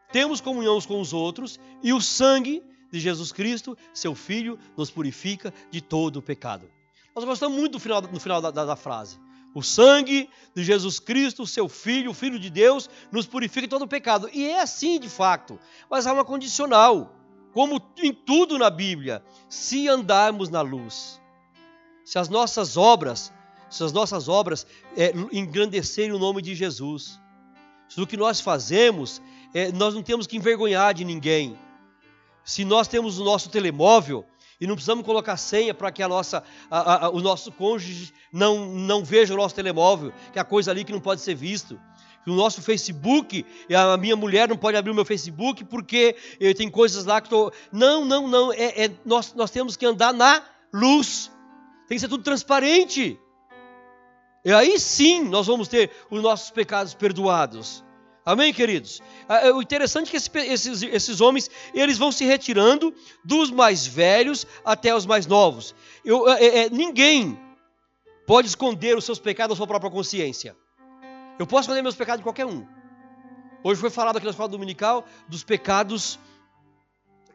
Temos 0.09 0.39
comunhão 0.39 0.79
com 0.79 1.01
os 1.01 1.11
outros 1.11 1.59
e 1.81 1.91
o 1.91 1.99
sangue 1.99 2.63
de 2.89 2.97
Jesus 2.97 3.33
Cristo, 3.33 3.77
seu 3.93 4.15
Filho, 4.15 4.57
nos 4.77 4.89
purifica 4.89 5.53
de 5.69 5.81
todo 5.81 6.15
o 6.15 6.21
pecado. 6.21 6.71
Nós 7.13 7.25
gostamos 7.25 7.57
muito 7.57 7.73
do 7.73 7.79
final, 7.81 8.01
no 8.01 8.21
final 8.21 8.41
da, 8.41 8.51
da, 8.51 8.63
da 8.63 8.77
frase. 8.77 9.19
O 9.53 9.61
sangue 9.61 10.29
de 10.55 10.63
Jesus 10.63 10.99
Cristo, 10.99 11.45
seu 11.45 11.69
Filho, 11.69 12.11
o 12.11 12.13
Filho 12.13 12.39
de 12.39 12.49
Deus, 12.49 12.89
nos 13.11 13.27
purifica 13.27 13.61
de 13.61 13.67
todo 13.67 13.83
o 13.83 13.87
pecado. 13.87 14.29
E 14.33 14.47
é 14.49 14.61
assim 14.61 14.99
de 14.99 15.09
fato, 15.09 15.59
mas 15.89 16.07
há 16.07 16.13
uma 16.13 16.25
condicional. 16.25 17.15
Como 17.53 17.79
em 17.99 18.11
tudo 18.11 18.57
na 18.57 18.71
Bíblia, 18.71 19.23
se 19.47 19.87
andarmos 19.87 20.49
na 20.49 20.61
luz, 20.61 21.21
se 22.03 22.17
as 22.17 22.27
nossas 22.27 22.77
obras, 22.77 23.31
se 23.69 23.83
as 23.83 23.91
nossas 23.91 24.27
obras 24.27 24.65
é, 24.97 25.13
engrandecerem 25.31 26.13
o 26.13 26.19
nome 26.19 26.41
de 26.41 26.55
Jesus, 26.55 27.19
se 27.87 28.01
o 28.01 28.07
que 28.07 28.17
nós 28.17 28.41
fazemos, 28.41 29.21
é, 29.53 29.71
nós 29.71 29.93
não 29.93 30.01
temos 30.01 30.25
que 30.25 30.35
envergonhar 30.35 30.95
de 30.95 31.05
ninguém. 31.05 31.57
Se 32.43 32.65
nós 32.65 32.87
temos 32.87 33.19
o 33.19 33.23
nosso 33.23 33.49
telemóvel 33.49 34.25
e 34.63 34.67
não 34.67 34.75
precisamos 34.75 35.05
colocar 35.05 35.35
senha 35.35 35.73
para 35.73 35.91
que 35.91 36.01
a 36.01 36.07
nossa, 36.07 36.41
a, 36.71 37.07
a, 37.07 37.09
o 37.09 37.19
nosso 37.19 37.51
cônjuge 37.51 38.13
não, 38.31 38.65
não 38.65 39.03
veja 39.03 39.33
o 39.33 39.37
nosso 39.37 39.53
telemóvel, 39.53 40.13
que 40.31 40.39
é 40.39 40.41
a 40.41 40.45
coisa 40.45 40.71
ali 40.71 40.85
que 40.85 40.93
não 40.93 41.01
pode 41.01 41.19
ser 41.19 41.35
visto 41.35 41.77
o 42.25 42.31
nosso 42.31 42.61
Facebook, 42.61 43.45
a 43.75 43.97
minha 43.97 44.15
mulher 44.15 44.47
não 44.47 44.55
pode 44.55 44.77
abrir 44.77 44.91
o 44.91 44.95
meu 44.95 45.03
Facebook 45.03 45.65
porque 45.65 46.15
eh, 46.39 46.53
tem 46.53 46.69
coisas 46.69 47.03
lá 47.03 47.19
que 47.19 47.27
estou. 47.27 47.51
Não, 47.69 48.05
não, 48.05 48.29
não. 48.29 48.53
É, 48.53 48.85
é, 48.85 48.91
nós, 49.03 49.33
nós 49.33 49.51
temos 49.51 49.75
que 49.75 49.85
andar 49.85 50.13
na 50.13 50.41
luz. 50.73 51.29
Tem 51.85 51.97
que 51.97 51.99
ser 51.99 52.07
tudo 52.07 52.23
transparente. 52.23 53.19
E 54.45 54.53
aí 54.53 54.79
sim 54.79 55.27
nós 55.27 55.47
vamos 55.47 55.67
ter 55.67 55.91
os 56.09 56.23
nossos 56.23 56.49
pecados 56.49 56.93
perdoados. 56.93 57.83
Amém, 58.25 58.53
queridos? 58.53 59.01
Ah, 59.27 59.47
é, 59.47 59.51
o 59.51 59.61
interessante 59.61 60.07
é 60.07 60.11
que 60.11 60.17
esses, 60.39 60.81
esses 60.83 61.21
homens 61.21 61.51
eles 61.73 61.97
vão 61.97 62.11
se 62.11 62.23
retirando 62.25 62.93
dos 63.23 63.51
mais 63.51 63.85
velhos 63.85 64.47
até 64.63 64.95
os 64.95 65.05
mais 65.05 65.25
novos. 65.27 65.75
Eu, 66.05 66.29
é, 66.29 66.45
é, 66.45 66.69
ninguém 66.69 67.37
pode 68.25 68.47
esconder 68.47 68.97
os 68.97 69.03
seus 69.03 69.19
pecados 69.19 69.55
da 69.55 69.57
sua 69.57 69.67
própria 69.67 69.91
consciência. 69.91 70.55
Eu 71.37 71.45
posso 71.45 71.63
esconder 71.63 71.81
meus 71.81 71.95
pecados 71.95 72.19
de 72.19 72.23
qualquer 72.23 72.45
um. 72.45 72.65
Hoje 73.63 73.79
foi 73.79 73.89
falado 73.89 74.17
aqui 74.17 74.25
na 74.25 74.31
escola 74.31 74.49
dominical 74.49 75.05
dos 75.27 75.43
pecados 75.43 76.17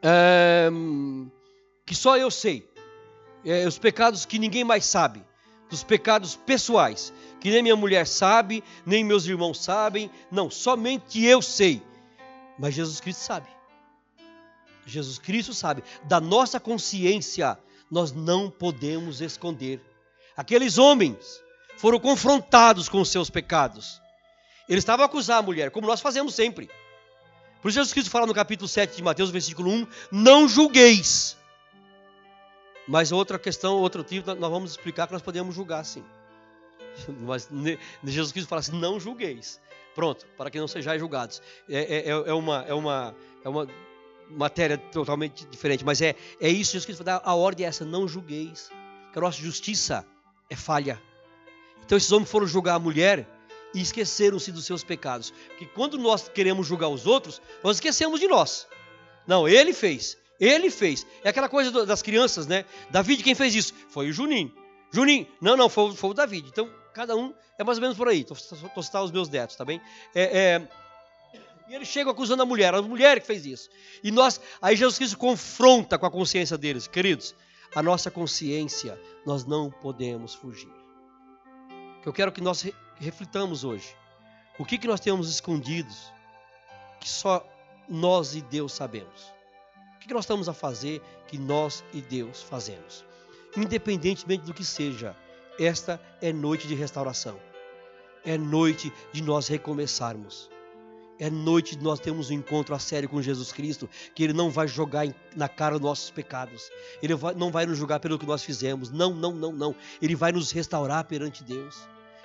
é, 0.01 0.69
que 1.85 1.93
só 1.93 2.17
eu 2.17 2.31
sei 2.31 2.69
é, 3.45 3.67
os 3.67 3.77
pecados 3.77 4.25
que 4.25 4.39
ninguém 4.39 4.63
mais 4.63 4.85
sabe, 4.85 5.23
dos 5.69 5.83
pecados 5.83 6.35
pessoais, 6.35 7.13
que 7.39 7.49
nem 7.49 7.63
minha 7.63 7.75
mulher 7.75 8.05
sabe, 8.05 8.63
nem 8.85 9.03
meus 9.03 9.25
irmãos 9.25 9.63
sabem, 9.63 10.11
não, 10.31 10.49
somente 10.49 11.23
eu 11.23 11.41
sei. 11.41 11.81
Mas 12.57 12.73
Jesus 12.73 12.99
Cristo 12.99 13.21
sabe. 13.21 13.47
Jesus 14.85 15.17
Cristo 15.17 15.53
sabe. 15.53 15.83
Da 16.03 16.19
nossa 16.19 16.59
consciência, 16.59 17.57
nós 17.89 18.11
não 18.11 18.49
podemos 18.49 19.21
esconder. 19.21 19.81
Aqueles 20.35 20.77
homens 20.77 21.41
foram 21.77 21.99
confrontados 21.99 22.89
com 22.89 22.99
os 22.99 23.09
seus 23.09 23.29
pecados. 23.29 24.01
Ele 24.67 24.79
estava 24.79 25.03
a 25.03 25.05
acusar 25.05 25.39
a 25.39 25.41
mulher, 25.41 25.71
como 25.71 25.87
nós 25.87 26.01
fazemos 26.01 26.35
sempre. 26.35 26.69
Por 27.61 27.69
isso 27.69 27.75
Jesus 27.75 27.93
Cristo 27.93 28.11
fala 28.11 28.25
no 28.25 28.33
capítulo 28.33 28.67
7 28.67 28.97
de 28.97 29.03
Mateus, 29.03 29.29
versículo 29.29 29.71
1, 29.71 29.87
não 30.11 30.47
julgueis. 30.47 31.37
Mas 32.87 33.11
outra 33.11 33.37
questão, 33.37 33.77
outro 33.77 34.03
tipo, 34.03 34.33
nós 34.35 34.51
vamos 34.51 34.71
explicar 34.71 35.07
que 35.07 35.13
nós 35.13 35.21
podemos 35.21 35.55
julgar 35.55 35.83
sim. 35.85 36.03
Mas 37.21 37.49
Jesus 38.03 38.31
Cristo 38.31 38.47
fala 38.47 38.59
assim, 38.59 38.79
não 38.79 38.99
julgueis. 38.99 39.59
Pronto, 39.95 40.25
para 40.37 40.49
que 40.49 40.59
não 40.59 40.67
sejais 40.67 40.99
julgados. 40.99 41.41
É, 41.67 42.09
é, 42.09 42.09
é, 42.09 42.33
uma, 42.33 42.65
é, 42.67 42.73
uma, 42.73 43.15
é 43.43 43.49
uma 43.49 43.67
matéria 44.29 44.77
totalmente 44.77 45.45
diferente, 45.47 45.83
mas 45.83 46.01
é, 46.01 46.15
é 46.39 46.47
isso, 46.47 46.71
Jesus 46.71 46.85
Cristo 46.85 47.03
fala, 47.03 47.21
a 47.23 47.35
ordem 47.35 47.65
é 47.65 47.69
essa, 47.69 47.83
não 47.83 48.07
julgueis. 48.07 48.69
Que 49.11 49.17
a 49.17 49.21
nossa 49.21 49.41
justiça 49.41 50.05
é 50.49 50.55
falha. 50.55 51.01
Então 51.83 51.97
esses 51.97 52.11
homens 52.11 52.29
foram 52.29 52.45
julgar 52.45 52.75
a 52.75 52.79
mulher 52.79 53.27
e 53.73 53.81
esqueceram-se 53.81 54.51
dos 54.51 54.65
seus 54.65 54.83
pecados. 54.83 55.33
Porque 55.49 55.65
quando 55.65 55.97
nós 55.97 56.29
queremos 56.29 56.67
julgar 56.67 56.89
os 56.89 57.05
outros, 57.05 57.41
nós 57.63 57.77
esquecemos 57.77 58.19
de 58.19 58.27
nós. 58.27 58.67
Não, 59.27 59.47
ele 59.47 59.73
fez. 59.73 60.17
Ele 60.39 60.69
fez. 60.69 61.05
É 61.23 61.29
aquela 61.29 61.49
coisa 61.49 61.85
das 61.85 62.01
crianças, 62.01 62.47
né? 62.47 62.65
David, 62.89 63.23
quem 63.23 63.35
fez 63.35 63.53
isso? 63.53 63.73
Foi 63.89 64.09
o 64.09 64.13
Juninho. 64.13 64.53
Juninho, 64.91 65.27
não, 65.39 65.55
não, 65.55 65.69
foi, 65.69 65.95
foi 65.95 66.09
o 66.09 66.13
David. 66.13 66.47
Então, 66.47 66.69
cada 66.93 67.15
um 67.15 67.33
é 67.57 67.63
mais 67.63 67.77
ou 67.77 67.81
menos 67.81 67.97
por 67.97 68.07
aí. 68.07 68.21
Estou 68.21 68.83
citando 68.83 69.05
os 69.05 69.11
meus 69.11 69.29
netos, 69.29 69.55
tá 69.55 69.63
bem? 69.63 69.81
É, 70.13 70.23
é, 70.37 70.69
e 71.69 71.75
eles 71.75 71.87
chegam 71.87 72.11
acusando 72.11 72.41
a 72.41 72.45
mulher, 72.45 72.73
a 72.73 72.81
mulher 72.81 73.19
que 73.19 73.27
fez 73.27 73.45
isso. 73.45 73.69
E 74.03 74.11
nós, 74.11 74.41
aí 74.59 74.75
Jesus 74.75 74.97
Cristo 74.97 75.17
confronta 75.17 75.99
com 75.99 76.05
a 76.05 76.11
consciência 76.11 76.57
deles. 76.57 76.87
Queridos, 76.87 77.35
a 77.75 77.83
nossa 77.83 78.09
consciência, 78.09 78.99
nós 79.25 79.45
não 79.45 79.69
podemos 79.69 80.33
fugir. 80.33 80.71
Eu 82.03 82.11
quero 82.11 82.31
que 82.31 82.41
nós 82.41 82.65
reflitamos 82.95 83.63
hoje. 83.63 83.95
O 84.57 84.65
que, 84.65 84.79
que 84.79 84.87
nós 84.87 84.99
temos 84.99 85.29
escondidos 85.29 86.11
que 86.99 87.07
só 87.07 87.45
nós 87.87 88.35
e 88.35 88.41
Deus 88.41 88.73
sabemos? 88.73 89.31
O 89.95 89.99
que, 89.99 90.07
que 90.07 90.13
nós 90.13 90.23
estamos 90.23 90.49
a 90.49 90.53
fazer 90.53 91.01
que 91.27 91.37
nós 91.37 91.83
e 91.93 92.01
Deus 92.01 92.41
fazemos? 92.41 93.05
Independentemente 93.59 94.45
do 94.45 94.53
que 94.53 94.63
seja, 94.63 95.13
esta 95.59 95.99
é 96.21 96.31
noite 96.31 96.65
de 96.65 96.75
restauração. 96.75 97.37
É 98.23 98.37
noite 98.37 98.91
de 99.11 99.21
nós 99.21 99.49
recomeçarmos. 99.49 100.49
É 101.19 101.29
noite 101.29 101.75
de 101.75 101.83
nós 101.83 101.99
termos 101.99 102.29
um 102.29 102.35
encontro 102.35 102.73
a 102.73 102.79
sério 102.79 103.09
com 103.09 103.21
Jesus 103.21 103.51
Cristo, 103.51 103.89
que 104.15 104.23
Ele 104.23 104.31
não 104.31 104.49
vai 104.49 104.65
jogar 104.65 105.05
na 105.35 105.49
cara 105.49 105.75
os 105.75 105.81
nossos 105.81 106.09
pecados. 106.09 106.71
Ele 107.03 107.13
não 107.35 107.51
vai 107.51 107.65
nos 107.65 107.77
julgar 107.77 107.99
pelo 107.99 108.17
que 108.17 108.25
nós 108.25 108.41
fizemos. 108.41 108.89
Não, 108.91 109.13
não, 109.13 109.33
não, 109.33 109.51
não. 109.51 109.75
Ele 110.01 110.15
vai 110.15 110.31
nos 110.31 110.51
restaurar 110.51 111.03
perante 111.03 111.43
Deus 111.43 111.77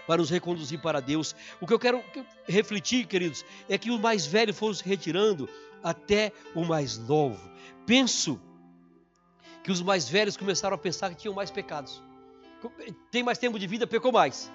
para 0.07 0.19
nos 0.19 0.31
reconduzir 0.31 0.81
para 0.81 1.01
Deus. 1.01 1.35
O 1.61 1.67
que 1.67 1.73
eu 1.73 1.79
quero 1.79 2.01
refletir, 2.47 3.07
queridos, 3.07 3.45
é 3.69 3.77
que 3.77 3.91
o 3.91 3.99
mais 3.99 4.25
velho 4.27 4.55
foram 4.55 4.75
se 4.75 4.85
retirando 4.85 5.49
até 5.83 6.31
o 6.55 6.65
mais 6.65 6.97
novo. 6.99 7.41
Penso 7.87 8.41
que 9.65 9.73
os 9.73 9.81
mais 9.81 10.07
velhos 10.07 10.37
começaram 10.37 10.75
a 10.75 10.79
pensar 10.79 11.09
que 11.09 11.17
tinham 11.17 11.35
mais 11.35 11.51
pecados. 11.51 12.03
Tem 13.11 13.23
mais 13.23 13.39
tempo 13.39 13.59
de 13.59 13.67
vida, 13.67 13.87
pecou 13.87 14.13
mais. 14.13 14.53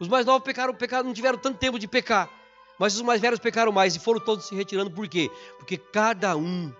Os 0.00 0.08
mais 0.08 0.24
novos 0.24 0.42
pecaram, 0.42 0.74
pecaram, 0.74 1.04
não 1.04 1.12
tiveram 1.12 1.38
tanto 1.38 1.58
tempo 1.58 1.78
de 1.78 1.86
pecar. 1.86 2.28
Mas 2.78 2.94
os 2.94 3.02
mais 3.02 3.20
velhos 3.20 3.38
pecaram 3.38 3.70
mais 3.70 3.94
e 3.94 4.00
foram 4.00 4.18
todos 4.18 4.46
se 4.46 4.54
retirando. 4.54 4.90
Por 4.90 5.06
quê? 5.06 5.30
Porque 5.58 5.76
cada 5.76 6.34
um 6.34 6.72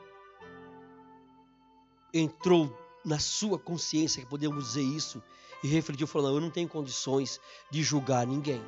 entrou 2.14 2.74
na 3.04 3.18
sua 3.18 3.58
consciência, 3.58 4.22
que 4.22 4.28
podemos 4.28 4.64
dizer 4.64 4.82
isso, 4.82 5.22
e 5.62 5.68
refletiu, 5.68 6.06
falando: 6.06 6.38
Eu 6.38 6.40
não 6.40 6.50
tenho 6.50 6.66
condições 6.66 7.38
de 7.70 7.82
julgar 7.82 8.26
ninguém. 8.26 8.62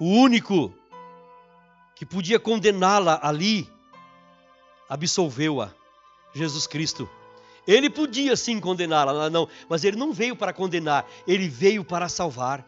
O 0.00 0.06
único 0.06 0.72
que 1.94 2.06
podia 2.06 2.40
condená-la 2.40 3.20
ali, 3.22 3.70
absolveu-a, 4.88 5.74
Jesus 6.32 6.66
Cristo. 6.66 7.06
Ele 7.68 7.90
podia 7.90 8.34
sim 8.34 8.58
condená-la, 8.58 9.28
não, 9.28 9.46
mas 9.68 9.84
ele 9.84 9.98
não 9.98 10.10
veio 10.10 10.34
para 10.34 10.54
condenar, 10.54 11.06
ele 11.26 11.50
veio 11.50 11.84
para 11.84 12.08
salvar. 12.08 12.66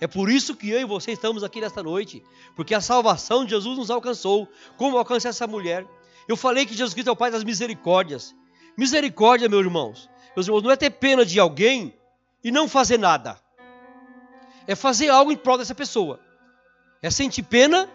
É 0.00 0.06
por 0.06 0.30
isso 0.30 0.54
que 0.54 0.70
eu 0.70 0.80
e 0.80 0.84
você 0.84 1.10
estamos 1.10 1.42
aqui 1.42 1.60
nesta 1.60 1.82
noite, 1.82 2.22
porque 2.54 2.72
a 2.72 2.80
salvação 2.80 3.44
de 3.44 3.50
Jesus 3.50 3.76
nos 3.76 3.90
alcançou. 3.90 4.48
Como 4.76 4.96
alcança 4.96 5.28
essa 5.28 5.44
mulher? 5.44 5.84
Eu 6.28 6.36
falei 6.36 6.64
que 6.64 6.72
Jesus 6.72 6.94
Cristo 6.94 7.08
é 7.08 7.12
o 7.12 7.16
Pai 7.16 7.32
das 7.32 7.42
misericórdias. 7.42 8.32
Misericórdia, 8.76 9.48
meus 9.48 9.64
irmãos. 9.64 10.08
Meus 10.36 10.46
irmãos, 10.46 10.62
não 10.62 10.70
é 10.70 10.76
ter 10.76 10.90
pena 10.90 11.26
de 11.26 11.40
alguém 11.40 11.92
e 12.44 12.52
não 12.52 12.68
fazer 12.68 12.96
nada. 12.96 13.40
É 14.68 14.76
fazer 14.76 15.08
algo 15.08 15.32
em 15.32 15.36
prol 15.36 15.58
dessa 15.58 15.74
pessoa. 15.74 16.20
É 17.02 17.10
sentir 17.10 17.42
pena 17.42 17.90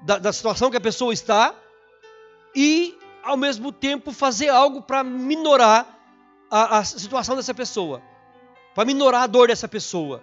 da, 0.00 0.16
da 0.16 0.32
situação 0.32 0.70
que 0.70 0.78
a 0.78 0.80
pessoa 0.80 1.12
está 1.12 1.54
e, 2.56 2.96
ao 3.24 3.36
mesmo 3.36 3.72
tempo, 3.72 4.12
fazer 4.12 4.48
algo 4.48 4.82
para 4.82 5.02
minorar 5.02 5.98
a, 6.50 6.78
a 6.78 6.84
situação 6.84 7.34
dessa 7.34 7.54
pessoa, 7.54 8.02
para 8.74 8.84
minorar 8.84 9.22
a 9.22 9.26
dor 9.26 9.48
dessa 9.48 9.66
pessoa. 9.66 10.22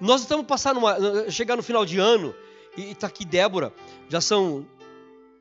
Nós 0.00 0.22
estamos 0.22 0.46
passando 0.46 0.78
uma, 0.78 1.30
chegar 1.30 1.56
no 1.56 1.62
final 1.62 1.84
de 1.84 1.98
ano 1.98 2.34
e 2.76 2.92
está 2.92 3.08
aqui 3.08 3.24
Débora, 3.24 3.72
já 4.08 4.20
são 4.20 4.66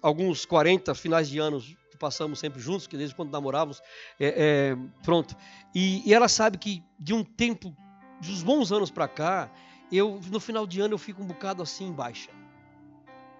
alguns 0.01 0.45
40 0.45 0.93
finais 0.95 1.29
de 1.29 1.39
anos 1.39 1.77
que 1.89 1.97
passamos 1.97 2.39
sempre 2.39 2.59
juntos, 2.59 2.87
que 2.87 2.97
desde 2.97 3.15
quando 3.15 3.31
namorávamos, 3.31 3.81
é, 4.19 4.27
é, 4.27 4.77
pronto. 5.03 5.35
E, 5.73 6.07
e, 6.09 6.13
ela 6.13 6.27
sabe 6.27 6.57
que 6.57 6.83
de 6.97 7.13
um 7.13 7.23
tempo, 7.23 7.75
de 8.19 8.31
uns 8.31 8.41
bons 8.41 8.71
anos 8.71 8.89
para 8.89 9.07
cá, 9.07 9.49
eu 9.91 10.19
no 10.29 10.39
final 10.39 10.65
de 10.65 10.81
ano 10.81 10.95
eu 10.95 10.97
fico 10.97 11.21
um 11.21 11.25
bocado 11.25 11.61
assim 11.61 11.91
baixa. 11.91 12.29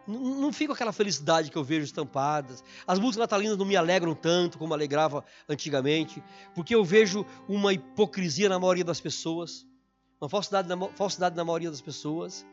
Não, 0.10 0.51
fico 0.51 0.74
aquela 0.74 0.91
felicidade 0.91 1.51
que 1.51 1.57
eu 1.57 1.64
vejo 1.64 1.86
estampadas. 1.86 2.64
As 2.88 2.97
músicas 2.97 3.20
natalinas 3.20 3.57
não 3.57 3.66
me 3.66 3.76
alegram 3.76 4.16
tanto 4.16 4.57
como 4.57 4.74
alegrava 4.74 5.24
antigamente, 5.47 6.24
porque 6.55 6.74
eu 6.74 6.84
vejo 6.84 7.24
uma 7.47 7.74
hipocrisia 7.74 8.49
na 8.49 8.57
maioria 8.57 8.84
das 8.84 8.99
pessoas, 8.99 9.68
uma 10.20 10.28
falsidade 10.28 10.68
na, 10.68 10.76
falsidade 10.95 11.36
na 11.36 11.45
maioria 11.45 11.70
das 11.70 11.82
pessoas. 11.82 12.43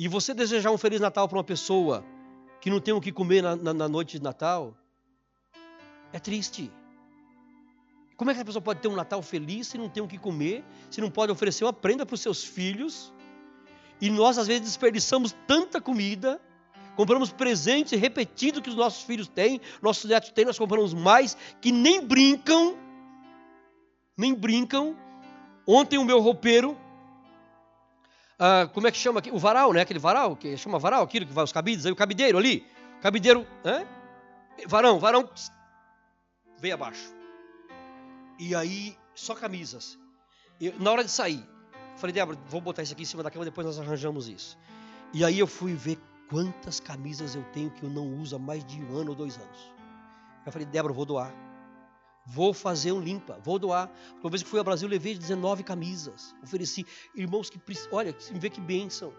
E 0.00 0.08
você 0.08 0.32
desejar 0.32 0.70
um 0.70 0.78
Feliz 0.78 0.98
Natal 0.98 1.28
para 1.28 1.36
uma 1.36 1.44
pessoa 1.44 2.02
que 2.62 2.70
não 2.70 2.80
tem 2.80 2.94
o 2.94 3.00
que 3.00 3.12
comer 3.12 3.42
na, 3.42 3.54
na, 3.54 3.74
na 3.74 3.88
noite 3.88 4.18
de 4.18 4.24
Natal, 4.24 4.74
é 6.14 6.18
triste. 6.18 6.72
Como 8.16 8.30
é 8.30 8.34
que 8.34 8.40
a 8.40 8.44
pessoa 8.44 8.62
pode 8.62 8.80
ter 8.80 8.88
um 8.88 8.96
Natal 8.96 9.20
feliz 9.20 9.66
se 9.68 9.76
não 9.76 9.90
tem 9.90 10.02
o 10.02 10.08
que 10.08 10.16
comer, 10.16 10.64
se 10.90 11.02
não 11.02 11.10
pode 11.10 11.30
oferecer 11.30 11.64
uma 11.64 11.72
prenda 11.74 12.06
para 12.06 12.14
os 12.14 12.20
seus 12.22 12.42
filhos? 12.42 13.12
E 14.00 14.08
nós, 14.08 14.38
às 14.38 14.46
vezes, 14.46 14.62
desperdiçamos 14.62 15.34
tanta 15.46 15.80
comida, 15.80 16.40
compramos 16.96 17.30
presentes 17.30 18.00
repetidos 18.00 18.60
que 18.62 18.70
os 18.70 18.74
nossos 18.74 19.02
filhos 19.02 19.28
têm, 19.28 19.60
nossos 19.82 20.04
netos 20.06 20.30
têm, 20.30 20.44
nós 20.44 20.58
compramos 20.58 20.94
mais, 20.94 21.36
que 21.60 21.70
nem 21.70 22.04
brincam, 22.04 22.76
nem 24.16 24.34
brincam. 24.34 24.96
Ontem 25.66 25.98
o 25.98 26.04
meu 26.04 26.20
roupeiro, 26.20 26.76
ah, 28.38 28.68
como 28.72 28.86
é 28.86 28.90
que 28.90 28.98
chama 28.98 29.18
aqui? 29.18 29.30
O 29.30 29.38
varal, 29.38 29.72
né? 29.72 29.80
Aquele 29.80 29.98
varal, 29.98 30.36
que 30.36 30.56
chama 30.56 30.78
varal, 30.78 31.02
aquilo 31.02 31.26
que 31.26 31.32
vai 31.32 31.44
os 31.44 31.52
cabides, 31.52 31.86
aí 31.86 31.92
o 31.92 31.96
cabideiro 31.96 32.38
ali, 32.38 32.66
cabideiro, 33.00 33.46
hã? 33.64 33.84
varão, 34.66 34.98
varão, 34.98 35.28
veio 36.58 36.74
abaixo. 36.74 37.14
E 38.38 38.54
aí, 38.54 38.96
só 39.14 39.34
camisas. 39.34 39.98
Eu, 40.60 40.78
na 40.78 40.90
hora 40.90 41.04
de 41.04 41.10
sair, 41.10 41.42
falei, 41.96 42.12
Débora, 42.12 42.38
vou 42.48 42.60
botar 42.60 42.82
isso 42.82 42.92
aqui 42.92 43.02
em 43.02 43.06
cima 43.06 43.22
da 43.22 43.30
cama, 43.30 43.44
depois 43.44 43.66
nós 43.66 43.78
arranjamos 43.78 44.28
isso. 44.28 44.58
E 45.12 45.24
aí 45.24 45.38
eu 45.38 45.46
fui 45.46 45.74
ver 45.74 45.98
quantas 46.28 46.80
camisas 46.80 47.34
eu 47.34 47.42
tenho 47.52 47.70
que 47.70 47.82
eu 47.82 47.90
não 47.90 48.20
uso 48.20 48.36
há 48.36 48.38
mais 48.38 48.64
de 48.64 48.80
um 48.82 48.96
ano 48.96 49.10
ou 49.10 49.16
dois 49.16 49.36
anos. 49.36 49.72
Eu 50.44 50.52
falei, 50.52 50.66
Débora, 50.66 50.92
vou 50.92 51.04
doar. 51.04 51.32
Vou 52.24 52.52
fazer 52.52 52.90
um 52.92 53.00
limpa, 53.00 53.38
vou 53.42 53.58
doar. 53.58 53.90
Uma 54.20 54.30
vez 54.30 54.42
que 54.42 54.48
fui 54.48 54.58
ao 54.58 54.64
Brasil, 54.64 54.88
levei 54.88 55.16
19 55.16 55.62
camisas. 55.62 56.34
Ofereci. 56.42 56.84
Irmãos, 57.14 57.48
que 57.48 57.60
olha, 57.92 58.16
vê 58.34 58.50
que 58.50 58.60
bênção. 58.60 59.12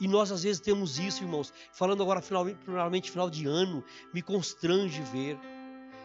E 0.00 0.06
nós 0.06 0.30
às 0.30 0.44
vezes 0.44 0.60
temos 0.60 0.98
isso, 0.98 1.22
irmãos. 1.22 1.52
Falando 1.72 2.02
agora, 2.02 2.22
finalmente, 2.22 3.10
final 3.10 3.28
de 3.28 3.46
ano, 3.46 3.84
me 4.14 4.22
constrange 4.22 5.02
ver 5.02 5.38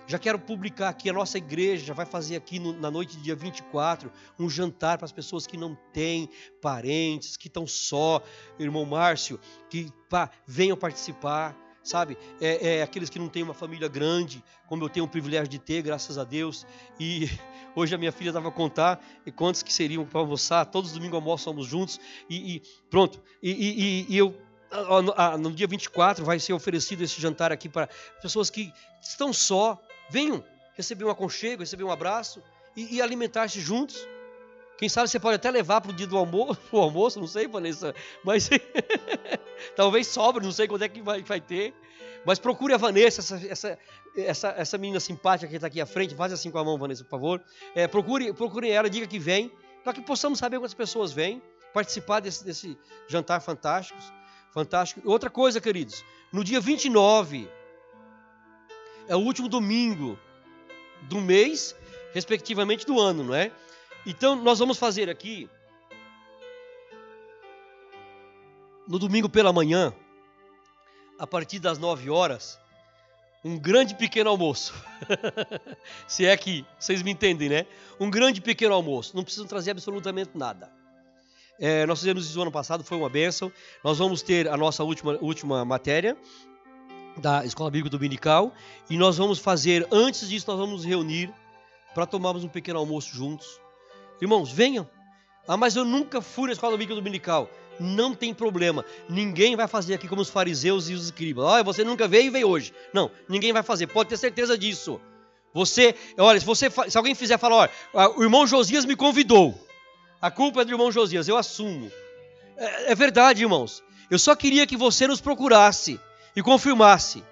já 0.05 0.19
quero 0.19 0.37
publicar 0.37 0.89
aqui, 0.89 1.09
a 1.09 1.13
nossa 1.13 1.37
igreja 1.37 1.93
vai 1.93 2.05
fazer 2.05 2.35
aqui 2.35 2.59
no, 2.59 2.73
na 2.73 2.91
noite 2.91 3.17
do 3.17 3.23
dia 3.23 3.35
24 3.35 4.11
um 4.37 4.49
jantar 4.49 4.97
para 4.97 5.05
as 5.05 5.11
pessoas 5.11 5.47
que 5.47 5.57
não 5.57 5.77
têm 5.93 6.29
parentes, 6.61 7.37
que 7.37 7.47
estão 7.47 7.65
só, 7.65 8.21
irmão 8.59 8.85
Márcio, 8.85 9.39
que 9.69 9.91
pá, 10.09 10.29
venham 10.45 10.75
participar, 10.75 11.57
sabe? 11.83 12.17
É, 12.39 12.77
é, 12.77 12.83
aqueles 12.83 13.09
que 13.09 13.19
não 13.19 13.27
têm 13.27 13.43
uma 13.43 13.53
família 13.53 13.87
grande, 13.87 14.43
como 14.67 14.83
eu 14.83 14.89
tenho 14.89 15.05
o 15.05 15.09
privilégio 15.09 15.47
de 15.47 15.59
ter, 15.59 15.81
graças 15.81 16.17
a 16.17 16.23
Deus. 16.23 16.65
E 16.99 17.29
hoje 17.75 17.93
a 17.93 17.97
minha 17.97 18.11
filha 18.11 18.29
estava 18.29 18.47
a 18.47 18.51
contar 18.51 19.03
e 19.25 19.31
quantos 19.31 19.63
que 19.63 19.73
seriam 19.73 20.05
para 20.05 20.19
almoçar, 20.19 20.65
todos 20.65 20.91
os 20.91 20.97
domingos 20.97 21.15
almoçamos 21.15 21.67
juntos, 21.67 21.99
e, 22.29 22.55
e 22.55 22.61
pronto. 22.89 23.21
E, 23.41 23.51
e, 23.51 24.13
e 24.13 24.17
eu 24.17 24.35
no 25.39 25.51
dia 25.51 25.67
24 25.67 26.25
vai 26.25 26.39
ser 26.39 26.53
oferecido 26.53 27.03
esse 27.03 27.21
jantar 27.21 27.51
aqui 27.51 27.69
para 27.69 27.87
pessoas 28.21 28.49
que 28.49 28.73
estão 29.01 29.31
só, 29.31 29.79
Venham 30.13 30.43
receber 30.75 31.05
um 31.05 31.09
aconchego, 31.09 31.63
receber 31.63 31.83
um 31.83 31.89
abraço 31.89 32.39
e, 32.77 32.97
e 32.97 33.01
alimentar-se 33.01 33.59
juntos. 33.59 33.97
Quem 34.77 34.87
sabe 34.87 35.09
você 35.09 35.19
pode 35.19 35.37
até 35.37 35.49
levar 35.49 35.81
para 35.81 35.89
o 35.89 35.93
dia 35.93 36.05
do 36.05 36.15
almoço, 36.15 36.59
o 36.71 36.77
almoço, 36.77 37.19
não 37.19 37.25
sei, 37.25 37.47
Vanessa, 37.47 37.95
mas 38.23 38.47
talvez 39.75 40.05
sobre, 40.05 40.43
não 40.43 40.51
sei 40.51 40.67
quando 40.67 40.83
é 40.83 40.87
que 40.87 41.01
vai, 41.01 41.23
vai 41.23 41.41
ter. 41.41 41.73
Mas 42.23 42.37
procure 42.37 42.75
a 42.75 42.77
Vanessa, 42.77 43.21
essa, 43.21 43.47
essa, 43.47 43.79
essa, 44.15 44.49
essa 44.49 44.77
menina 44.77 44.99
simpática 44.99 45.49
que 45.49 45.55
está 45.55 45.65
aqui 45.65 45.81
à 45.81 45.85
frente, 45.87 46.13
faz 46.13 46.31
assim 46.31 46.51
com 46.51 46.59
a 46.59 46.63
mão, 46.63 46.77
Vanessa, 46.77 47.03
por 47.03 47.09
favor. 47.09 47.43
É, 47.73 47.87
procure, 47.87 48.31
procure 48.33 48.69
ela, 48.69 48.87
diga 48.87 49.07
que 49.07 49.17
vem, 49.17 49.51
para 49.83 49.93
que 49.93 50.01
possamos 50.01 50.37
saber 50.37 50.59
quantas 50.59 50.75
pessoas 50.75 51.11
vêm, 51.11 51.41
participar 51.73 52.19
desse, 52.19 52.45
desse 52.45 52.77
jantar 53.07 53.41
fantástico. 53.41 53.99
fantástico. 54.53 55.01
Outra 55.09 55.31
coisa, 55.31 55.59
queridos, 55.59 56.05
no 56.31 56.43
dia 56.43 56.59
29, 56.61 57.49
é 59.07 59.15
o 59.15 59.19
último 59.19 59.49
domingo 59.49 60.17
do 61.03 61.19
mês, 61.19 61.75
respectivamente 62.13 62.85
do 62.85 62.99
ano, 62.99 63.23
não 63.23 63.35
é? 63.35 63.51
Então, 64.05 64.35
nós 64.35 64.59
vamos 64.59 64.77
fazer 64.77 65.09
aqui, 65.09 65.49
no 68.87 68.99
domingo 68.99 69.29
pela 69.29 69.53
manhã, 69.53 69.93
a 71.17 71.25
partir 71.25 71.59
das 71.59 71.77
9 71.77 72.09
horas, 72.09 72.59
um 73.43 73.57
grande 73.57 73.95
pequeno 73.95 74.29
almoço. 74.29 74.73
Se 76.07 76.25
é 76.25 76.35
que 76.35 76.65
vocês 76.79 77.01
me 77.01 77.11
entendem, 77.11 77.49
né? 77.49 77.65
Um 77.99 78.09
grande 78.09 78.41
pequeno 78.41 78.73
almoço. 78.73 79.15
Não 79.15 79.23
precisam 79.23 79.45
trazer 79.45 79.71
absolutamente 79.71 80.31
nada. 80.33 80.71
É, 81.59 81.85
nós 81.85 81.99
fizemos 81.99 82.25
isso 82.25 82.35
no 82.35 82.43
ano 82.43 82.51
passado, 82.51 82.83
foi 82.83 82.97
uma 82.97 83.09
bênção. 83.09 83.51
Nós 83.83 83.97
vamos 83.97 84.21
ter 84.21 84.47
a 84.47 84.57
nossa 84.57 84.83
última, 84.83 85.17
última 85.21 85.63
matéria 85.63 86.17
da 87.17 87.45
Escola 87.45 87.69
Bíblica 87.69 87.89
Dominical. 87.89 88.53
E 88.89 88.97
nós 88.97 89.17
vamos 89.17 89.39
fazer, 89.39 89.87
antes 89.91 90.29
disso, 90.29 90.45
nós 90.47 90.57
vamos 90.57 90.77
nos 90.77 90.85
reunir 90.85 91.33
para 91.93 92.05
tomarmos 92.05 92.43
um 92.43 92.49
pequeno 92.49 92.79
almoço 92.79 93.15
juntos. 93.15 93.59
Irmãos, 94.21 94.51
venham. 94.51 94.87
Ah, 95.47 95.57
mas 95.57 95.75
eu 95.75 95.83
nunca 95.83 96.21
fui 96.21 96.47
na 96.47 96.53
Escola 96.53 96.73
Bíblica 96.73 96.95
Dominical. 96.95 97.49
Não 97.79 98.13
tem 98.13 98.33
problema. 98.33 98.85
Ninguém 99.09 99.55
vai 99.55 99.67
fazer 99.67 99.95
aqui 99.95 100.07
como 100.07 100.21
os 100.21 100.29
fariseus 100.29 100.89
e 100.89 100.93
os 100.93 101.05
escribas. 101.05 101.45
Olha, 101.45 101.63
você 101.63 101.83
nunca 101.83 102.07
veio 102.07 102.27
e 102.27 102.29
veio 102.29 102.47
hoje. 102.47 102.73
Não, 102.93 103.11
ninguém 103.27 103.51
vai 103.51 103.63
fazer. 103.63 103.87
Pode 103.87 104.09
ter 104.09 104.17
certeza 104.17 104.57
disso. 104.57 104.99
Você, 105.53 105.95
olha, 106.17 106.39
se, 106.39 106.45
você, 106.45 106.69
se 106.87 106.97
alguém 106.97 107.13
fizer 107.13 107.37
falar, 107.37 107.55
olha, 107.55 107.71
ah, 107.93 108.09
o 108.09 108.23
irmão 108.23 108.47
Josias 108.47 108.85
me 108.85 108.95
convidou. 108.95 109.53
A 110.21 110.31
culpa 110.31 110.61
é 110.61 110.65
do 110.65 110.71
irmão 110.71 110.91
Josias, 110.91 111.27
eu 111.27 111.37
assumo. 111.37 111.91
É, 112.57 112.91
é 112.91 112.95
verdade, 112.95 113.43
irmãos. 113.43 113.83
Eu 114.09 114.17
só 114.17 114.35
queria 114.35 114.65
que 114.65 114.77
você 114.77 115.05
nos 115.07 115.21
procurasse 115.21 115.99
e 116.35 116.41
confirmasse. 116.41 117.23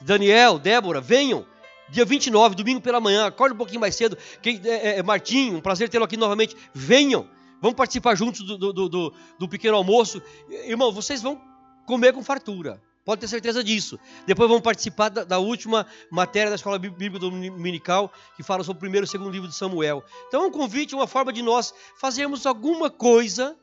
Daniel, 0.00 0.58
Débora, 0.58 1.00
venham. 1.00 1.46
Dia 1.88 2.04
29, 2.04 2.56
domingo 2.56 2.80
pela 2.80 3.00
manhã, 3.00 3.26
acorde 3.26 3.54
um 3.54 3.58
pouquinho 3.58 3.80
mais 3.80 3.94
cedo. 3.94 4.18
Quem, 4.42 4.60
é, 4.64 4.98
é, 4.98 5.02
Martinho, 5.02 5.58
um 5.58 5.60
prazer 5.60 5.88
tê-lo 5.88 6.04
aqui 6.04 6.16
novamente. 6.16 6.56
Venham. 6.74 7.28
Vamos 7.60 7.76
participar 7.76 8.16
juntos 8.16 8.42
do, 8.42 8.58
do, 8.58 8.88
do, 8.88 9.14
do 9.38 9.48
pequeno 9.48 9.76
almoço. 9.76 10.20
Irmão, 10.66 10.92
vocês 10.92 11.22
vão 11.22 11.40
comer 11.86 12.12
com 12.12 12.22
fartura. 12.22 12.82
Pode 13.04 13.20
ter 13.20 13.28
certeza 13.28 13.62
disso. 13.62 14.00
Depois 14.26 14.48
vamos 14.48 14.64
participar 14.64 15.10
da, 15.10 15.22
da, 15.22 15.38
última 15.38 15.86
matéria 16.10 16.50
da 16.50 16.56
Escola 16.56 16.76
Bíblica 16.76 17.20
Dominical, 17.20 18.12
que 18.36 18.42
fala 18.42 18.64
sobre 18.64 18.78
o 18.78 18.80
primeiro 18.80 19.06
e 19.06 19.08
segundo 19.08 19.30
livro 19.30 19.48
de 19.48 19.54
Samuel. 19.54 20.02
Então 20.26 20.42
é 20.42 20.46
um 20.46 20.50
convite, 20.50 20.92
uma 20.92 21.06
forma 21.06 21.32
de 21.32 21.40
nós 21.40 21.72
fazermos 22.00 22.44
alguma 22.46 22.90
coisa 22.90 23.56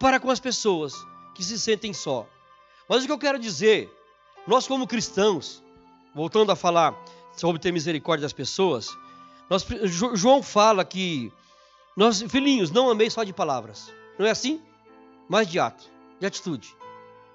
para 0.00 0.18
com 0.18 0.30
as 0.30 0.40
pessoas 0.40 0.94
que 1.34 1.44
se 1.44 1.58
sentem 1.58 1.92
só. 1.92 2.26
Mas 2.88 3.02
o 3.02 3.06
que 3.06 3.12
eu 3.12 3.18
quero 3.18 3.38
dizer, 3.38 3.90
nós 4.46 4.66
como 4.66 4.86
cristãos, 4.86 5.62
voltando 6.14 6.52
a 6.52 6.56
falar 6.56 6.94
sobre 7.36 7.60
ter 7.60 7.72
misericórdia 7.72 8.22
das 8.22 8.32
pessoas, 8.32 8.96
nós, 9.50 9.66
João 10.14 10.42
fala 10.42 10.84
que 10.84 11.32
nós, 11.96 12.22
filhinhos, 12.22 12.70
não 12.70 12.90
amei 12.90 13.10
só 13.10 13.24
de 13.24 13.32
palavras. 13.32 13.92
Não 14.18 14.26
é 14.26 14.30
assim? 14.30 14.62
Mas 15.28 15.48
de 15.48 15.58
ato, 15.58 15.90
de 16.20 16.26
atitude. 16.26 16.74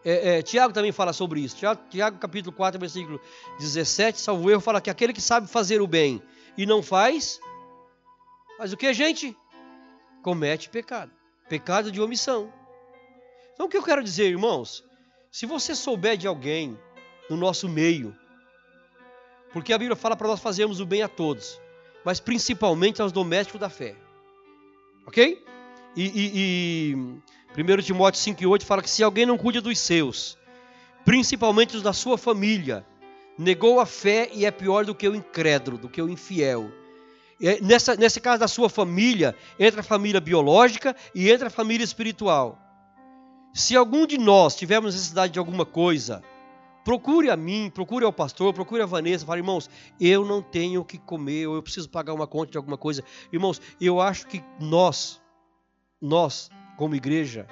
É, 0.04 0.38
é, 0.38 0.41
Tiago 0.41 0.74
também 0.74 0.91
fala 0.91 1.14
sobre 1.14 1.41
isso. 1.41 1.56
Tiago, 1.56 1.82
Tiago, 1.89 2.18
capítulo 2.18 2.56
4, 2.56 2.80
versículo 2.80 3.20
17, 3.60 4.20
salvo 4.20 4.49
erro, 4.49 4.62
fala 4.62 4.82
que 4.82 4.89
aquele 4.89 5.14
que 5.14 5.22
sabe 5.22 5.47
fazer 5.47 5.82
o 5.82 5.88
bem 5.88 6.22
e 6.58 6.66
não 6.66 6.82
faz, 6.82 7.39
faz 8.58 8.74
o 8.74 8.78
que, 8.78 8.91
gente? 8.93 9.36
Comete 10.24 10.70
pecado. 10.70 11.12
Pecado 11.47 11.91
de 11.91 12.02
omissão. 12.02 12.52
Então 13.54 13.66
o 13.66 13.70
que 13.70 13.78
eu 13.78 13.84
quero 13.84 14.04
dizer, 14.04 14.30
irmãos? 14.30 14.84
Se 15.32 15.45
você 15.45 15.73
souber 15.73 16.17
de 16.17 16.27
alguém 16.27 16.77
no 17.29 17.38
nosso 17.38 17.69
meio, 17.69 18.13
porque 19.53 19.71
a 19.71 19.77
Bíblia 19.77 19.95
fala 19.95 20.17
para 20.17 20.27
nós 20.27 20.41
fazermos 20.41 20.82
o 20.82 20.86
bem 20.86 21.03
a 21.03 21.07
todos, 21.07 21.57
mas 22.03 22.19
principalmente 22.19 23.01
aos 23.01 23.13
domésticos 23.13 23.61
da 23.61 23.69
fé. 23.69 23.95
Ok? 25.07 25.41
E, 25.95 26.03
e, 26.03 26.91
e 27.55 27.61
1 27.61 27.82
Timóteo 27.82 28.21
5,8 28.21 28.63
fala 28.63 28.82
que 28.82 28.89
se 28.89 29.01
alguém 29.03 29.25
não 29.25 29.38
cuida 29.38 29.61
dos 29.61 29.79
seus, 29.79 30.38
principalmente 31.05 31.77
os 31.77 31.82
da 31.82 31.93
sua 31.93 32.17
família, 32.17 32.86
negou 33.38 33.79
a 33.79 33.86
fé 33.86 34.29
e 34.34 34.45
é 34.45 34.51
pior 34.51 34.84
do 34.84 34.93
que 34.93 35.07
o 35.07 35.15
incrédulo, 35.15 35.77
do 35.77 35.88
que 35.88 36.01
o 36.01 36.09
infiel. 36.09 36.69
Nessa, 37.61 37.95
nesse 37.95 38.19
caso 38.19 38.41
da 38.41 38.49
sua 38.49 38.69
família, 38.69 39.34
entra 39.57 39.79
a 39.79 39.84
família 39.84 40.19
biológica 40.19 40.93
e 41.15 41.32
entra 41.32 41.47
a 41.47 41.51
família 41.51 41.86
espiritual. 41.86 42.70
Se 43.54 43.76
algum 43.76 44.08
de 44.08 44.18
nós 44.18 44.56
tivermos 44.56 44.95
necessidade 44.95 45.34
de 45.34 45.39
alguma 45.39 45.66
coisa, 45.66 46.24
procure 46.86 47.30
a 47.30 47.36
mim, 47.36 47.70
procure 47.70 48.06
ao 48.06 48.14
pastor, 48.14 48.54
procure 48.54 48.82
a 48.82 48.86
Vanessa, 48.86 49.26
fale, 49.26 49.41
irmãos, 49.41 49.70
eu 49.99 50.26
não 50.26 50.41
tenho 50.41 50.82
o 50.82 50.86
que 50.86 50.97
comer, 50.97 51.47
ou 51.47 51.56
eu 51.56 51.64
preciso 51.64 51.89
pagar 51.89 52.14
uma 52.14 52.26
conta 52.26 52.52
de 52.52 52.58
alguma 52.58 52.78
coisa. 52.78 53.04
Irmãos, 53.32 53.62
eu 53.80 53.99
acho 53.99 54.26
que 54.28 54.41
nós, 54.58 55.22
nós, 55.99 56.49
como 56.78 56.95
igreja, 56.95 57.45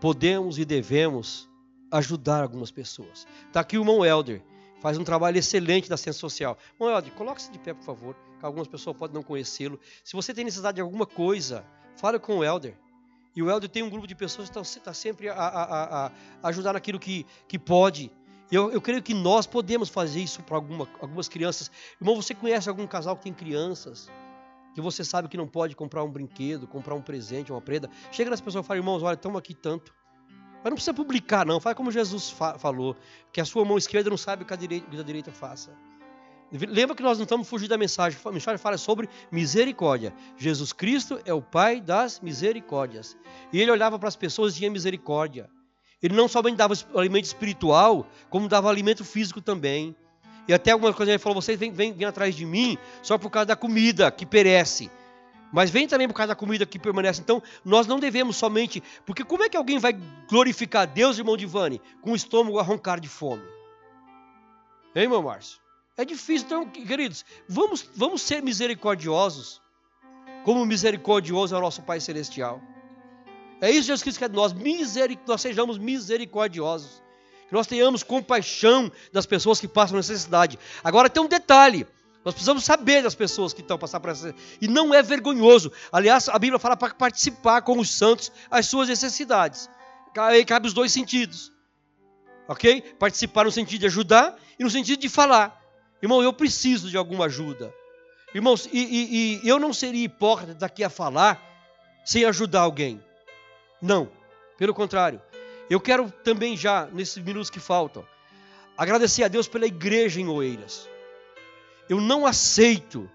podemos 0.00 0.58
e 0.58 0.64
devemos 0.64 1.46
ajudar 1.92 2.42
algumas 2.42 2.70
pessoas. 2.70 3.26
Está 3.46 3.60
aqui 3.60 3.76
o 3.76 3.82
irmão 3.82 4.02
Helder, 4.02 4.42
faz 4.80 4.96
um 4.96 5.04
trabalho 5.04 5.36
excelente 5.36 5.88
da 5.88 5.98
ciência 5.98 6.18
social. 6.18 6.56
Irmão 6.80 6.94
Helder, 6.94 7.12
coloque-se 7.12 7.52
de 7.52 7.58
pé, 7.58 7.74
por 7.74 7.84
favor, 7.84 8.16
que 8.40 8.46
algumas 8.46 8.68
pessoas 8.68 8.96
podem 8.96 9.14
não 9.14 9.22
conhecê-lo. 9.22 9.78
Se 10.02 10.16
você 10.16 10.32
tem 10.32 10.46
necessidade 10.46 10.76
de 10.76 10.80
alguma 10.80 11.04
coisa, 11.04 11.62
fale 11.94 12.18
com 12.18 12.38
o 12.38 12.44
Helder. 12.44 12.74
E 13.36 13.42
o 13.42 13.50
Helder 13.50 13.68
tem 13.68 13.82
um 13.82 13.90
grupo 13.90 14.06
de 14.06 14.14
pessoas 14.14 14.48
que 14.48 14.58
está 14.78 14.94
sempre 14.94 15.28
a, 15.28 15.34
a, 15.34 16.06
a, 16.06 16.12
ajudar 16.44 16.72
naquilo 16.72 16.98
que, 16.98 17.26
que 17.46 17.58
pode. 17.58 18.10
Eu, 18.50 18.72
eu 18.72 18.80
creio 18.80 19.02
que 19.02 19.12
nós 19.12 19.46
podemos 19.46 19.90
fazer 19.90 20.20
isso 20.20 20.42
para 20.42 20.56
alguma, 20.56 20.88
algumas 21.02 21.28
crianças. 21.28 21.70
Irmão, 22.00 22.16
você 22.16 22.34
conhece 22.34 22.66
algum 22.66 22.86
casal 22.86 23.14
que 23.14 23.24
tem 23.24 23.34
crianças? 23.34 24.08
Que 24.74 24.80
você 24.80 25.04
sabe 25.04 25.28
que 25.28 25.36
não 25.36 25.46
pode 25.46 25.76
comprar 25.76 26.02
um 26.02 26.10
brinquedo, 26.10 26.66
comprar 26.66 26.94
um 26.94 27.02
presente, 27.02 27.52
uma 27.52 27.60
prenda. 27.60 27.90
Chega 28.10 28.30
nas 28.30 28.40
pessoas 28.40 28.64
e 28.64 28.68
fala, 28.68 28.78
irmãos, 28.78 29.02
olha, 29.02 29.16
estamos 29.16 29.38
aqui 29.38 29.54
tanto. 29.54 29.92
Mas 30.56 30.64
não 30.64 30.72
precisa 30.72 30.94
publicar, 30.94 31.44
não. 31.44 31.60
Faz 31.60 31.76
como 31.76 31.92
Jesus 31.92 32.30
fa 32.30 32.58
falou. 32.58 32.96
Que 33.32 33.40
a 33.42 33.44
sua 33.44 33.66
mão 33.66 33.76
esquerda 33.76 34.08
não 34.08 34.16
sabe 34.16 34.44
o 34.44 34.46
que 34.46 34.54
a 34.54 34.56
direita, 34.56 34.88
que 34.88 34.98
a 34.98 35.02
direita 35.02 35.30
faça. 35.30 35.76
Lembra 36.52 36.94
que 36.94 37.02
nós 37.02 37.18
não 37.18 37.24
estamos 37.24 37.48
fugindo 37.48 37.70
da 37.70 37.78
mensagem. 37.78 38.18
A 38.24 38.30
mensagem 38.30 38.58
fala 38.58 38.78
sobre 38.78 39.08
misericórdia. 39.32 40.14
Jesus 40.36 40.72
Cristo 40.72 41.20
é 41.24 41.34
o 41.34 41.42
Pai 41.42 41.80
das 41.80 42.20
misericórdias. 42.20 43.16
E 43.52 43.60
ele 43.60 43.70
olhava 43.70 43.98
para 43.98 44.08
as 44.08 44.16
pessoas 44.16 44.54
e 44.54 44.58
tinha 44.58 44.70
misericórdia. 44.70 45.50
Ele 46.00 46.14
não 46.14 46.28
somente 46.28 46.56
dava 46.56 46.74
alimento 46.94 47.24
espiritual, 47.24 48.06
como 48.30 48.48
dava 48.48 48.70
alimento 48.70 49.04
físico 49.04 49.40
também. 49.40 49.96
E 50.46 50.54
até 50.54 50.70
algumas 50.70 50.94
coisas 50.94 51.12
ele 51.12 51.18
falou: 51.18 51.40
vocês 51.40 51.58
vêm, 51.58 51.72
vêm, 51.72 51.92
vêm 51.92 52.06
atrás 52.06 52.34
de 52.34 52.46
mim 52.46 52.78
só 53.02 53.18
por 53.18 53.30
causa 53.30 53.46
da 53.46 53.56
comida 53.56 54.10
que 54.10 54.24
perece. 54.24 54.88
Mas 55.52 55.70
vem 55.70 55.88
também 55.88 56.06
por 56.06 56.14
causa 56.14 56.28
da 56.28 56.36
comida 56.36 56.66
que 56.66 56.78
permanece. 56.78 57.20
Então, 57.20 57.42
nós 57.64 57.86
não 57.86 57.98
devemos 57.98 58.36
somente. 58.36 58.82
Porque 59.04 59.24
como 59.24 59.42
é 59.42 59.48
que 59.48 59.56
alguém 59.56 59.78
vai 59.78 59.98
glorificar 60.28 60.86
Deus, 60.86 61.18
irmão 61.18 61.36
Divani, 61.36 61.80
com 62.02 62.12
o 62.12 62.16
estômago 62.16 62.58
a 62.58 62.62
roncar 62.62 63.00
de 63.00 63.08
fome? 63.08 63.42
Hein, 64.94 65.04
irmão 65.04 65.22
Márcio? 65.22 65.65
É 65.96 66.04
difícil. 66.04 66.46
Então, 66.46 66.68
queridos, 66.68 67.24
vamos, 67.48 67.88
vamos 67.94 68.22
ser 68.22 68.42
misericordiosos, 68.42 69.62
como 70.44 70.64
misericordioso 70.66 71.54
é 71.54 71.58
o 71.58 71.60
nosso 71.60 71.82
Pai 71.82 72.00
Celestial. 72.00 72.60
É 73.60 73.70
isso 73.70 73.80
que 73.80 73.86
Jesus 73.86 74.02
Cristo 74.02 74.18
quer 74.18 74.28
de 74.28 74.36
nós, 74.36 74.52
miseric... 74.52 75.20
nós 75.26 75.40
sejamos 75.40 75.78
misericordiosos. 75.78 77.02
Que 77.48 77.54
nós 77.54 77.66
tenhamos 77.66 78.02
compaixão 78.02 78.90
das 79.12 79.24
pessoas 79.24 79.58
que 79.60 79.68
passam 79.68 79.96
necessidade. 79.96 80.58
Agora 80.84 81.08
tem 81.08 81.22
um 81.22 81.28
detalhe. 81.28 81.86
Nós 82.24 82.34
precisamos 82.34 82.64
saber 82.64 83.02
das 83.02 83.14
pessoas 83.14 83.52
que 83.52 83.60
estão 83.60 83.78
passando 83.78 84.02
por 84.02 84.10
essa. 84.10 84.34
E 84.60 84.66
não 84.66 84.92
é 84.92 85.00
vergonhoso. 85.02 85.72
Aliás, 85.92 86.28
a 86.28 86.38
Bíblia 86.38 86.58
fala 86.58 86.76
para 86.76 86.92
participar 86.92 87.62
com 87.62 87.78
os 87.78 87.88
santos 87.90 88.32
as 88.50 88.66
suas 88.66 88.88
necessidades. 88.88 89.70
Aí 90.18 90.44
cabe 90.44 90.66
os 90.66 90.74
dois 90.74 90.92
sentidos. 90.92 91.52
Ok? 92.48 92.82
Participar 92.98 93.44
no 93.44 93.52
sentido 93.52 93.80
de 93.80 93.86
ajudar 93.86 94.36
e 94.58 94.64
no 94.64 94.70
sentido 94.70 95.00
de 95.00 95.08
falar. 95.08 95.65
Irmão, 96.02 96.22
eu 96.22 96.32
preciso 96.32 96.90
de 96.90 96.96
alguma 96.96 97.26
ajuda. 97.26 97.74
Irmãos, 98.34 98.68
e, 98.72 98.78
e, 98.78 99.40
e 99.42 99.48
eu 99.48 99.58
não 99.58 99.72
seria 99.72 100.04
hipócrita 100.04 100.54
daqui 100.54 100.84
a 100.84 100.90
falar 100.90 101.40
sem 102.04 102.24
ajudar 102.24 102.60
alguém. 102.60 103.02
Não, 103.80 104.10
pelo 104.58 104.74
contrário. 104.74 105.20
Eu 105.68 105.80
quero 105.80 106.10
também 106.22 106.56
já, 106.56 106.86
nesses 106.86 107.22
minutos 107.22 107.50
que 107.50 107.58
faltam, 107.58 108.04
agradecer 108.76 109.24
a 109.24 109.28
Deus 109.28 109.48
pela 109.48 109.66
igreja 109.66 110.20
em 110.20 110.28
Oeiras. 110.28 110.88
Eu 111.88 112.00
não 112.00 112.26
aceito 112.26 113.10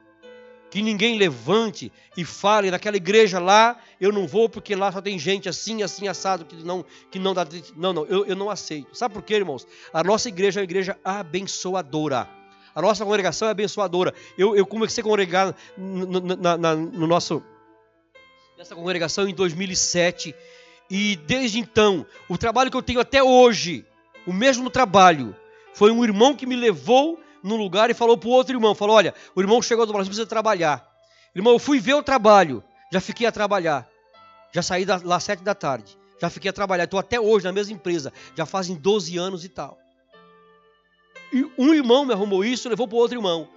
que 0.72 0.82
ninguém 0.82 1.18
levante 1.18 1.92
e 2.16 2.24
fale 2.24 2.72
naquela 2.72 2.96
igreja 2.96 3.40
lá, 3.40 3.78
eu 4.00 4.12
não 4.12 4.26
vou 4.26 4.48
porque 4.48 4.74
lá 4.74 4.90
só 4.92 5.02
tem 5.02 5.20
gente 5.20 5.50
assim, 5.50 5.84
assim, 5.84 6.08
assado, 6.08 6.46
que 6.46 6.56
não, 6.64 6.86
que 7.12 7.20
não 7.20 7.34
dá. 7.34 7.46
Não, 7.76 7.92
não, 7.92 8.06
eu, 8.06 8.26
eu 8.26 8.36
não 8.36 8.50
aceito. 8.50 8.96
Sabe 8.98 9.14
por 9.14 9.22
quê, 9.22 9.36
irmãos? 9.36 9.68
A 9.94 10.02
nossa 10.02 10.30
igreja 10.30 10.60
é 10.60 10.62
uma 10.62 10.64
igreja 10.64 10.98
abençoadora. 11.04 12.41
A 12.74 12.82
nossa 12.82 13.06
congregação 13.06 13.48
é 13.48 13.52
abençoadora. 13.52 14.14
Eu, 14.38 14.56
eu 14.56 14.66
comecei 14.66 15.02
a 15.02 15.06
congregar 15.06 15.56
no, 15.78 16.20
na, 16.22 16.58
na, 16.58 16.76
no 16.76 17.08
nosso, 17.08 17.44
nessa 18.58 18.76
congregação 18.76 19.28
em 19.28 19.34
2007. 19.34 20.34
E 20.90 21.16
desde 21.16 21.60
então, 21.60 22.06
o 22.28 22.38
trabalho 22.38 22.70
que 22.70 22.78
eu 22.78 22.82
tenho 22.82 23.00
até 23.00 23.22
hoje, 23.24 23.86
o 24.26 24.34
mesmo 24.34 24.70
trabalho, 24.70 25.36
foi 25.74 25.92
um 25.92 26.04
irmão 26.04 26.36
que 26.36 26.46
me 26.46 26.56
levou 26.56 27.20
num 27.44 27.56
lugar 27.56 27.90
e 27.90 27.94
falou 27.94 28.18
para 28.18 28.30
o 28.30 28.32
outro 28.32 28.56
irmão: 28.56 28.76
falou, 28.76 28.96
olha, 28.96 29.14
o 29.36 29.42
irmão 29.42 29.62
chegou 29.62 29.86
do 29.86 29.94
Brasil, 29.94 30.10
precisa 30.10 30.28
trabalhar. 30.28 30.86
Irmão, 31.36 31.54
eu 31.54 31.60
fui 31.60 31.80
ver 31.80 31.94
o 31.94 32.04
trabalho, 32.04 32.64
já 32.92 33.00
fiquei 33.00 33.26
a 33.26 33.32
trabalhar. 33.32 33.88
Já 34.54 34.62
saí 34.62 34.86
da, 34.86 35.00
lá 35.04 35.16
às 35.16 35.24
sete 35.24 35.44
da 35.44 35.56
tarde. 35.56 35.98
Já 36.22 36.30
fiquei 36.30 36.50
a 36.50 36.54
trabalhar. 36.54 36.84
Estou 36.84 37.00
até 37.00 37.20
hoje 37.20 37.46
na 37.46 37.52
mesma 37.52 37.74
empresa. 37.74 38.12
Já 38.36 38.46
fazem 38.46 38.76
12 38.76 39.18
anos 39.18 39.46
e 39.46 39.50
tal. 39.50 39.80
Um 41.58 41.74
irmão 41.74 42.06
me 42.06 42.14
arrumou 42.14 42.44
isso, 42.44 42.68
levou 42.68 42.88
para 42.88 42.98
outro 42.98 43.18
irmão. 43.18 43.48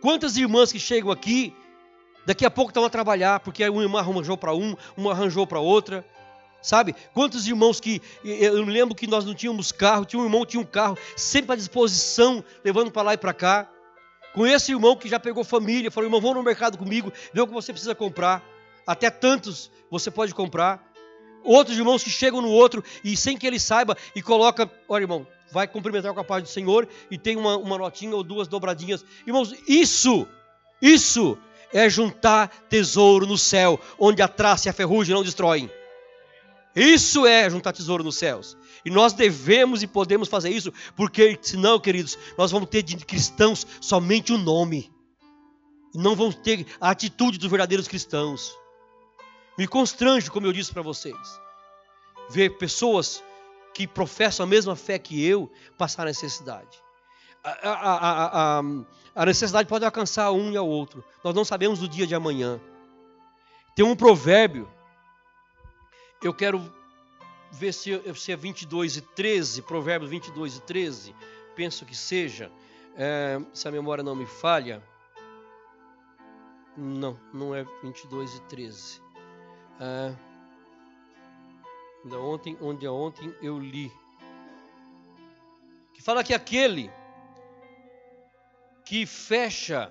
Quantas 0.00 0.36
irmãs 0.36 0.70
que 0.70 0.78
chegam 0.78 1.10
aqui, 1.10 1.54
daqui 2.26 2.44
a 2.44 2.50
pouco 2.50 2.70
estão 2.70 2.84
a 2.84 2.90
trabalhar, 2.90 3.40
porque 3.40 3.68
um 3.68 3.82
irmão 3.82 4.00
arranjou 4.00 4.36
para 4.36 4.54
um, 4.54 4.76
uma 4.96 5.12
arranjou 5.12 5.46
para 5.46 5.60
outra. 5.60 6.04
Sabe? 6.62 6.94
Quantos 7.12 7.46
irmãos 7.46 7.78
que. 7.78 8.00
Eu 8.24 8.64
lembro 8.64 8.94
que 8.94 9.06
nós 9.06 9.24
não 9.24 9.34
tínhamos 9.34 9.70
carro, 9.70 10.06
tinha 10.06 10.20
um 10.20 10.24
irmão 10.24 10.40
que 10.42 10.52
tinha 10.52 10.60
um 10.62 10.66
carro, 10.66 10.96
sempre 11.14 11.52
à 11.52 11.56
disposição, 11.56 12.42
levando 12.64 12.90
para 12.90 13.02
lá 13.02 13.14
e 13.14 13.18
para 13.18 13.34
cá. 13.34 13.68
Conheço 14.32 14.72
irmão 14.72 14.96
que 14.96 15.08
já 15.08 15.20
pegou 15.20 15.44
família, 15.44 15.90
falou: 15.90 16.08
irmão, 16.08 16.22
vamos 16.22 16.36
no 16.36 16.42
mercado 16.42 16.78
comigo, 16.78 17.12
vê 17.34 17.40
o 17.40 17.46
que 17.46 17.52
você 17.52 17.70
precisa 17.70 17.94
comprar. 17.94 18.42
Até 18.86 19.10
tantos 19.10 19.70
você 19.90 20.10
pode 20.10 20.34
comprar. 20.34 20.82
Outros 21.42 21.76
irmãos 21.76 22.02
que 22.02 22.08
chegam 22.08 22.40
no 22.40 22.48
outro 22.48 22.82
e 23.04 23.14
sem 23.14 23.36
que 23.36 23.46
ele 23.46 23.60
saiba 23.60 23.96
e 24.16 24.22
coloca: 24.22 24.70
olha, 24.88 25.02
irmão, 25.02 25.26
vai 25.54 25.68
cumprimentar 25.68 26.12
com 26.12 26.18
a 26.18 26.24
paz 26.24 26.42
do 26.42 26.48
Senhor 26.48 26.88
e 27.08 27.16
tem 27.16 27.36
uma, 27.36 27.56
uma 27.56 27.78
notinha 27.78 28.14
ou 28.16 28.24
duas 28.24 28.48
dobradinhas. 28.48 29.04
Irmãos, 29.24 29.54
isso, 29.68 30.26
isso 30.82 31.38
é 31.72 31.88
juntar 31.88 32.48
tesouro 32.68 33.24
no 33.24 33.38
céu, 33.38 33.80
onde 33.96 34.20
a 34.20 34.26
traça 34.26 34.68
e 34.68 34.70
a 34.70 34.72
ferrugem 34.72 35.14
não 35.14 35.22
destroem. 35.22 35.70
Isso 36.74 37.24
é 37.24 37.48
juntar 37.48 37.72
tesouro 37.72 38.02
nos 38.02 38.16
céus. 38.16 38.56
E 38.84 38.90
nós 38.90 39.12
devemos 39.12 39.80
e 39.80 39.86
podemos 39.86 40.28
fazer 40.28 40.50
isso, 40.50 40.72
porque 40.96 41.38
senão, 41.40 41.78
queridos, 41.78 42.18
nós 42.36 42.50
vamos 42.50 42.68
ter 42.68 42.82
de 42.82 42.96
cristãos 42.96 43.64
somente 43.80 44.32
o 44.32 44.38
nome. 44.38 44.92
E 45.94 45.98
não 45.98 46.16
vamos 46.16 46.34
ter 46.34 46.66
a 46.80 46.90
atitude 46.90 47.38
dos 47.38 47.48
verdadeiros 47.48 47.86
cristãos. 47.86 48.52
Me 49.56 49.68
constrange, 49.68 50.28
como 50.28 50.48
eu 50.48 50.52
disse 50.52 50.72
para 50.72 50.82
vocês, 50.82 51.16
ver 52.28 52.58
pessoas 52.58 53.22
que 53.74 53.86
professam 53.86 54.44
a 54.44 54.48
mesma 54.48 54.76
fé 54.76 54.98
que 54.98 55.26
eu 55.26 55.50
passar 55.76 56.06
necessidade. 56.06 56.82
A, 57.42 57.50
a, 57.50 58.58
a, 58.58 58.62
a, 59.14 59.26
necessidade 59.26 59.68
pode 59.68 59.84
alcançar 59.84 60.30
um 60.30 60.50
e 60.50 60.56
ao 60.56 60.66
outro. 60.66 61.04
Nós 61.22 61.34
não 61.34 61.44
sabemos 61.44 61.80
do 61.80 61.88
dia 61.88 62.06
de 62.06 62.14
amanhã. 62.14 62.58
Tem 63.74 63.84
um 63.84 63.94
provérbio 63.94 64.72
eu 66.26 66.32
quero 66.32 66.72
ver 67.52 67.72
se, 67.72 67.90
se 68.14 68.32
é 68.32 68.36
22 68.36 68.96
e 68.96 69.00
13, 69.02 69.62
Provérbios 69.62 70.10
22 70.10 70.56
e 70.56 70.62
13, 70.62 71.14
penso 71.54 71.84
que 71.84 71.94
seja, 71.94 72.50
é, 72.96 73.38
se 73.52 73.68
a 73.68 73.70
memória 73.70 74.02
não 74.02 74.14
me 74.14 74.26
falha. 74.26 74.82
Não, 76.76 77.20
não 77.32 77.54
é 77.54 77.64
22 77.82 78.34
e 78.34 78.40
13. 78.42 79.02
É, 79.80 80.14
ontem, 82.12 82.56
onde 82.60 82.86
ontem 82.86 83.34
eu 83.40 83.58
li. 83.58 83.90
Que 85.92 86.02
fala 86.02 86.24
que 86.24 86.34
aquele 86.34 86.90
que 88.84 89.06
fecha 89.06 89.90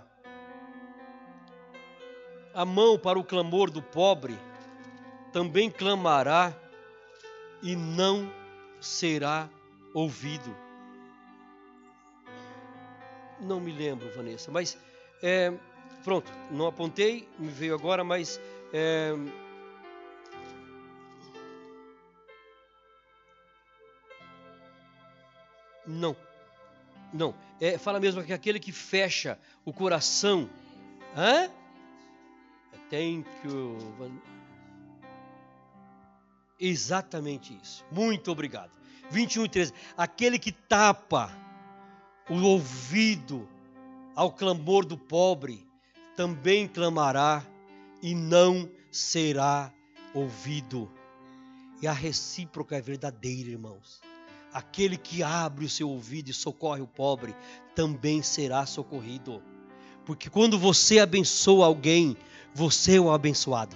a 2.54 2.64
mão 2.64 3.00
para 3.00 3.18
o 3.18 3.24
clamor 3.24 3.72
do 3.72 3.82
pobre, 3.82 4.38
também 5.32 5.70
clamará 5.70 6.54
e 7.62 7.76
não 7.76 8.32
será 8.80 9.50
ouvido. 9.94 10.56
Não 13.40 13.60
me 13.60 13.72
lembro, 13.72 14.10
Vanessa, 14.16 14.52
mas 14.52 14.78
é, 15.22 15.52
pronto, 16.04 16.32
não 16.52 16.68
apontei, 16.68 17.28
me 17.40 17.48
veio 17.48 17.74
agora, 17.74 18.04
mas 18.04 18.40
é, 18.72 19.14
não, 25.86 26.16
não, 27.14 27.36
é, 27.60 27.78
fala 27.78 28.00
mesmo 28.00 28.24
que 28.24 28.34
aquele 28.34 28.60
que 28.60 28.72
fecha 28.72 29.38
o 29.66 29.72
coração, 29.74 30.50
hã? 31.16 31.50
Thank 32.90 33.28
you, 33.46 33.78
Exatamente 36.60 37.58
isso. 37.62 37.84
Muito 37.92 38.32
obrigado. 38.32 38.72
21 39.10 39.46
e 39.46 39.50
13. 39.50 39.74
Aquele 39.98 40.40
que 40.40 40.52
tapa 40.52 41.32
o 42.30 42.42
ouvido 42.42 43.48
ao 44.16 44.32
clamor 44.32 44.86
do 44.86 44.98
pobre, 44.98 45.68
também 46.16 46.68
clamará 46.68 47.44
e 48.02 48.14
não 48.14 48.70
será 48.92 49.74
ouvido. 50.14 50.90
E 51.82 51.88
a 51.88 51.94
recíproca 51.94 52.78
é 52.78 52.82
verdadeira, 52.82 53.50
irmãos. 53.50 54.02
Aquele 54.54 54.98
que 54.98 55.24
abre 55.24 55.66
o 55.66 55.70
seu 55.70 55.90
ouvido 55.90 56.30
e 56.30 56.34
socorre 56.34 56.82
o 56.82 56.88
pobre, 56.88 57.36
também 57.76 58.22
será 58.22 58.66
socorrido. 58.66 59.42
Porque 60.06 60.30
quando 60.30 60.60
você 60.60 61.00
abençoa 61.00 61.66
alguém, 61.66 62.16
você 62.54 62.98
é 62.98 63.00
o 63.00 63.12
abençoado. 63.12 63.76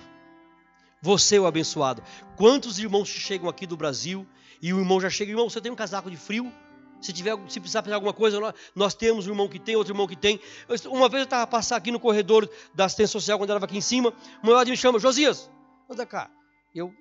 Você 1.01 1.37
é 1.37 1.39
o 1.39 1.47
abençoado. 1.47 2.03
Quantos 2.35 2.77
irmãos 2.79 3.07
chegam 3.07 3.49
aqui 3.49 3.65
do 3.65 3.77
Brasil 3.77 4.27
e 4.61 4.73
o 4.73 4.79
irmão 4.79 4.99
já 4.99 5.09
chega, 5.09 5.31
irmão, 5.31 5.49
você 5.49 5.61
tem 5.61 5.71
um 5.71 5.75
casaco 5.75 6.11
de 6.11 6.17
frio? 6.17 6.51
Se 6.99 7.13
tiver, 7.13 7.37
se 7.47 7.59
precisar 7.59 7.83
fazer 7.83 7.93
alguma 7.93 8.13
coisa, 8.13 8.39
nós 8.75 8.93
temos 8.95 9.27
um 9.27 9.29
irmão 9.29 9.47
que 9.47 9.59
tem, 9.59 9.75
outro 9.75 9.93
irmão 9.93 10.07
que 10.07 10.15
tem. 10.15 10.39
Uma 10.85 11.07
vez 11.07 11.21
eu 11.21 11.25
estava 11.25 11.45
passando 11.45 11.77
aqui 11.77 11.91
no 11.91 11.99
corredor 11.99 12.49
da 12.73 12.85
assistência 12.85 13.11
social, 13.13 13.37
quando 13.37 13.51
ela 13.51 13.57
estava 13.57 13.69
aqui 13.69 13.77
em 13.77 13.81
cima, 13.81 14.11
meu 14.43 14.59
me 14.65 14.75
chama, 14.75 14.99
Josias, 14.99 15.49
anda 15.89 16.05
cá. 16.05 16.29
Eu 16.73 16.93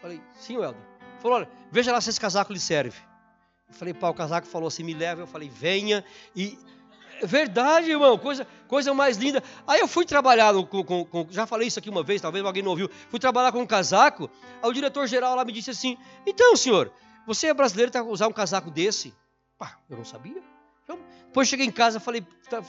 falei, 0.00 0.20
sim, 0.38 0.54
Helder. 0.54 0.80
Falou, 1.20 1.38
olha, 1.38 1.50
veja 1.72 1.90
lá 1.90 2.00
se 2.00 2.10
esse 2.10 2.20
casaco 2.20 2.52
lhe 2.52 2.60
serve. 2.60 3.07
Falei, 3.70 3.94
pá, 3.94 4.08
o 4.08 4.14
casaco 4.14 4.46
falou 4.46 4.68
assim, 4.68 4.82
me 4.82 4.94
leva. 4.94 5.22
Eu 5.22 5.26
falei, 5.26 5.48
venha. 5.48 6.04
E 6.34 6.58
Verdade, 7.22 7.90
irmão, 7.90 8.16
coisa, 8.16 8.46
coisa 8.66 8.94
mais 8.94 9.16
linda. 9.16 9.42
Aí 9.66 9.80
eu 9.80 9.88
fui 9.88 10.04
trabalhar, 10.04 10.54
com, 10.54 10.84
com, 10.84 11.04
com, 11.04 11.26
já 11.30 11.46
falei 11.46 11.68
isso 11.68 11.78
aqui 11.78 11.90
uma 11.90 12.02
vez, 12.02 12.20
talvez 12.20 12.44
alguém 12.44 12.62
não 12.62 12.70
ouviu. 12.70 12.88
Fui 13.10 13.18
trabalhar 13.18 13.50
com 13.52 13.60
um 13.60 13.66
casaco. 13.66 14.30
Aí 14.62 14.70
o 14.70 14.72
diretor 14.72 15.06
geral 15.06 15.34
lá 15.34 15.44
me 15.44 15.52
disse 15.52 15.70
assim: 15.70 15.96
Então, 16.26 16.54
senhor, 16.56 16.92
você 17.26 17.48
é 17.48 17.54
brasileiro, 17.54 17.88
está 17.88 18.02
usar 18.02 18.28
um 18.28 18.32
casaco 18.32 18.70
desse? 18.70 19.12
Pá, 19.58 19.78
eu 19.90 19.96
não 19.96 20.04
sabia. 20.04 20.40
Eu, 20.86 20.98
depois 21.26 21.48
cheguei 21.48 21.66
em 21.66 21.72
casa, 21.72 21.98
falei, 21.98 22.24
tá, 22.48 22.62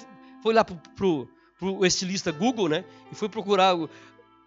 lá 0.43 0.65
pro, 0.65 0.75
pro, 0.95 1.29
pro 1.57 1.85
estilista 1.85 2.31
Google, 2.31 2.69
né? 2.69 2.83
E 3.11 3.15
fui 3.15 3.29
procurar. 3.29 3.75
O 3.75 3.89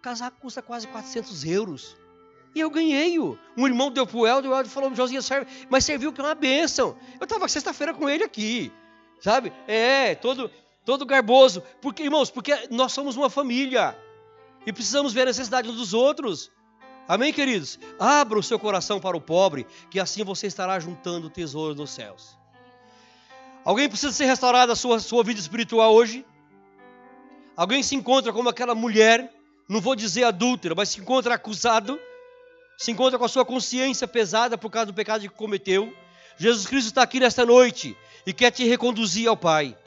casaco 0.01 0.37
custa 0.41 0.61
quase 0.61 0.87
400 0.87 1.45
euros. 1.45 1.95
E 2.55 2.59
eu 2.59 2.69
ganhei. 2.69 3.17
-o. 3.17 3.37
Um 3.57 3.67
irmão 3.67 3.91
deu 3.91 4.05
pro 4.05 4.27
Helder, 4.27 4.51
o 4.51 4.53
Helder 4.53 4.71
falou, 4.71 4.93
Josinha, 4.93 5.21
serve, 5.21 5.47
mas 5.69 5.85
serviu 5.85 6.13
que 6.13 6.21
é 6.21 6.23
uma 6.23 6.35
bênção. 6.35 6.95
Eu 7.19 7.25
estava 7.25 7.47
sexta-feira 7.47 7.93
com 7.93 8.09
ele 8.09 8.23
aqui 8.23 8.71
sabe? 9.23 9.53
É, 9.65 10.15
todo, 10.15 10.51
todo 10.83 11.05
garboso. 11.05 11.63
Porque, 11.81 12.03
irmãos, 12.03 12.29
porque 12.29 12.67
nós 12.69 12.91
somos 12.91 13.15
uma 13.15 13.29
família 13.29 13.97
e 14.65 14.73
precisamos 14.73 15.13
ver 15.13 15.21
a 15.21 15.25
necessidade 15.27 15.69
uns 15.69 15.77
dos 15.77 15.93
outros. 15.93 16.51
Amém, 17.07 17.31
queridos? 17.31 17.79
Abra 17.97 18.37
o 18.37 18.43
seu 18.43 18.59
coração 18.59 18.99
para 18.99 19.15
o 19.15 19.21
pobre, 19.21 19.65
que 19.89 19.99
assim 19.99 20.23
você 20.25 20.47
estará 20.47 20.77
juntando 20.79 21.29
tesouro 21.29 21.73
nos 21.73 21.91
céus. 21.91 22.37
Alguém 23.63 23.87
precisa 23.87 24.11
ser 24.11 24.25
restaurado 24.25 24.73
a 24.73 24.75
sua, 24.75 24.99
sua 24.99 25.23
vida 25.23 25.39
espiritual 25.39 25.93
hoje? 25.93 26.25
Alguém 27.55 27.81
se 27.81 27.95
encontra 27.95 28.33
como 28.33 28.49
aquela 28.49 28.75
mulher, 28.75 29.33
não 29.69 29.79
vou 29.79 29.95
dizer 29.95 30.25
adúltera, 30.25 30.75
mas 30.75 30.89
se 30.89 30.99
encontra 30.99 31.35
acusado, 31.35 31.97
se 32.77 32.91
encontra 32.91 33.17
com 33.17 33.25
a 33.25 33.29
sua 33.29 33.45
consciência 33.45 34.07
pesada 34.07 34.57
por 34.57 34.69
causa 34.69 34.87
do 34.87 34.93
pecado 34.93 35.21
que 35.21 35.29
cometeu. 35.29 35.93
Jesus 36.37 36.65
Cristo 36.65 36.87
está 36.87 37.03
aqui 37.03 37.19
nesta 37.19 37.45
noite 37.45 37.95
e 38.25 38.33
quer 38.33 38.51
te 38.51 38.65
reconduzir 38.65 39.27
ao 39.27 39.37
Pai, 39.37 39.77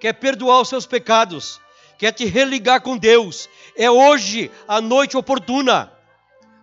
quer 0.00 0.12
perdoar 0.14 0.60
os 0.60 0.68
seus 0.68 0.86
pecados, 0.86 1.60
quer 1.98 2.12
te 2.12 2.24
religar 2.24 2.80
com 2.80 2.96
Deus. 2.96 3.48
É 3.76 3.90
hoje 3.90 4.50
a 4.66 4.80
noite 4.80 5.16
oportuna. 5.16 5.92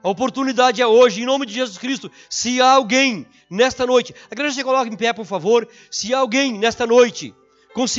A 0.04 0.10
oportunidade 0.10 0.82
é 0.82 0.86
hoje, 0.86 1.22
em 1.22 1.26
nome 1.26 1.46
de 1.46 1.54
Jesus 1.54 1.78
Cristo. 1.78 2.12
Se 2.30 2.60
há 2.60 2.72
alguém 2.72 3.26
nesta 3.50 3.86
noite, 3.86 4.14
a 4.30 4.34
igreja 4.34 4.56
se 4.56 4.64
coloca 4.64 4.90
em 4.90 4.98
pé, 4.98 5.14
por 5.14 5.26
favor. 5.26 5.66
Se 5.90 6.14
há 6.14 6.18
alguém 6.18 6.58
nesta 6.58 6.86
noite, 6.86 7.34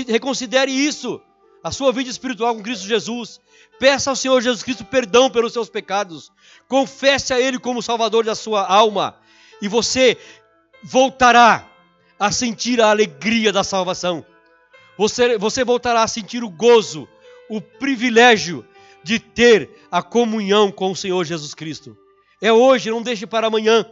reconsidere 0.06 0.70
isso. 0.70 1.18
A 1.64 1.70
sua 1.70 1.90
vida 1.92 2.10
espiritual 2.10 2.54
com 2.54 2.62
Cristo 2.62 2.86
Jesus. 2.86 3.40
Peça 3.78 4.10
ao 4.10 4.16
Senhor 4.16 4.38
Jesus 4.42 4.62
Cristo 4.62 4.84
perdão 4.84 5.30
pelos 5.30 5.54
seus 5.54 5.70
pecados. 5.70 6.30
Confesse 6.68 7.32
a 7.32 7.40
Ele 7.40 7.58
como 7.58 7.82
Salvador 7.82 8.22
da 8.22 8.34
sua 8.34 8.66
alma. 8.66 9.16
E 9.62 9.66
você 9.66 10.18
voltará 10.82 11.66
a 12.20 12.30
sentir 12.30 12.82
a 12.82 12.90
alegria 12.90 13.50
da 13.50 13.64
salvação. 13.64 14.24
Você, 14.98 15.38
você 15.38 15.64
voltará 15.64 16.02
a 16.02 16.08
sentir 16.08 16.44
o 16.44 16.50
gozo, 16.50 17.08
o 17.48 17.62
privilégio 17.62 18.64
de 19.02 19.18
ter 19.18 19.70
a 19.90 20.02
comunhão 20.02 20.70
com 20.70 20.92
o 20.92 20.96
Senhor 20.96 21.24
Jesus 21.24 21.54
Cristo. 21.54 21.96
É 22.42 22.52
hoje, 22.52 22.90
não 22.90 23.02
deixe 23.02 23.26
para 23.26 23.46
amanhã. 23.46 23.90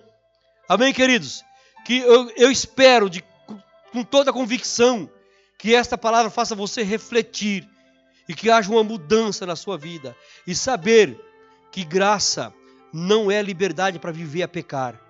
Amém, 0.69 0.93
queridos? 0.93 1.43
Que 1.87 1.99
eu, 1.99 2.31
eu 2.37 2.51
espero 2.51 3.09
de, 3.09 3.25
com 3.91 4.05
toda 4.05 4.31
a 4.31 4.35
convicção 4.35 5.11
que 5.63 5.77
esta 5.77 5.97
palavra 5.97 6.29
faça 6.29 6.57
você 6.57 6.83
refletir 6.83 7.69
e 8.29 8.35
que 8.35 8.51
haja 8.51 8.69
uma 8.69 8.83
mudança 8.83 9.47
na 9.47 9.55
sua 9.55 9.79
vida 9.79 10.17
e 10.45 10.57
saber 10.57 11.17
que 11.71 11.85
graça 11.85 12.53
não 12.93 13.31
é 13.31 13.41
liberdade 13.41 13.97
para 14.01 14.11
viver 14.11 14.43
a 14.43 14.49
pecar. 14.49 15.01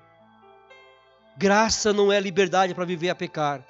Graça 1.38 1.90
não 1.90 2.12
é 2.12 2.20
liberdade 2.20 2.74
para 2.74 2.84
viver 2.84 3.08
a 3.08 3.14
pecar. 3.14 3.66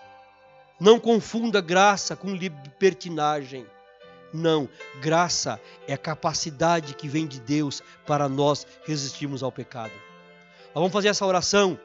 Não 0.80 0.98
confunda 0.98 1.60
graça 1.60 2.16
com 2.16 2.34
libertinagem. 2.34 3.64
Não, 4.34 4.68
graça 5.00 5.60
é 5.86 5.92
a 5.92 5.98
capacidade 5.98 6.96
que 6.96 7.06
vem 7.06 7.28
de 7.28 7.38
Deus 7.38 7.80
para 8.04 8.28
nós 8.28 8.66
resistirmos 8.84 9.44
ao 9.44 9.52
pecado. 9.52 9.92
Nós 10.74 10.82
vamos 10.82 10.92
fazer 10.92 11.06
essa 11.06 11.24
oração. 11.24 11.78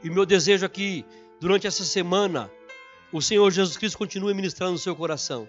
E 0.00 0.08
meu 0.08 0.24
desejo 0.24 0.64
aqui, 0.64 1.04
durante 1.40 1.66
essa 1.66 1.82
semana, 1.82 2.48
o 3.14 3.22
Senhor 3.22 3.48
Jesus 3.52 3.76
Cristo 3.76 3.96
continue 3.96 4.34
ministrando 4.34 4.72
no 4.72 4.78
seu 4.78 4.96
coração. 4.96 5.48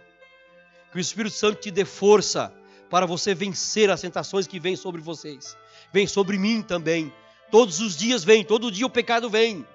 Que 0.91 0.99
o 0.99 1.01
Espírito 1.01 1.35
Santo 1.35 1.59
te 1.59 1.71
dê 1.71 1.83
força 1.83 2.53
para 2.91 3.07
você 3.07 3.33
vencer 3.33 3.89
as 3.89 4.01
tentações 4.01 4.45
que 4.45 4.59
vêm 4.59 4.75
sobre 4.75 5.01
vocês. 5.01 5.57
Vem 5.91 6.05
sobre 6.05 6.37
mim 6.37 6.61
também. 6.61 7.11
Todos 7.49 7.79
os 7.79 7.97
dias 7.97 8.23
vem, 8.23 8.45
todo 8.45 8.71
dia 8.71 8.85
o 8.85 8.89
pecado 8.89 9.31
vem. 9.31 9.65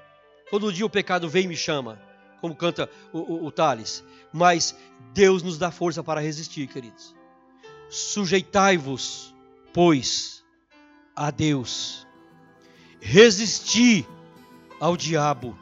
Todo 0.53 0.72
dia 0.72 0.86
o 0.86 0.91
pecado 0.91 1.28
vem 1.28 1.47
e 1.47 1.49
me 1.49 1.57
chama, 1.57 2.01
como 2.41 2.55
canta 2.55 2.88
o, 3.12 3.18
o, 3.18 3.47
o 3.47 3.51
Thales. 3.51 4.05
Mas 4.32 4.72
Deus 5.12 5.43
nos 5.43 5.59
dá 5.59 5.72
força 5.72 6.01
para 6.01 6.20
resistir, 6.20 6.68
queridos. 6.68 7.12
Sujeitai-vos, 7.88 9.34
pois, 9.72 10.45
a 11.16 11.32
Deus. 11.32 12.07
Resisti 13.01 14.07
ao 14.78 14.97
diabo, 14.97 15.59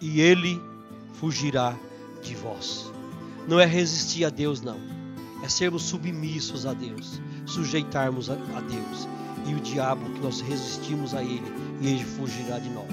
e 0.00 0.22
ele 0.22 0.69
fugirá 1.20 1.76
de 2.22 2.34
vós. 2.34 2.90
Não 3.46 3.60
é 3.60 3.66
resistir 3.66 4.24
a 4.24 4.30
Deus, 4.30 4.62
não. 4.62 4.78
É 5.44 5.48
sermos 5.48 5.82
submissos 5.82 6.64
a 6.64 6.72
Deus, 6.72 7.20
sujeitarmos 7.44 8.30
a, 8.30 8.34
a 8.34 8.60
Deus. 8.62 9.06
E 9.46 9.54
o 9.54 9.60
diabo, 9.60 10.08
que 10.14 10.20
nós 10.20 10.40
resistimos 10.40 11.14
a 11.14 11.22
ele, 11.22 11.42
e 11.82 11.88
ele 11.88 12.04
fugirá 12.04 12.58
de 12.58 12.70
nós. 12.70 12.86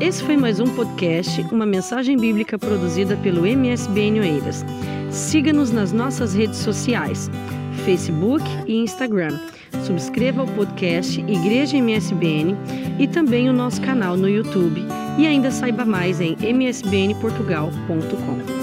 Esse 0.00 0.22
foi 0.24 0.36
mais 0.36 0.60
um 0.60 0.74
podcast, 0.74 1.42
uma 1.52 1.66
mensagem 1.66 2.16
bíblica 2.16 2.58
produzida 2.58 3.16
pelo 3.18 3.46
MSBN 3.46 4.20
Oeiras. 4.20 4.64
Siga-nos 5.10 5.70
nas 5.70 5.92
nossas 5.92 6.34
redes 6.34 6.58
sociais, 6.58 7.30
Facebook 7.84 8.44
e 8.66 8.76
Instagram. 8.76 9.38
Subscreva 9.84 10.42
o 10.42 10.50
podcast 10.52 11.20
Igreja 11.20 11.76
MSBN 11.76 12.56
e 12.98 13.06
também 13.06 13.48
o 13.48 13.52
nosso 13.52 13.80
canal 13.80 14.16
no 14.16 14.28
YouTube. 14.28 14.84
E 15.18 15.26
ainda 15.26 15.50
saiba 15.50 15.84
mais 15.84 16.20
em 16.20 16.36
msbnportugal.com. 16.40 18.55